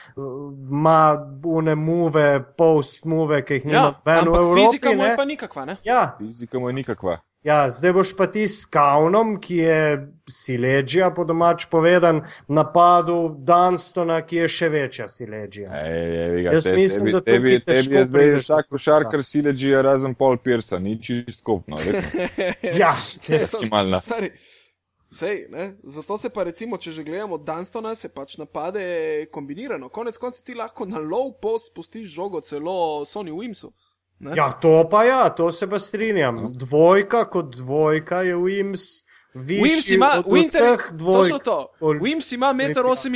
[0.70, 4.60] ima une muve, post muve, ki jih nima Ja, noben v ampak Evropi.
[4.62, 5.16] fizika mu je ne.
[5.16, 5.64] pa nikakva.
[5.64, 5.76] Ne?
[5.84, 7.18] Ja, Fizika mu je nikakva.
[7.46, 14.18] Ja, zdaj boš pa ti s Kaunom, ki je sileđija, po domač povedan, napadel Dunstona,
[14.26, 15.70] ki je še večja sileđija.
[16.42, 20.78] Jaz te, mislim, tebi, da tebi, tebi je zdaj vsak košarkar sileđija razen Paul Piersa,
[20.82, 22.26] ni čist kopno, resno.
[22.82, 22.94] Ja,
[23.30, 24.00] Maksimalna.
[24.00, 24.32] Stari.
[25.10, 25.76] Sej, ne?
[25.82, 29.88] Zato se pa recimo, če že gledamo Dunstona, se pač napade kombinirano.
[29.88, 33.70] Konec koncev ti lahko na low post spustiš žogo celo Sony Wimsu.
[34.18, 34.32] Ne?
[34.36, 36.42] ja, to pa ja, to se pa strinjam.
[36.58, 38.80] Dvojka kot dvojka je Wims.
[39.34, 41.42] Wims ima, od Winter, dvojk.
[41.44, 41.72] to.
[41.80, 43.08] Ol- Wims ima 1,98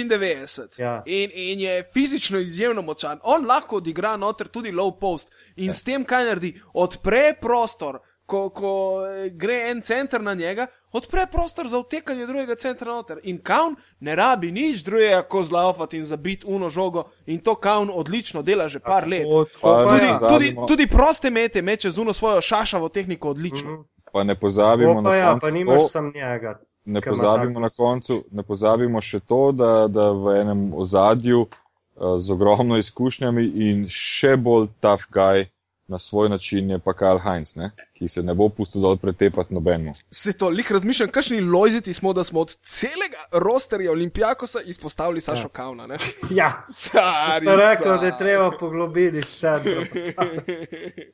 [0.63, 1.03] m Ja.
[1.07, 3.21] in, in je fizično izjemno močan.
[3.23, 5.73] On lahko odigra noter tudi low post in Ja.
[5.73, 7.99] s tem, kaj naredi, odpre prostor.
[8.27, 8.73] Ko, ko
[9.07, 13.19] eh, gre en center na njega, odpre prostor za vtekanje drugega centra noter.
[13.23, 17.05] In Kaun ne rabi nič drugega, kot zlaufati in zabiti uno žogo.
[17.27, 19.27] In to Kaun odlično dela že par let.
[19.63, 20.19] Pa Tudi, ja.
[20.29, 23.73] tudi, tudi proste mete meče z uno svojo šašavo tehniko odlično.
[23.73, 23.83] Mhm.
[24.13, 26.59] Pa ne pozabimo Tako pa na ja, koncu pa nimaš to, sam njega.
[26.85, 32.33] ne pozabimo na koncu, ne pozabimo še to, da, da v enem ozadju uh, z
[32.33, 35.47] ogromno izkušnjami in še bolj tough guy
[35.91, 37.71] na svoj način je pa Karl Heinz, ne?
[37.93, 39.93] ki se ne bo pustil dol pretepati nobenemu.
[40.11, 45.43] Se to lih razmišljam, kakšni lojziti smo, da smo od celega rosterja Olimpijakosa izpostavili Sašo
[45.43, 45.49] ja.
[45.49, 45.87] Kauna.
[45.87, 45.97] Ne?
[46.31, 49.71] Ja, Stari sem rekel, da je treba poglobiti sebe.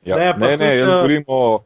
[0.05, 1.63] Ja, Ne, ne, pa ne, tudi, jaz eh, govorim o.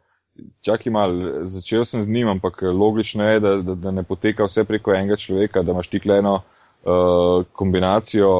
[0.61, 1.11] Čakaj mal,
[1.45, 5.15] začel sem z njim, ampak logično je, da, da, da ne poteka vse preko enega
[5.15, 8.31] človeka, da imaš ti eno uh, kombinacijo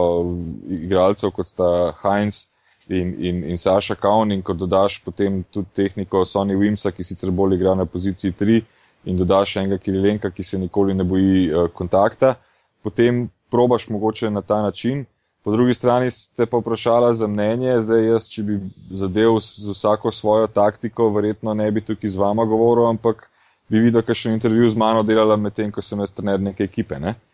[0.70, 1.68] igralcev, kot sta
[2.02, 2.51] Heinz
[2.92, 7.32] in, in, in Saša Kaun, in ko dodaš potem tudi tehniko Sony Wimsa, ki sicer
[7.32, 8.62] bolj igra na poziciji 3,
[9.06, 12.36] in dodaš enega Kirilenka, ki se nikoli ne boji uh, kontakta,
[12.84, 15.06] potem probaš mogoče na ta način.
[15.44, 18.60] Po drugi strani ste pa vprašala za mnenje, zdaj jaz, če bi
[18.94, 23.26] zadev z vsako svojo taktiko, verjetno ne bi tukaj z vama govoril, ampak
[23.70, 27.00] bi videl, kakšen intervju z mano delala medtem, ko sem jaz trener neke ekipe.
[27.00, 27.16] Ne?
[27.16, 27.31] Uh,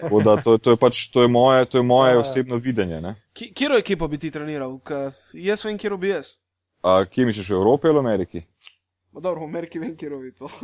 [0.00, 2.20] tako da to, to je pač to je moje, to je moje Ja.
[2.20, 3.00] osebno videnje.
[3.00, 3.14] Ne?
[3.32, 4.78] Kiro ekipo bi ti treniral?
[4.78, 6.36] K, jaz vem, kjer bi jaz.
[6.82, 8.42] A, kje misliš, v Evropi ali v Ameriki?
[9.12, 10.46] Ma dobro, v Ameriki vem, kjer bi to.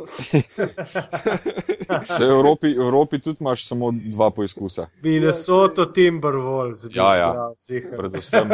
[1.86, 6.86] V Evropi, v Evropi tudi imaš samo dva poizkusa, Minnesota Timberwolves.
[6.88, 7.32] bi Ja, ja.
[7.96, 8.48] predvsem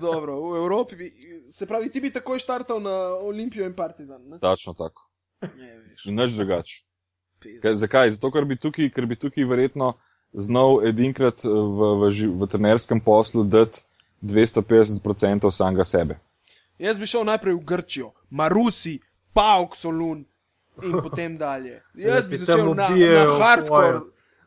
[0.00, 1.12] dobro, v Evropi bi,
[1.50, 4.22] se pravi, ti bi takoj štartal na Olimpijo in Partizan.
[4.28, 4.38] Ne?
[4.38, 5.08] Tačno tako.
[5.42, 6.06] Ne, veš.
[6.06, 6.82] In nič drugače.
[7.62, 8.10] Ker, zakaj?
[8.16, 9.92] Zato, ker bi tukaj, ker bi tukaj verjetno
[10.32, 13.82] znal edinkrat v, v, ži- v trenerskem poslu dati
[14.22, 16.18] 250% samega sebe.
[16.78, 18.98] Jaz bi šel najprej v Grčijo, Marusi,
[19.34, 20.24] Pauk Solun
[20.82, 21.82] in potem dalje.
[21.94, 24.00] Jaz bi začel na, na hardcore,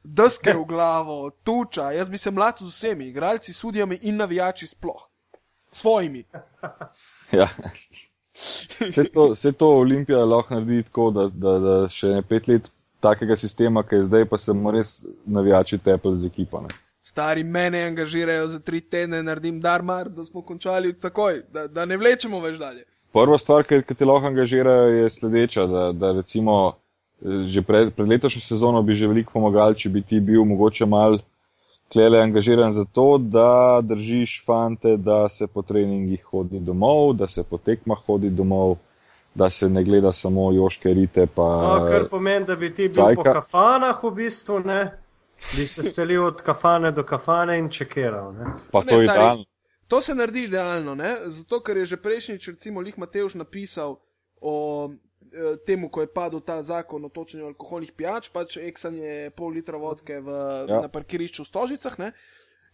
[0.04, 5.08] deske v glavo, tuča, jaz bi se mlatil z vsemi, igralci, sudijami in navijači sploh.
[5.72, 6.24] Svojimi.
[7.32, 7.48] Ja.
[8.80, 12.72] Vse to, vse to Olimpija lahko naredi tako, da, da, da še ne pet let
[13.06, 16.62] takega sistema, ki je zdaj, pa se mu res navijači tepel z ekipo.
[16.66, 16.74] Ne.
[17.06, 22.00] Stari mene angažirajo za tri tedne, naredim darmar, da smo končali takoj, da, da ne
[22.02, 22.82] vlečemo več dalje.
[23.14, 27.94] Prva stvar, ki, ki te lahko angažirajo, je sledeča, da, da recimo eh, že pred,
[27.94, 31.20] pred letošnjo sezono bi že veliko pomagal, če bi ti bil mogoče mal
[31.94, 37.44] klele angažiran za to, da držiš fante, da se po treningih hodi domov, da se
[37.44, 38.78] po tekmah hodi domov,
[39.36, 41.28] da se ne gleda samo joške rite.
[41.28, 43.16] Pa, No, kar pomeni, da bi ti bil Cajka.
[43.16, 44.98] po kafanah v bistvu, ne?
[45.58, 48.46] Bi se selil od kafane do kafane in čekiral, ne?
[48.72, 49.44] pa Ne, to je idealno.
[49.88, 51.16] To se naredi idealno, ne?
[51.28, 54.00] zato ker je že prejšnjič, recimo, Lih Mateuš napisal
[54.42, 54.56] o
[54.90, 59.78] eh, temu, ko je padel ta zakon o točenju alkoholnih pijač, pač eksanje pol litra
[59.78, 60.30] vodke v.
[60.70, 60.82] Ja.
[60.82, 62.00] na parkirišču v Stožicah.
[62.00, 62.12] Ne?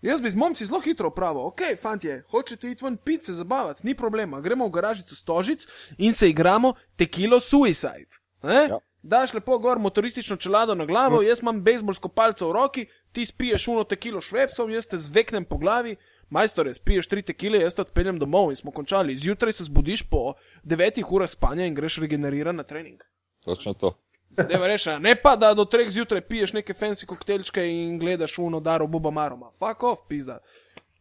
[0.01, 3.85] Jaz bi z momci zelo hitro pravil, ok, fantje, hočete iti ven pit, se zabavati,
[3.87, 5.67] ni problema, gremo v garažico Stožic
[5.97, 8.17] in se igramo tekilo Suicide.
[8.43, 8.67] Ne?
[8.69, 8.79] Ja.
[9.01, 13.67] Daš lepo gor motoristično čelado na glavo, jaz imam bejzbolsko palco v roki, ti spiješ
[13.67, 15.95] uno tekilo švepsov, jaz te zveknem po glavi,
[16.29, 19.17] majstore, spiješ tri tekile, jaz te odpeljem domov in smo končali.
[19.17, 20.33] Zjutraj se zbudiš po
[20.63, 23.01] devetih urah spanja in greš regeneriran na trening.
[23.45, 23.97] Točno to.
[24.31, 28.59] Zdaj reš, ne pa da do treh zjutraj piješ neke fancy koktejlčke in gledaš uno
[28.59, 29.51] daro Boba Maroma.
[29.59, 30.39] Fuck off, pizda.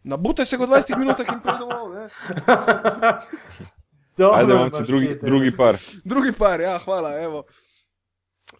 [0.02, 1.94] Nabute se v 20 minutah in pridemo domov?
[4.18, 5.76] Dobro, Ajde, momci, drugi, drugi par.
[6.04, 7.44] Drugi par, ja, hvala, evo.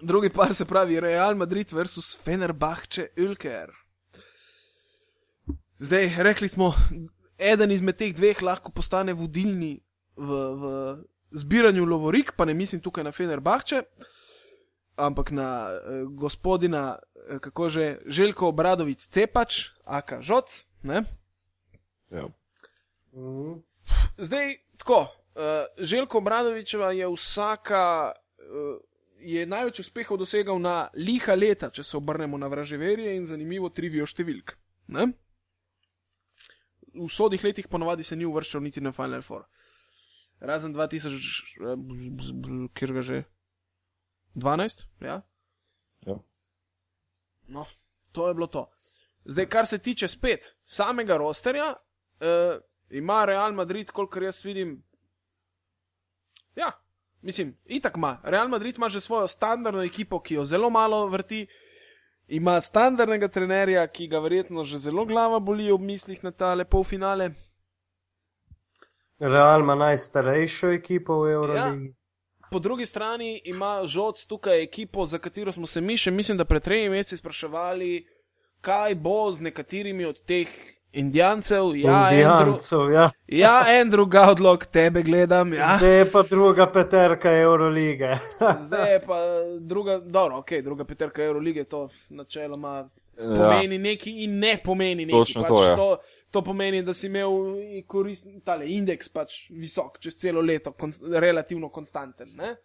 [0.01, 3.73] Drugi par se pravi Real Madrid versus Fenerbahče Ulker.
[5.79, 6.75] Zdaj, rekli smo,
[7.39, 9.81] eden izmed teh dveh lahko postane vodilni
[10.17, 10.65] v, v
[11.31, 13.83] zbiranju lovorik, pa ne mislim tukaj na Fenerbahče,
[15.01, 16.99] ampak na eh, gospodina,
[17.29, 21.03] eh, kako že, Željko Obradovič Cepač, aka Žoc, ne?
[22.11, 22.29] Ja.
[23.13, 23.65] Mhm.
[24.19, 25.01] Zdaj, tako,
[25.35, 28.79] uh, Željko Obradovičeva je vsaka, uh,
[29.21, 34.07] je največ uspehov dosegal na liha leta, če se obrnemo na vraževerje in zanimivo trivijo
[34.07, 34.55] številk.
[34.89, 35.11] Ne?
[36.95, 39.45] V sodih letih ponovadi se ni uvrščal niti na Final Four.
[40.41, 41.21] Razen 2000,
[41.61, 43.25] eh, kjer ga že?
[44.35, 44.85] 12?
[45.01, 45.23] Ja?
[46.07, 46.19] Ja.
[47.47, 47.67] No,
[48.13, 48.71] to je bilo to.
[49.25, 54.83] Zdaj, kar se tiče spet samega rosterja, uh, ima Real Madrid, kolikor jaz vidim.
[56.55, 56.73] Ja,
[57.23, 58.19] mislim, itak ima.
[58.23, 61.47] Real Madrid ima že svojo standardno ekipo, ki jo zelo malo vrti.
[62.29, 66.85] Ima standardnega trenerja, ki ga verjetno že zelo glava boli ob mislih na ta lepo
[66.85, 67.31] finale.
[69.19, 71.95] Real ima najstarejšo ekipo v Euroligi.
[72.51, 76.45] Po drugi strani ima žoc tukaj ekipo, za katero smo se mi še, mislim, da
[76.45, 78.07] pred tremi meseci spraševali,
[78.61, 80.49] kaj bo z nekaterimi od teh
[80.93, 81.77] indijancev.
[81.77, 83.11] Ja, Indijancev, ja.
[83.43, 85.53] Ja, Andrew Gaudlok, tebe gledam.
[85.53, 85.77] Ja.
[85.79, 88.17] Zdaj je pa druga peterka Eurolige.
[88.61, 89.19] Zdaj je pa
[89.61, 92.89] druga, dobro, ok, druga peterka Eurolige, to načeloma
[93.21, 93.37] Ja.
[93.37, 95.21] pomeni nekaj in ne pomeni nekaj.
[95.21, 95.77] Točno pač to, ja.
[95.77, 95.89] to,
[96.31, 97.37] to pomeni, da si imel
[97.87, 102.33] korist, tale indeks pač visok čez celo leto, konst, relativno konstanten.
[102.37, 102.57] Ne?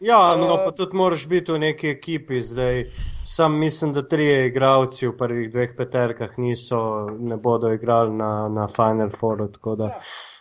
[0.00, 2.86] Ja, no, Uh, pa tudi moraš biti v neki ekipi zdaj.
[3.28, 6.80] Sam mislim, da trije igralci v prvih dveh peterkah niso,
[7.18, 9.48] ne bodo igrali na, na Final Fouru.
[9.52, 10.39] tako da, Uh,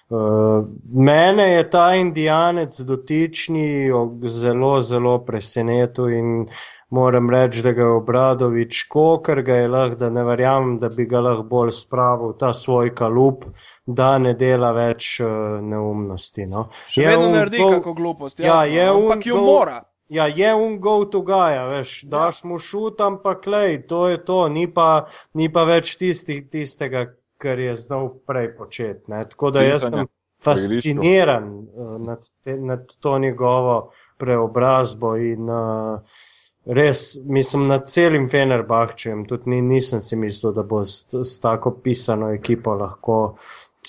[0.91, 3.89] mene je ta indijanec dotični
[4.23, 6.47] zelo, zelo presenetil in
[6.89, 11.05] moram reči, da ga je Obradovič, kokar ga je lahko, da ne verjamem, da bi
[11.05, 13.45] ga lahko bolj spravil ta svoj kalup,
[13.85, 16.47] da ne dela več uh, neumnosti.
[16.49, 16.69] No.
[16.89, 19.83] Še Je vedno naredi kako glupost, Ja, jasno, je ampak un jo gol- mora.
[20.09, 24.47] Ja, je un go to gaja, veš, daš mu šut, ampak lej, to je to,
[24.49, 25.05] ni pa,
[25.37, 29.11] ni pa več tisti, tistega, kar je znal prej početi.
[29.11, 29.23] ne.
[29.29, 30.05] Tako da jaz sem
[30.43, 35.99] fasciniran uh, nad, te, nad to njegovo preobrazbo in uh,
[36.65, 41.79] res, mislim, nad celim Fenerbahčem, tudi ni, nisem si mislil, da bo s, s tako
[41.83, 43.19] pisano ekipo lahko.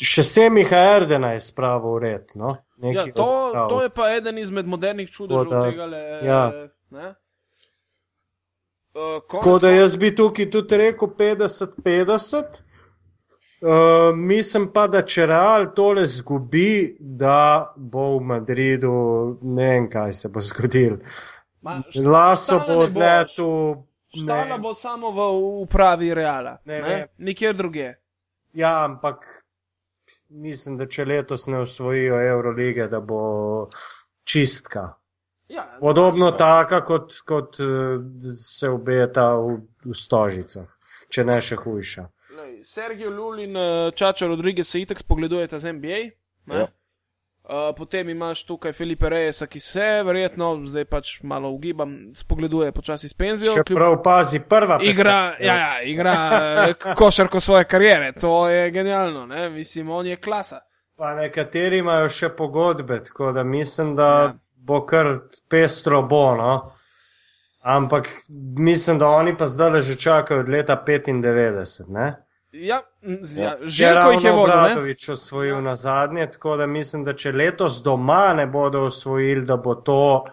[0.00, 2.34] Še Semiha Erdena je spravil v red.
[2.40, 2.54] No?
[2.80, 3.68] Ja, to, odprav.
[3.68, 5.90] to je pa eden izmed modernih čudežev tega.
[5.90, 6.44] Le, ja.
[6.96, 7.12] ne?
[8.96, 12.62] Uh, Tako da jaz bi tukaj tudi rekel 50-50.
[13.62, 13.68] Uh,
[14.16, 16.68] mislim pa, da če Real tole zgubi,
[16.98, 17.34] da
[17.76, 18.92] bo v Madridu
[19.42, 20.96] ne vem, kaj se bo zgodil.
[21.60, 23.74] Ma, šta- Laso bo ne odletel.
[24.14, 24.58] Štala ne.
[24.58, 25.26] bo samo v
[25.60, 27.06] upravi Reala, Ne ne, vem.
[27.18, 27.90] nikjer druge.
[28.52, 29.26] Ja, ampak
[30.30, 33.68] mislim, da če letos ne osvojijo Eurolige, da bo
[34.24, 34.94] čistka.
[35.48, 38.00] Ja, Podobno taka, kot, kot eh,
[38.36, 40.66] se obeta v, v Stožicah,
[41.08, 42.06] če ne še hujša.
[42.62, 45.98] Sergio Lulin, eh, Čača Rodriguez se itek spogledujeta z NBA.
[46.46, 46.56] ne.
[46.58, 46.66] Ja.
[47.42, 53.08] Uh, potem imaš tukaj Filipe Reyesa, ki se verjetno, zdaj pač malo ugibam, spogleduje počasi
[53.08, 53.52] s penzijo.
[53.52, 55.44] Še prav pazi, prva Igra, peterka.
[55.44, 56.12] ja, ja, igra
[56.68, 59.50] eh, košarko svoje kariere, to je genialno, ne?
[59.50, 60.60] mislim, on je klasa.
[60.96, 64.22] Pa nekateri imajo še pogodbe, tako da mislim, da Ja.
[64.22, 64.34] ja.
[64.54, 65.06] bo kar
[65.48, 66.36] pestro bo.
[66.36, 66.72] No?
[67.60, 68.08] Ampak
[68.58, 71.88] mislim, da oni pa zdaj že čakajo od leta 95.
[71.88, 72.14] Ne?
[72.52, 72.80] Ja,
[73.36, 73.56] ja, Ja.
[73.62, 74.62] Željko jih je vodil, ne?
[74.62, 75.60] Bradovič osvojil ja.
[75.60, 80.24] na zadnje, tako da mislim, da če letos doma ne bodo osvojili, da bo to.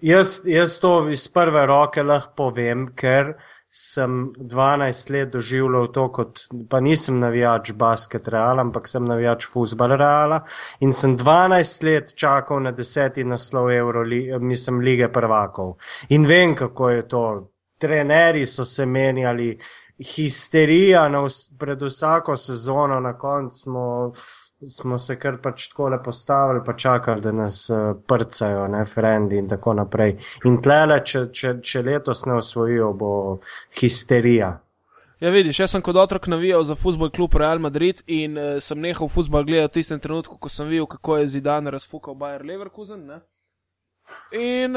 [0.00, 3.34] Jaz, jaz to iz prve roke lahko povem, ker
[3.70, 6.40] sem 12 let doživljal to kot,
[6.70, 10.40] pa nisem navijač basket reala, ampak sem navijač futbal reala
[10.80, 14.04] in sem 12 let čakal na deseti naslov Euro,
[14.40, 15.76] mislim, lige prvakov.
[16.08, 17.24] In vem, kako je to.
[17.78, 19.52] Trenerji so se menjali,
[19.98, 24.12] histerija vs pred vsako sezono, na koncu smo,
[24.68, 29.38] smo se kar pač tako le postavili, pa čakali, da nas uh, prcajo, ne, frendi
[29.38, 30.16] in tako naprej.
[30.44, 33.12] In tlele, če, če, če letos ne osvojijo, bo
[33.80, 34.58] histerija.
[35.18, 38.78] Ja, vidiš, jaz sem kot otrok navijal za futbol klub Real Madrid in uh, sem
[38.80, 43.02] nehal futbol gledati v tistem trenutku, ko sem videl, kako je Zidan razfukal Bayer Leverkusen.
[43.06, 43.20] Ne?
[44.32, 44.76] In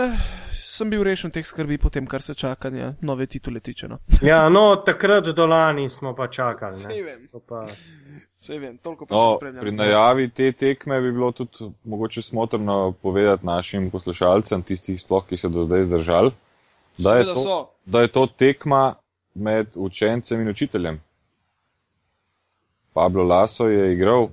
[0.82, 3.88] sem bil rešen teh skrbi, potem kar se čakanja nove titule tiče.
[3.88, 3.98] No.
[4.24, 6.74] Ja, no, takrat do lani smo pa čakali.
[6.74, 7.04] Sej Ne.
[7.04, 7.66] vem, To Pa,
[8.38, 9.62] sej vem, toliko pa No, se spremljam.
[9.62, 11.52] pri najavi te tekme bi bilo tudi
[11.84, 16.32] mogoče smotrno povedati našim poslušalcem, tistih sploh, ki so do zdaj zdržali,
[16.98, 17.60] da je, Seveda to, so.
[17.86, 18.96] da je to tekma
[19.36, 21.02] med učencem in učiteljem.
[22.94, 24.28] Pablo Laso je igral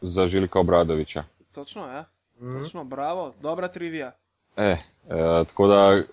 [0.00, 1.24] za Željka Obradoviča.
[1.52, 2.04] Točno, ja.
[2.36, 2.58] Mhm.
[2.58, 4.12] Točno, bravo, dobra trivija.
[4.58, 4.78] Eh,
[5.08, 6.04] eh, tako da eh,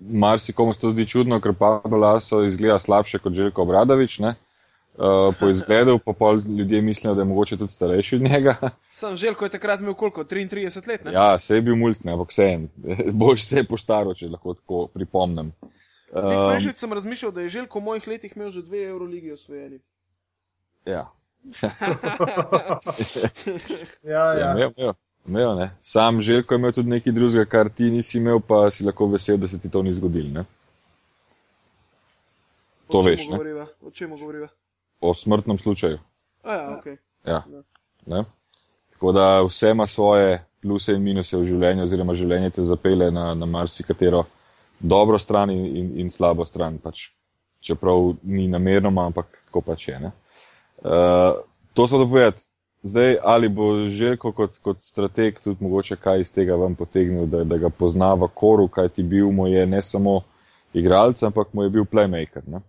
[0.00, 4.18] marsikomu se to zdi čudno, ker Pablo Laso izgleda slabše kot Željko Obradovič.
[4.18, 4.34] Ne?
[4.92, 8.54] Uh, po izgledu pa pol ljudje mislijo, da je mogoče tudi starejši od njega.
[8.82, 10.24] Sem Željko je takrat imel koliko?
[10.24, 11.12] 33 let, ne?
[11.12, 12.68] ja, se je bil mulj, ampak vse en.
[13.12, 15.52] Boš se je poštaro, če lahko tako pripomnem.
[16.12, 19.80] Um, Prejšnjič sem razmišljal, da je Željko v mojih letih imel že dve Euroligi osvojeni.
[20.86, 21.08] ja.
[24.04, 24.52] ja, Ja, ja.
[24.52, 24.92] imel, imel,
[25.26, 25.70] imel, ne.
[25.82, 29.36] Sam Željko je imel tudi nekaj drugega, kar ti nisi imel, pa si lahko vesel,
[29.36, 30.28] da se ti to ni zgodilo.
[30.28, 30.44] Ne?
[32.92, 33.66] To O veš, govoriva?
[33.82, 34.48] O čemu govoriva?
[35.00, 35.98] O smrtnem slučaju.
[36.42, 36.86] A ja, ok.
[37.26, 37.42] Ja.
[38.06, 38.24] Ne?
[38.92, 43.32] Tako da vse ima svoje pluse in minuse v življenju, oziroma življenje te zapele na,
[43.34, 44.24] na marsikatero
[44.78, 46.78] dobro stran in, in, in slabo stran.
[46.82, 47.08] Pač,
[47.62, 49.98] čeprav ni namerno, ampak tako pač je.
[50.02, 50.12] Ne?
[50.82, 51.42] Uh,
[51.74, 52.46] to so da povedati,
[52.82, 57.44] Zdaj, ali bo Željko kot, kot strateg tudi mogoče kaj iz tega vam potegnil, da,
[57.44, 60.20] da ga pozna v koru, kaj ti bil mu je ne samo
[60.74, 62.42] igralec, ampak mu je bil playmaker.
[62.46, 62.60] Ne?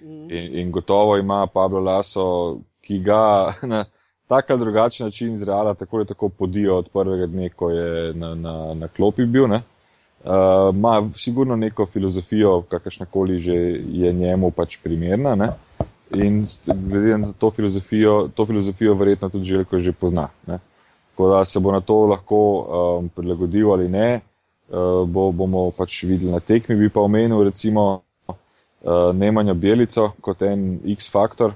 [0.00, 3.84] In, in gotovo ima Pablo Laso, ki ga na
[4.28, 8.34] tak ali drugačen način izreala, tako ali tako podijo od prvega dne, ko je na,
[8.34, 9.44] na, na klopi bil.
[9.44, 9.60] Uh,
[10.74, 13.54] ima sigurno neko filozofijo, kakršnakoli že
[13.88, 15.34] je njemu pač primerna.
[15.34, 15.48] Ne?
[16.16, 20.28] In glede na to filozofijo, to filozofijo verjetno tudi Željko že pozna.
[20.46, 20.58] Ne?
[21.10, 22.38] Tako da se bo na to lahko
[22.98, 24.20] um, prilagodil ali ne,
[24.68, 26.76] uh, bo, bomo pač videli na tekmi.
[26.76, 28.36] Bi pa omenil recimo uh,
[29.14, 31.52] Nemanja Bjelico kot en X-faktor.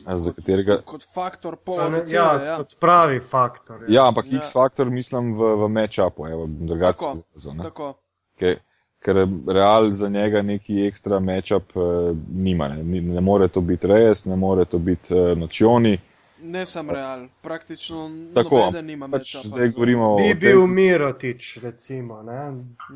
[0.00, 0.78] Za katerega.
[0.86, 1.80] Kot faktor pol.
[2.08, 3.82] Ja, ja, kot pravi faktor.
[3.88, 4.38] Ja, ja ampak ja.
[4.38, 7.14] X-faktor mislim v, v match-upu, drugače.
[7.62, 7.94] Tako.
[8.36, 8.56] Okay.
[9.00, 9.16] Ker
[9.46, 12.68] real za njega neki ekstra match-up uh, nima.
[12.68, 13.00] Ne.
[13.00, 15.98] ne more to biti res, ne more to biti uh, nočoni.
[16.42, 19.56] Ne sam real, praktično tako nima pač match-upa.
[19.56, 20.26] Zdaj govorimo bi o.
[20.26, 22.22] Bi bil Mirotič, recimo.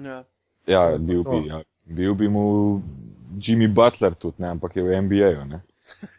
[0.04, 0.24] Ja,
[0.66, 1.48] ja bil bi.
[1.48, 1.62] Ja.
[1.84, 2.80] Bil bi mu
[3.38, 5.60] Jimmy Butler tudi, ne, ampak je v NBA-ju.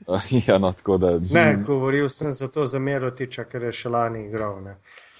[0.47, 1.19] ja, no, da...
[1.31, 4.61] Ne, govoril sem za to za Merotiča, ker je še lani igral.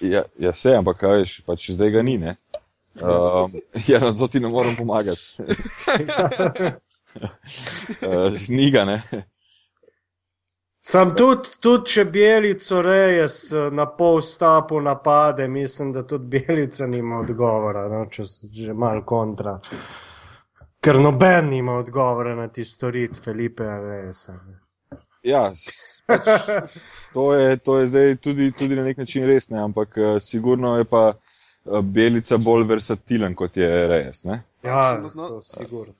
[0.00, 2.18] Ja, ja, se, ampak kaj veš, pač zdaj ga ni.
[2.18, 2.36] Ne?
[3.02, 3.52] Um,
[3.88, 5.20] ja, na to ti ne morem pomagati.
[8.02, 9.02] uh, ni ga, ne.
[10.80, 17.18] Sam tudi, tudi če Belico rejes na pol stopu napade, mislim, da tudi Belica nima
[17.24, 19.58] odgovora, no, če že mal kontra.
[20.80, 24.36] Ker noben nima odgovora na ti storit, Felipe Reyesa.
[25.26, 25.50] Ja,
[26.06, 26.28] pač,
[27.12, 29.58] to, je, to je zdaj tudi, tudi na nek način res, ne?
[29.58, 31.16] ampak uh, sigurno je pa
[31.82, 34.24] Belica bolj versatilen kot je Reyes.
[34.24, 34.42] Ne?
[34.62, 35.40] Ja, to,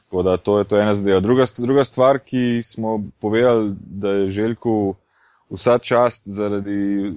[0.04, 1.20] Tako da to je to ena zadeva.
[1.20, 4.94] Druga, druga stvar, ki smo povedali, da je Željku
[5.50, 7.14] vsa čast zaradi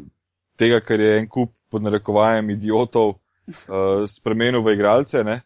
[0.58, 5.24] tega, ker je en kup pod narekovajem idiotov uh, spremenil v igralce.
[5.24, 5.42] Ne?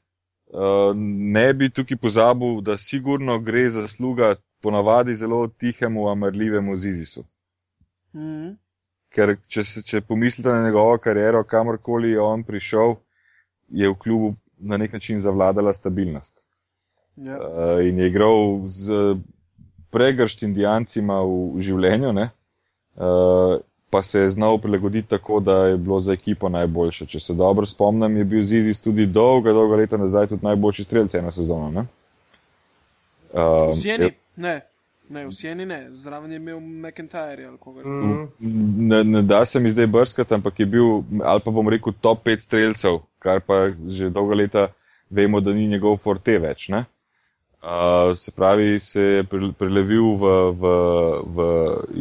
[1.05, 7.23] ne bi tukaj pozabil, da sigurno gre za sluga ponavadi zelo tihemu, amrljivemu Zizisu.
[8.13, 8.55] Mm -hmm.
[9.13, 12.95] Ker če, če pomislite na njegovo kariero, kamorkoli je on prišel,
[13.69, 16.47] je v klubu na nek način zavladala stabilnost.
[17.17, 17.27] Yeah.
[17.27, 17.37] Ja.
[17.37, 19.15] Uh, in je igral z
[19.93, 22.09] pregršt indijancima v, življenju.
[22.13, 23.61] Uh,
[23.93, 27.05] pa se je znal prilagoditi tako, da je bilo za ekipo najboljše.
[27.05, 31.13] Če se dobro spomnim, je bil Zizis tudi dolga, dolga leta nazaj tudi najboljši strelec
[31.13, 31.69] eno sezono.
[31.69, 31.85] Ne?
[33.33, 34.15] Um, v Sieni, je...
[34.35, 34.55] ne.
[35.13, 37.83] Ne, v Sieni ne, zraven je imel McIntyre ali koga.
[37.85, 38.27] Mm.
[38.89, 42.23] Ne, ne da se mi zdaj brskati, ampak je bil, ali pa bom rekel, top
[42.25, 44.67] 5 streljcev, kar pa že dolga leta
[45.09, 46.69] vemo, da ni njegov forte več.
[46.73, 46.85] Ne?
[47.63, 49.23] Uh, se pravi, se je
[49.59, 50.71] prelevil v, v,
[51.35, 51.45] v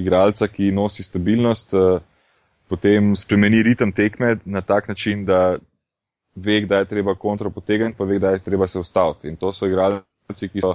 [0.03, 2.01] igralca, ki nosi stabilnost, uh,
[2.73, 5.59] potem spremeni ritem tekme na tak način, da
[6.35, 9.29] ve, da je treba kontro potegniti, pa ve, da je treba se ustaviti.
[9.29, 10.75] In to so igralci, ki so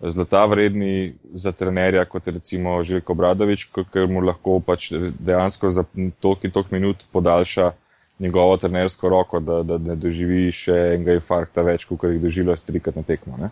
[0.00, 5.84] zlata vredni za trenerja, kot recimo Željko Bradovič, ker mu lahko pač dejansko za
[6.20, 7.72] tok in tok minut podaljša
[8.18, 12.96] njegovo trenersko roko, da, da ne doživi še enega infarkta več, kot jih doživlja trikrat
[12.98, 13.38] na tekmo.
[13.38, 13.50] Ne?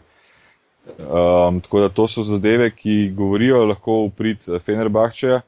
[0.86, 5.42] Um, tako da to so zadeve, ki govorijo lahko v prid Fenerbahčeja.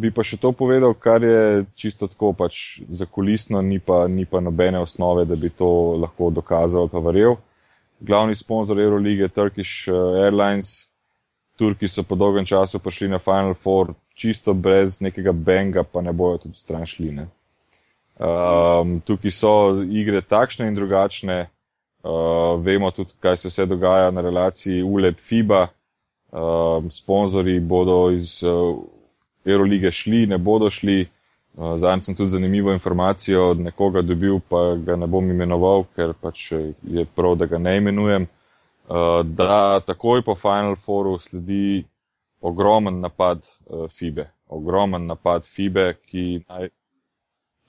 [0.00, 4.24] Bi pa še to povedal, kar je čisto tako pač za kulisno, ni pa, ni
[4.24, 5.68] pa nobene osnove, da bi to
[6.00, 7.36] lahko dokazal pa verjel.
[8.04, 10.88] Glavni sponzor Eurolige, Turkish eh, Airlines,
[11.56, 16.12] Turki so po dolgem času prišli na Final Four, čisto brez nekega benga, pa ne
[16.12, 17.14] bojo tudi stran šli.
[18.14, 19.52] Um, tukaj so
[19.82, 21.46] igre takšne in drugačne,
[22.04, 25.66] Uh, vemo tudi, kaj se vse dogaja na relaciji ULEP-FIBA.
[26.32, 28.76] Uh, ehm, sponzori bodo iz uh,
[29.44, 31.00] Eurolige šli, ne bodo šli.
[31.00, 31.08] Uh,
[31.54, 36.52] Zadnjič sem tudi zanimivo informacijo od nekoga dobil, pa ga ne bom imenoval, ker pač
[36.82, 38.26] je prav, da ga ne imenujem.
[38.84, 41.84] Uh, da takoj po Final Fouru sledi
[42.40, 44.26] ogromen napad uh, FIBE.
[44.48, 46.68] Ogromen napad FIBE, ki naj,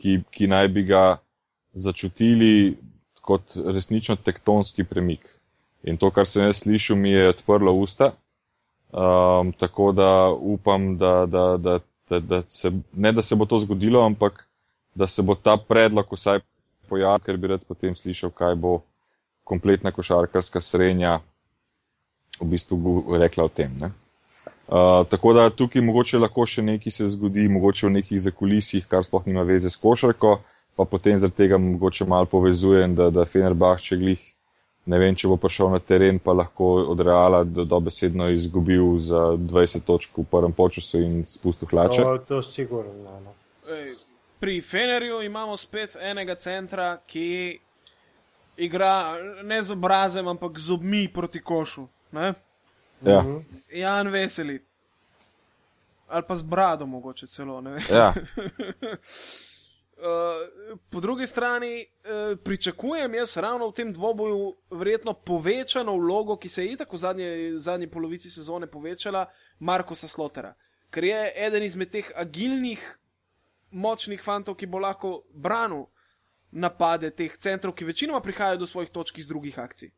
[0.01, 1.05] ki, ki naj bi ga
[1.73, 2.75] začutili
[3.21, 5.29] kot resnično tektonski premik.
[5.83, 8.11] In to, kar sem jaz slišal, mi je odprlo usta.
[8.91, 11.79] Um, tako da upam, da, da, da,
[12.09, 14.47] da, da se, ne da se bo to zgodilo, ampak
[14.95, 16.39] da se bo ta predlog vsaj
[16.89, 18.79] pojavil, ker bi rad potem slišal, kaj bo
[19.43, 21.19] kompletna košarkarska srednja
[22.39, 23.77] v bistvu rekla o tem.
[23.81, 29.05] Uh, tako da tukaj mogoče lahko še nekaj se zgodi, mogoče v nekih zakulisjih, kar
[29.05, 30.39] sploh nima veze s košarko.
[30.75, 34.23] Pa potem zaradi tega mogoče malo povezujem, da, da Fenerbah, če glih
[34.85, 39.33] ne vem, če bo prišel na teren, pa lahko od Reala do dobesedno izgubil za
[39.37, 42.03] 20 točk v prvem počasu in spustil hlače.
[42.03, 43.19] To, to sigurno.
[43.23, 43.33] No.
[43.73, 43.95] Ej,
[44.39, 47.59] pri Fenerju imamo spet enega centra, ki
[48.57, 51.87] igra ne z obrazem, ampak z obmi proti košu.
[52.11, 52.33] Ne?
[53.05, 53.25] Ja,
[53.73, 54.61] Jan Veseli.
[56.07, 57.61] Ali pa z brado, mogoče celo.
[57.61, 57.83] ne vem.
[57.89, 58.13] ja.
[59.95, 66.49] Uh, po drugi strani uh, pričakujem jaz ravno v tem dvoboju verjetno povečano vlogo, ki
[66.49, 69.25] se je itak v zadnji, zadnji polovici sezone povečala,
[69.59, 70.53] Markosa Slotera.
[70.91, 72.83] Ker je eden izmed teh agilnih,
[73.71, 75.87] močnih fantov, ki bo lahko branil
[76.51, 79.91] napade teh centrov, ki večinoma prihajajo do svojih točk iz drugih akcij.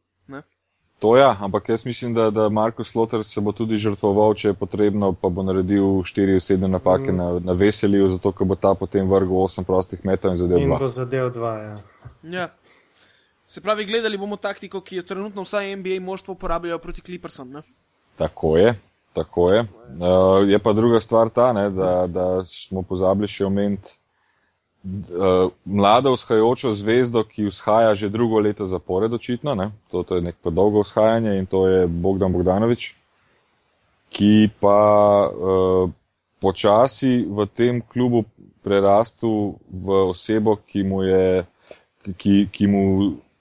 [0.99, 4.53] To ja, ampak jaz mislim, da, da Marko Sloter se bo tudi žrtvoval, če je
[4.57, 7.17] potrebno, pa bo naredil 4-7 napake mm.
[7.17, 10.73] na, na veselju, zato ker bo ta potem vrgel 8 prostih metrov in zadev In
[10.73, 10.79] 2.
[10.81, 11.53] bo zadev dva.
[11.61, 11.75] Ja.
[12.23, 12.47] Ja.
[13.45, 17.51] Se pravi, gledali bomo taktiko, ki jo trenutno vsaj NBA moštvo uporabljajo proti Clippersom.
[17.51, 17.61] Ne?
[18.17, 18.73] Tako je.
[19.13, 19.61] Tako je.
[19.61, 23.93] Uh, je pa druga stvar ta, ne, da, da smo pozabili še omeniti
[24.83, 29.55] uh, mlado vzhajajočo zvezdo, ki vzhaja že drugo leto zapored, očitno.
[29.55, 29.71] Ne.
[29.91, 32.95] To, to je neko dolgo vzhajanje in to je Bogdan Bogdanovič,
[34.09, 34.79] ki pa
[35.27, 35.89] uh,
[36.39, 38.25] počasi v tem klubu
[38.63, 41.45] prerastel v osebo, ki mu je,
[42.17, 42.83] ki, ki mu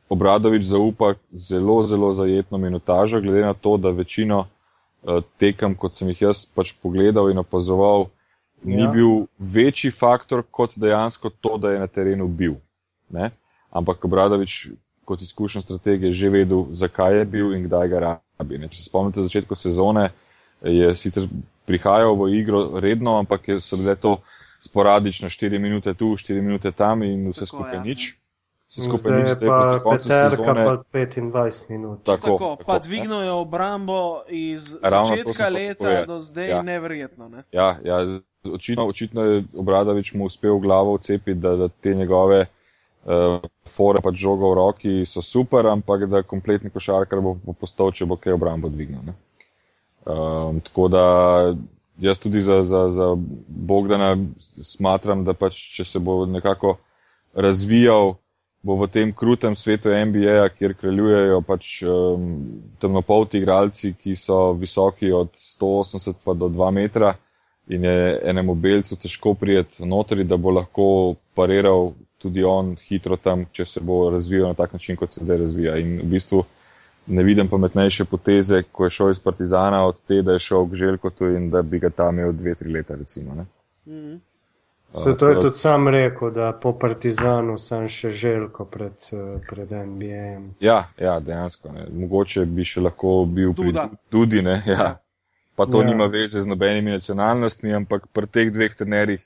[0.06, 6.08] Obradovič zaupa zelo, zelo zajetno minutažo, glede na to, da večino uh, tekem, kot sem
[6.14, 8.06] jih jaz pač pogledal in opazoval,
[8.62, 8.90] ni Ja.
[8.90, 12.54] bil večji faktor kot dejansko to, da je na terenu bil.
[13.10, 13.30] Ne?
[13.70, 14.68] Ampak Obradovič
[15.04, 18.58] kot izkušen strateg je že vedel, zakaj je bil in kdaj ga rabi.
[18.58, 18.68] Ne?
[18.68, 20.10] Če se spomnite začetka sezone,
[20.62, 21.28] je sicer
[21.66, 24.18] prihajal v igro redno, ampak je- so bile to
[24.60, 27.82] sporadično 4 minute tu, 4 minute tam in vse Tako, skupaj ja.
[27.82, 28.16] nič.
[28.68, 32.02] Skupaj Zdaj je pa Peterka pa 25 minut.
[32.04, 32.80] Tako, Tako, tako, pa ne.
[32.80, 36.06] dvignil je obrambo iz Ravno začetka leta povedati.
[36.08, 36.62] do zdaj Ja.
[36.62, 37.28] neverjetno.
[37.28, 37.42] Ne?
[37.52, 37.96] Ja, ja
[38.52, 42.46] očitno, očitno je Obradovič mu uspel glavo vcepiti, da, da te njegove
[43.04, 47.92] uh, fore pa žoga v roki so super, ampak da kompletni košarkar bo, bo postal,
[47.92, 49.02] če bo kaj obrambo dvignil.
[49.06, 49.16] Ne?
[50.06, 51.06] Um, tako da
[51.98, 53.14] jaz tudi za, za, za
[53.48, 54.16] Bogdana
[54.62, 56.76] smatram, da pač, če se bo nekako
[57.34, 58.14] razvijal,
[58.66, 62.32] bo v tem krutem svetu NBA, kjer kraljujejo pač um,
[62.82, 67.14] temnopolti igralci, ki so visoki od 180 pa do 2 metra
[67.66, 73.44] in je enemu belcu težko prijeti notri, da bo lahko pariral tudi on hitro tam,
[73.52, 75.76] če se bo razvijal na tak način, kot se zdaj razvija.
[75.76, 76.44] In v bistvu
[77.06, 80.74] ne vidim pametnejše poteze, ko je šel iz Partizana od te, da je šel k
[80.74, 83.34] Željkotu in da bi ga tam imel dve, tri leta recimo.
[83.34, 83.46] Ne?
[83.86, 84.16] Mhm.
[84.92, 88.94] Se to je tudi sam rekel, da po Partizanu sem še želko pred,
[89.48, 90.28] pred NBA.
[90.60, 91.72] Ja, ja, dejansko.
[91.72, 91.86] Ne.
[91.92, 93.88] Mogoče bi še lahko bil Duda.
[93.88, 94.62] pri Dudi, ne.
[94.66, 94.72] Ja.
[94.72, 94.92] Ja.
[95.56, 95.86] Pa to Ja.
[95.88, 99.22] nima veze z nobenimi nacionalnostmi, ampak pri teh dveh trenerjih.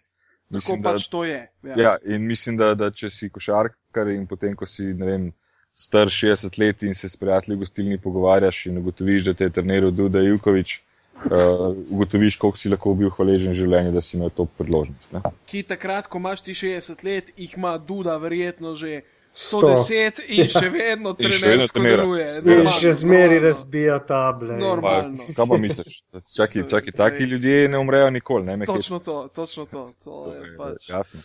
[0.51, 1.41] Tako Mislim, da, pač to je.
[1.63, 1.75] Ja.
[1.77, 5.27] ja, in mislim, da, da če si košarkar in potem, ko si, ne vem,
[5.75, 9.51] star 60 let in se s prijatelji v gostilni pogovarjaš in ugotoviš, da te je
[9.51, 10.81] treniral Duda Jukovič,
[11.25, 15.13] uh, ugotoviš, koliko si lahko bil hvaležen življenju, da si imel to priložnost.
[15.13, 15.23] Ne?
[15.47, 19.03] Ki takrat, ko imaš ti 60 let, jih ima Duda verjetno že.
[19.35, 21.97] 110 in še vedno In še vedno trenersko trenira.
[21.99, 22.27] deluje.
[22.43, 23.47] Normalno, še zmeri normalno.
[23.47, 24.55] razbija table.
[24.55, 25.35] Norm- Pa, Normalno.
[25.37, 26.03] kaj pa misliš?
[26.31, 28.45] Čaki, čaki, taki ljudje ne umrejo nikoli.
[28.45, 28.79] Ne, me hecati.
[28.79, 29.85] Točno to, točno to.
[29.97, 30.89] to To je je pač.
[30.89, 31.21] jasno.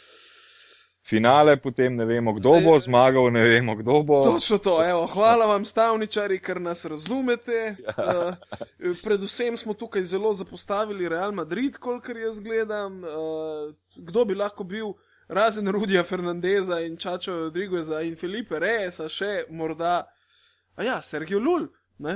[1.04, 4.24] Finale, potem ne vemo, kdo bo zmagal, ne vemo, kdo bo.
[4.26, 7.76] Točno to, evo, hvala vam, stavničari, ker nas razumete.
[7.80, 8.38] Ja.
[8.82, 13.04] Uh, predvsem smo tukaj zelo zapostavili Real Madrid, kolikor jaz gledam.
[13.04, 14.94] Uh, kdo bi lahko bil,
[15.28, 20.06] razen Rudija Fernandeza in Čačo Rodrigueza in Felipe Reyesa, še morda,
[20.76, 21.68] a ja, Sergio Lul.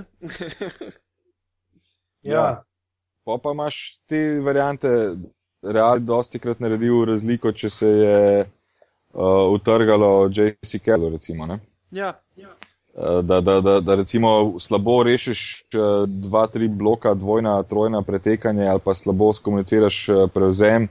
[2.22, 2.64] Ja,
[3.24, 4.90] Pa pa imaš te variante,
[5.62, 11.46] Real dosti krat naredil razliko, če se je uh, utrgalo JC Kello, recimo.
[11.46, 11.60] Ne?
[11.92, 12.14] ja,
[12.94, 15.42] Uh, Da, da, da, da recimo slabo rešiš
[15.76, 20.88] uh, dva, tri bloka, dvojna, trojna pretekanje ali pa slabo skomuniciraš uh, prevzem,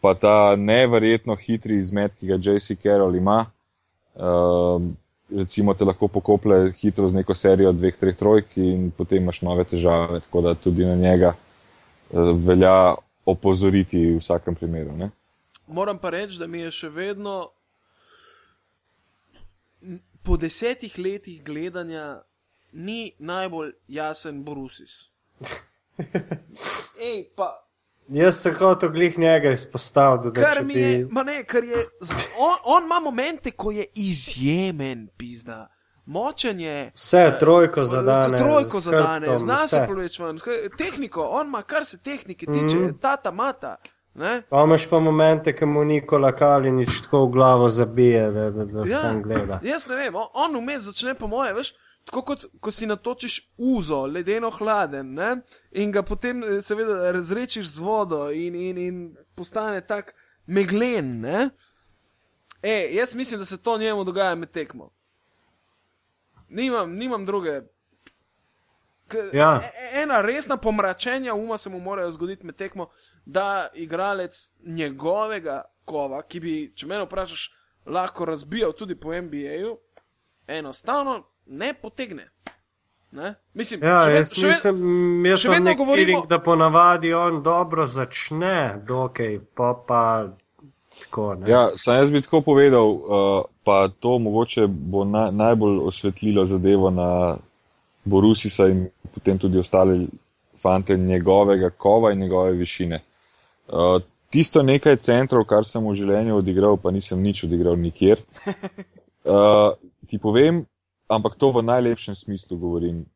[0.00, 3.44] pa ta neverjetno hitri izmet, ki ga JC Carroll ima,
[4.14, 4.82] uh,
[5.30, 9.64] recimo te lahko pokople hitro z neko serijo dveh, treh trojk in potem imaš nove
[9.68, 12.94] težave, tako da tudi na njega uh, velja
[13.28, 14.96] opozoriti v vsakem primeru.
[14.96, 15.10] Ne?
[15.68, 17.50] moram pa reči, da mi je še vedno
[20.22, 22.22] po desetih letih gledanja
[22.72, 25.10] ni najbolj jasen Borusis.
[27.08, 27.67] Ej, pa
[28.08, 30.30] jaz sem hotel glih njega izpostaviti.
[30.30, 31.76] da kar bi- je, ma ne, kar je,
[32.38, 35.68] on, on ima momente, ko je izjemen, pizda.
[36.06, 36.90] močenje.
[36.94, 38.38] Vse, trojko zadane.
[38.38, 39.86] Trojko s zadane, zna se vse.
[39.86, 40.38] povečevati.
[40.78, 42.82] Tehniko, on ima, kar se tehnike tiče, mm.
[42.82, 43.00] -hmm.
[43.00, 43.76] tata mata.
[44.14, 44.42] Ne?
[44.42, 48.80] Pa imaš pa momente, ko mu Nikola Kalinič tako v glavo zabije, da, da, da
[48.80, 48.98] Ja.
[48.98, 49.60] sam gleda.
[49.62, 51.74] Jaz ne vem, on- on vmes začne po moje, veš.
[52.08, 55.36] Tako kot ko si natočiš uzo, ledeno hladen, ne?
[55.72, 60.14] in ga potem, eh, seveda, razrečiš z vodo, in, in, in postane tak
[60.46, 61.20] meglen.
[61.20, 61.50] Ne?
[62.62, 64.90] E, jaz mislim, da se to njemu dogaja med tekmo.
[66.48, 67.60] Nimam, nimam druge.
[69.08, 69.60] K, Ja.
[69.64, 72.88] e- Ena resna pomračenja uma se mu morajo zgoditi med tekmo,
[73.26, 77.50] da igralec njegovega kova, ki bi, če me vprašaš,
[77.86, 79.78] lahko razbijal tudi po NBA-ju,
[80.46, 82.28] enostavno ne potegne.
[83.10, 83.34] Ne?
[83.54, 84.82] Mislim, Ja, še, jaz še, mislim,
[85.30, 90.02] jaz še sem vedno feeling, da ponavadi on dobro začne, dokaj, pa pa
[90.98, 91.30] tako.
[91.40, 91.48] Ne?
[91.48, 96.90] Ja, sam jaz bi tako povedal, uh, pa to mogoče bo na, najbolj osvetlilo zadevo
[96.92, 97.10] na
[98.04, 99.98] Borusisa in potem tudi ostale
[100.60, 103.00] fante njegovega kova in njegove višine.
[103.68, 104.00] Uh,
[104.30, 108.20] tisto nekaj centrov, kar sem v življenju odigral, pa nisem nič odigral nikjer.
[109.24, 109.72] Uh,
[110.08, 110.66] ti povem,
[111.08, 113.06] ampak to v najlepšem smislu govorim.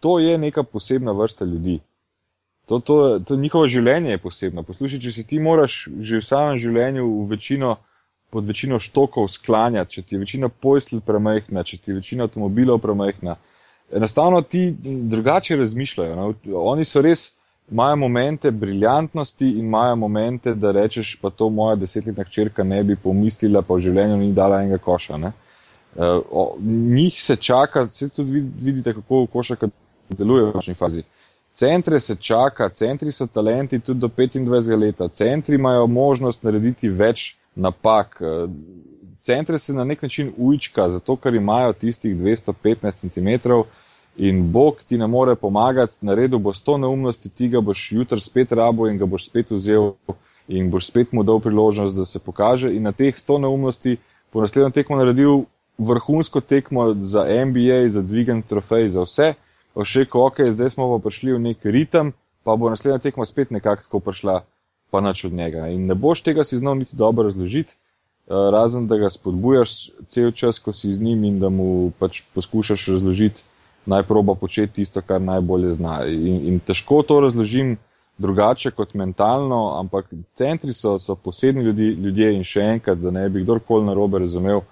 [0.00, 1.80] To je neka posebna vrsta ljudi.
[2.66, 4.62] To, to, to njihovo življenje je posebno.
[4.62, 7.76] Poslušaj, če se ti moraš že v samem življenju v večino,
[8.30, 12.82] pod večino štokov sklanjati, če ti je večina pojsl premehna, če ti je večina avtomobilov
[12.84, 13.38] premehna,
[13.88, 16.16] enostavno ti drugače razmišljajo.
[16.16, 16.28] No?
[16.60, 17.30] Oni so res,
[17.72, 22.96] imajo momente briljantnosti in imajo momente, da rečeš, pa to moja desetletna hčerka ne bi
[23.00, 25.16] pomislila, pa v življenju ni dala enega koša.
[25.24, 25.32] Ne?
[25.32, 25.47] Uh,
[26.30, 26.56] o,
[26.90, 29.68] njih se čaka, se tudi vid- vidite, kako košarka
[30.08, 31.02] deluje v končni fazi.
[31.52, 37.36] Centre se čaka, centri so talenti tudi do 25 let, centri imajo možnost narediti več
[37.54, 38.18] napak.
[38.20, 38.48] eh,
[39.20, 43.50] Centre se na nek način ujčka, zato ker imajo tistih 215 cm
[44.16, 48.52] in Bog ti ne more pomagati, naredil bo 100 neumnosti, ti ga boš jutri spet
[48.52, 49.92] rabo in ga boš spet vzel
[50.48, 53.96] in boš spet mu dal priložnost, da se pokaže in na teh 100 neumnosti
[54.30, 55.42] po naslednjem tekmu naredil
[55.78, 59.34] vrhunsko tekmo za NBA, za dvigen trofej, za vse.
[59.78, 62.10] Še rekel, ok, zdaj smo pa prišli v nek ritem,
[62.42, 64.40] pa bo naslednja tekma spet nekako tako prišla,
[64.90, 65.68] pa nič od njega.
[65.70, 70.32] In ne boš tega si znal niti dobro razložiti, eh, razen da ga spodbujaš cel
[70.32, 73.44] čas, ko si z njim in da mu pač poskušaš razložiti,
[73.86, 76.00] naj proba početi tisto, kar najbolje zna.
[76.10, 77.76] In, in težko to razložim
[78.18, 83.28] drugače kot mentalno, ampak centri so, so posebni ljudi, ljudje in še enkrat, da ne
[83.30, 84.64] bi kdorkoli narobe razumel,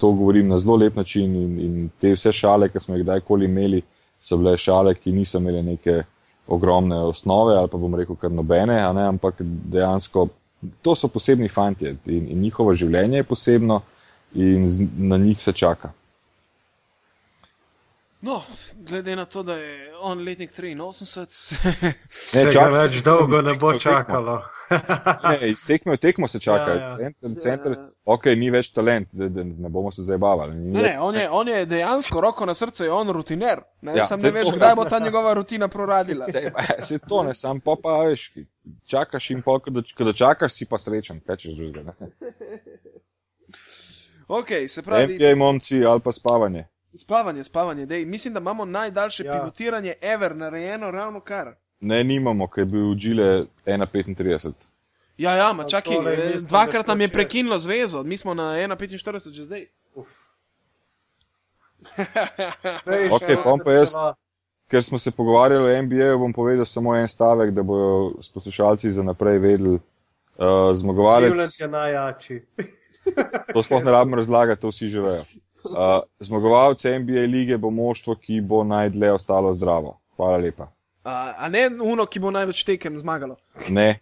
[0.00, 3.44] to govorim na zelo lep način in, in te vse šale, ki smo jih kdajkoli
[3.44, 3.82] imeli,
[4.20, 6.02] so bile šale, ki niso imele neke
[6.46, 10.28] ogromne osnove ali pa bom rekel kar nobene, a ne, ampak dejansko
[10.82, 13.80] to so posebni fantje in, in njihovo življenje je posebno
[14.34, 15.92] in z, na njih se čaka.
[18.22, 18.42] No,
[18.74, 21.26] glede na to, da je on letnik 83,
[22.10, 24.36] Se ga čakaj, več dolgo ne bo v tekmo.
[25.30, 26.70] Ne, iz tekme v tekmo se čaka.
[26.70, 26.82] Ja, Ja, ja.
[26.82, 26.96] ja.
[26.98, 27.88] Center, Ja, center, ja.
[28.06, 30.54] ok, ni več talent, da, da ne bomo se zabavali.
[30.56, 33.60] Ne, ne, on, je, on je dejansko roko na srce, je on rutiner.
[33.80, 36.24] Ne, Ja, Sam ne veš, to- kdaj bo ta njegova rutina proradila.
[36.26, 38.32] Se, se to ne, sam pa pa veš,
[38.84, 41.92] čakaš in pa, ko dočakaš, si pa srečen, kaj češ drugega.
[41.92, 42.08] ne.
[44.28, 46.64] Ok, se pravi, NBA momci ali pa spavanje.
[46.94, 47.86] spavanje, spavanje.
[47.86, 48.04] Dej.
[48.04, 49.32] Mislim, da imamo najdaljše ja.
[49.32, 51.54] Pivotiranje ever narejeno ravno kar.
[51.82, 53.28] Ne, nimamo, ker je bil Džile
[53.66, 54.52] 1,35.
[55.18, 58.52] Ja, ja, ma čakaj, tole eh, dvakrat da nam je prekinilo zvezo, mi smo na
[58.54, 59.66] 1,45 že zdaj.
[63.10, 63.96] Ok, pom da pa jaz-
[64.68, 69.02] Ker smo se pogovarjali o NBA, bom povedal samo en stavek, da bodo poslušalci za
[69.02, 69.74] naprej vedeli.
[70.32, 72.36] Uh, zmagovalec, Cleveland je najjači.
[73.52, 75.24] to sploh ne rabim razlagati, to vsi že vejo.
[75.62, 75.74] Uh,
[76.20, 79.98] zmagovalec NBA lige bo moštvo, ki bo najdlje ostalo zdravo.
[80.16, 80.70] Hvala lepa.
[81.04, 83.36] A, a ne uno, ki bo največ tekem zmagalo.
[83.68, 84.00] Ne,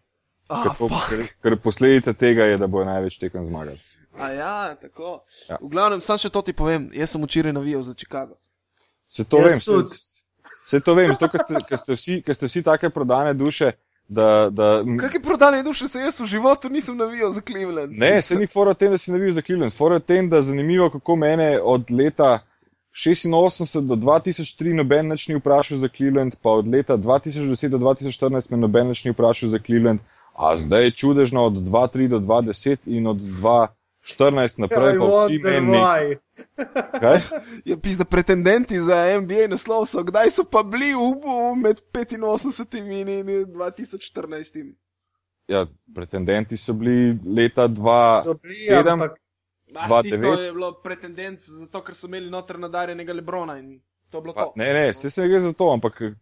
[0.50, 3.78] Ah, ker, po, ker, ker posledica tega je, da bo največ tekem zmagali.
[4.18, 5.20] A ja, tako.
[5.46, 5.58] Ja.
[5.62, 8.34] V glavnem, sam še to ti povem, jaz sem včeraj navijal za Chicago.
[9.06, 10.00] Se to Jaz vem, se, tudi.
[10.66, 13.70] se to vem, zato ker ste, ker ste, vsi, ker ste vsi take prodane duše,
[14.10, 14.50] da.
[14.50, 17.94] da Kakšne prodane duše se jaz v životu nisem navijal za Cleveland?
[17.94, 19.70] Ne, se ni fora tem, da si navil za Cleveland.
[19.72, 22.40] Fora tem, da je zanimivo, kako mene od leta
[22.92, 28.50] 86 do 2003 noben nič ni vprašal za Cleveland, pa od leta 2010 do 2014
[28.50, 30.00] me noben nič ni vprašal za Cleveland,
[30.34, 35.78] a zdaj je čudežno od 2003 do 2010 in od 2014 naprej pa vsi meni.
[35.78, 36.16] Kaj?
[37.02, 37.20] Ja,
[37.64, 41.20] je pisa pretendenti za NBA naslov so, kdaj so pa bili v,
[41.52, 42.22] med 85 in
[43.52, 44.72] 2014.
[45.48, 49.08] Ja, pretendenti so bili leta 2007.
[49.72, 50.38] Bah, Dva, tisto devet.
[50.38, 53.78] je bilo pretendenc, zato ker so imeli noter nadarjenega Lebrona in
[54.10, 54.52] to je bilo pa, to.
[54.56, 56.12] Ne, ne, vse se ne gre za to, ampak eh,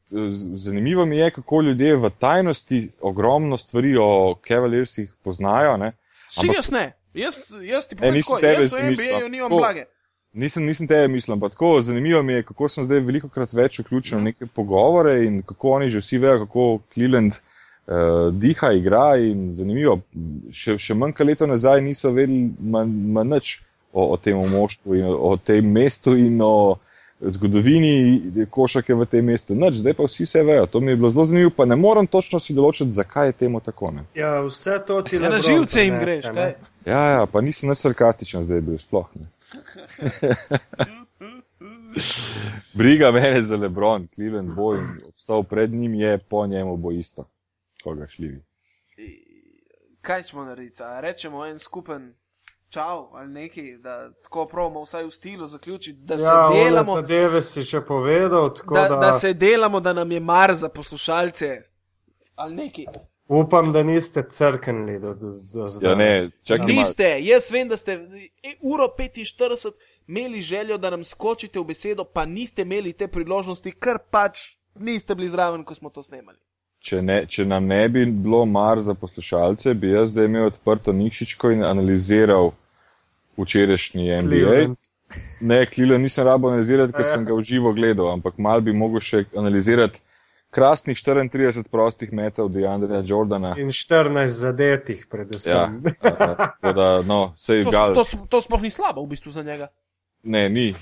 [0.55, 5.77] zanimivo mi je, kako ljudje v tajnosti ogromno stvari o Cavaliersih poznajo.
[5.77, 5.93] Ne?
[6.37, 9.87] Ampak, jaz ne, jaz, jaz ti povem, ne, tako, jaz v NBA-ju nimam blage.
[10.33, 13.81] Nisem, nisem tebe mislil, ampak tako zanimivo mi je, kako sem zdaj veliko krat več
[13.81, 17.41] vključen v neke pogovore in kako oni že vsi vejo, kako Cleveland
[17.89, 20.01] uh, diha, igra in zanimivo.
[20.53, 23.55] Še, še manj kot leto nazaj niso vedeli manj nič
[23.93, 26.79] o, o tem moštvu in o, o tem mestu in o
[27.21, 29.55] zgodovini košake v tem mestu.
[29.59, 30.67] Nič, zdaj pa vsi vse vejo.
[30.71, 33.61] To mi je bilo zelo zanimivo, pa ne morem točno si določiti, zakaj je temu
[33.65, 33.91] tako.
[33.97, 34.07] Ne.
[34.15, 36.35] Ja, vse to ti Ja, na živce jim greš, ne.
[36.35, 36.55] kaj?
[36.87, 39.11] Ja, ja, pa nisem nič sarkastičen zdaj bil sploh.
[42.79, 47.27] Briga mene za Lebron, Cleveland bo in obstal pred njim je, po njemu bo isto.
[47.91, 48.43] Koga šljivi.
[50.01, 50.83] Kaj ćemo narediti?
[50.83, 52.15] A rečemo en skupen
[52.71, 56.95] čau ali nekaj, da tako pravimo vsaj v stilu zaključiti, da se Ja, delamo.
[56.97, 60.69] zadeve si še povedal, tako Da, da, da se delamo, da nam je mar za
[60.69, 61.63] poslušalce.
[62.35, 62.87] Ali neki.
[63.29, 65.91] upam, da niste crknili do, do, do zdaj.
[65.91, 66.67] Ja, ne, čakaj.
[66.67, 67.93] Niste, jaz vem, da ste
[68.43, 69.73] e, uro 45
[70.07, 74.39] imeli željo, da nam skočite v besedo, pa niste imeli te priložnosti, ker pač
[74.77, 76.39] niste bili zraven, ko smo to snemali.
[76.81, 80.93] Če, ne, če nam ne bi bilo mar za poslušalce, bi jaz zdaj imel odprto
[80.93, 82.53] Nikšičko in analiziral
[83.37, 84.29] včerajšnji NBA.
[84.29, 84.77] Cleveland.
[85.41, 89.01] Ne, Cleveland nisem rabo analizirati, ker sem ga v živo gledal, ampak mal bi mogel
[89.01, 90.03] še analizirati
[90.51, 93.55] krasnih 34 prostih metov Deandreja Jordana.
[93.61, 95.83] In 14 zadetih, Ja, predvsem.
[96.03, 97.95] tako da, no, sej To, gal.
[97.95, 99.69] to, to sploh ni slabo v bistvu za njega.
[100.23, 100.75] Ne, ni,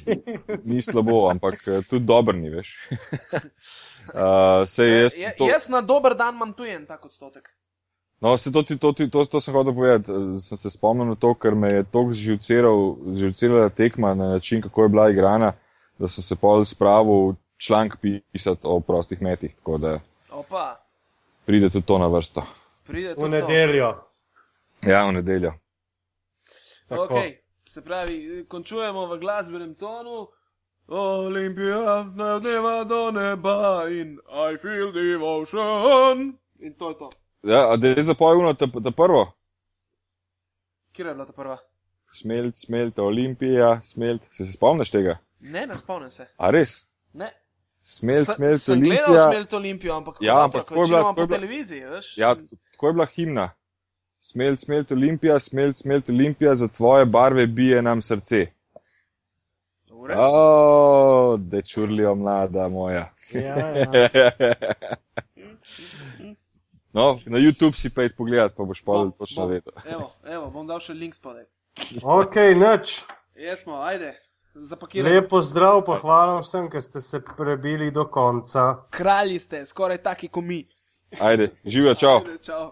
[0.65, 2.77] ni slabo, ampak eh, tudi dober ni, veš.
[4.15, 7.49] Uh, jaz, Ja, to, jaz na dober dan imam tu en tak odstotek.
[8.21, 10.11] no, se to, ti- to, ti- to, to sem hotel povedati.
[10.11, 12.13] eh, Sem se spomnil na to, ker me je toliko
[13.13, 15.53] zživcirala tekma na način, kako je bila igrana,
[15.99, 17.97] da sem se pol spravil članek
[18.33, 20.01] pisati o prostih metih, tako da
[20.31, 20.77] Opa,
[21.45, 22.43] pride tudi to na vrsto.
[22.85, 23.29] pride V tudi to.
[23.49, 23.95] nedeljo.
[24.83, 25.53] Ja, v nedeljo.
[26.89, 27.03] Tako.
[27.09, 27.37] Okay.
[27.65, 30.29] Se pravi, končujemo v glasbenem tonu.
[30.89, 34.19] Olimpija, ne dneva do neba in
[34.53, 36.39] I feel devotion.
[36.59, 37.11] In to je to.
[37.43, 39.33] Ja, a da je zapojeno ta, ta prvo?
[40.93, 41.57] Kje je bila ta prva?
[42.13, 44.23] Smelt, smelt, Olimpija, smelt.
[44.33, 45.19] Se, se spomniš tega?
[45.41, 46.27] Ne, ne spomnim se.
[46.37, 46.87] A res?
[47.13, 47.33] Ne.
[47.83, 49.31] Smelt, smelt, sem gledal Olimpija.
[49.31, 52.19] Smelt Olimpijo, ampak Ja, ampak tako je bila- po televiziji, veš?
[52.19, 52.35] Ja,
[52.73, 53.51] tako je bila himna.
[54.21, 58.47] Smelt, smelt, Olimpija, smelt, smelt, Olimpija, za tvoje barve bije nam srce.
[59.97, 60.15] Ure.
[60.19, 63.09] O, dečurlijo mlada moja.
[63.33, 64.09] Ja, ja.
[66.97, 69.51] No, na YouTube si pejt pogledat, pa boš pa Bom, točno bom.
[69.53, 69.73] vedel.
[69.85, 71.45] Evo, evo, bom dal še link spodaj.
[72.01, 73.03] Ok, nič.
[73.37, 74.15] Jesmo, ajde,
[74.57, 75.13] zapakirajmo.
[75.13, 78.89] Lepo zdrav, pa hvala vsem, ki ste se prebili do konca.
[78.97, 80.63] Kralji ste, skoraj taki kot mi.
[81.21, 82.17] Ajde, živijo, čau.
[82.25, 82.71] Ajde, čau.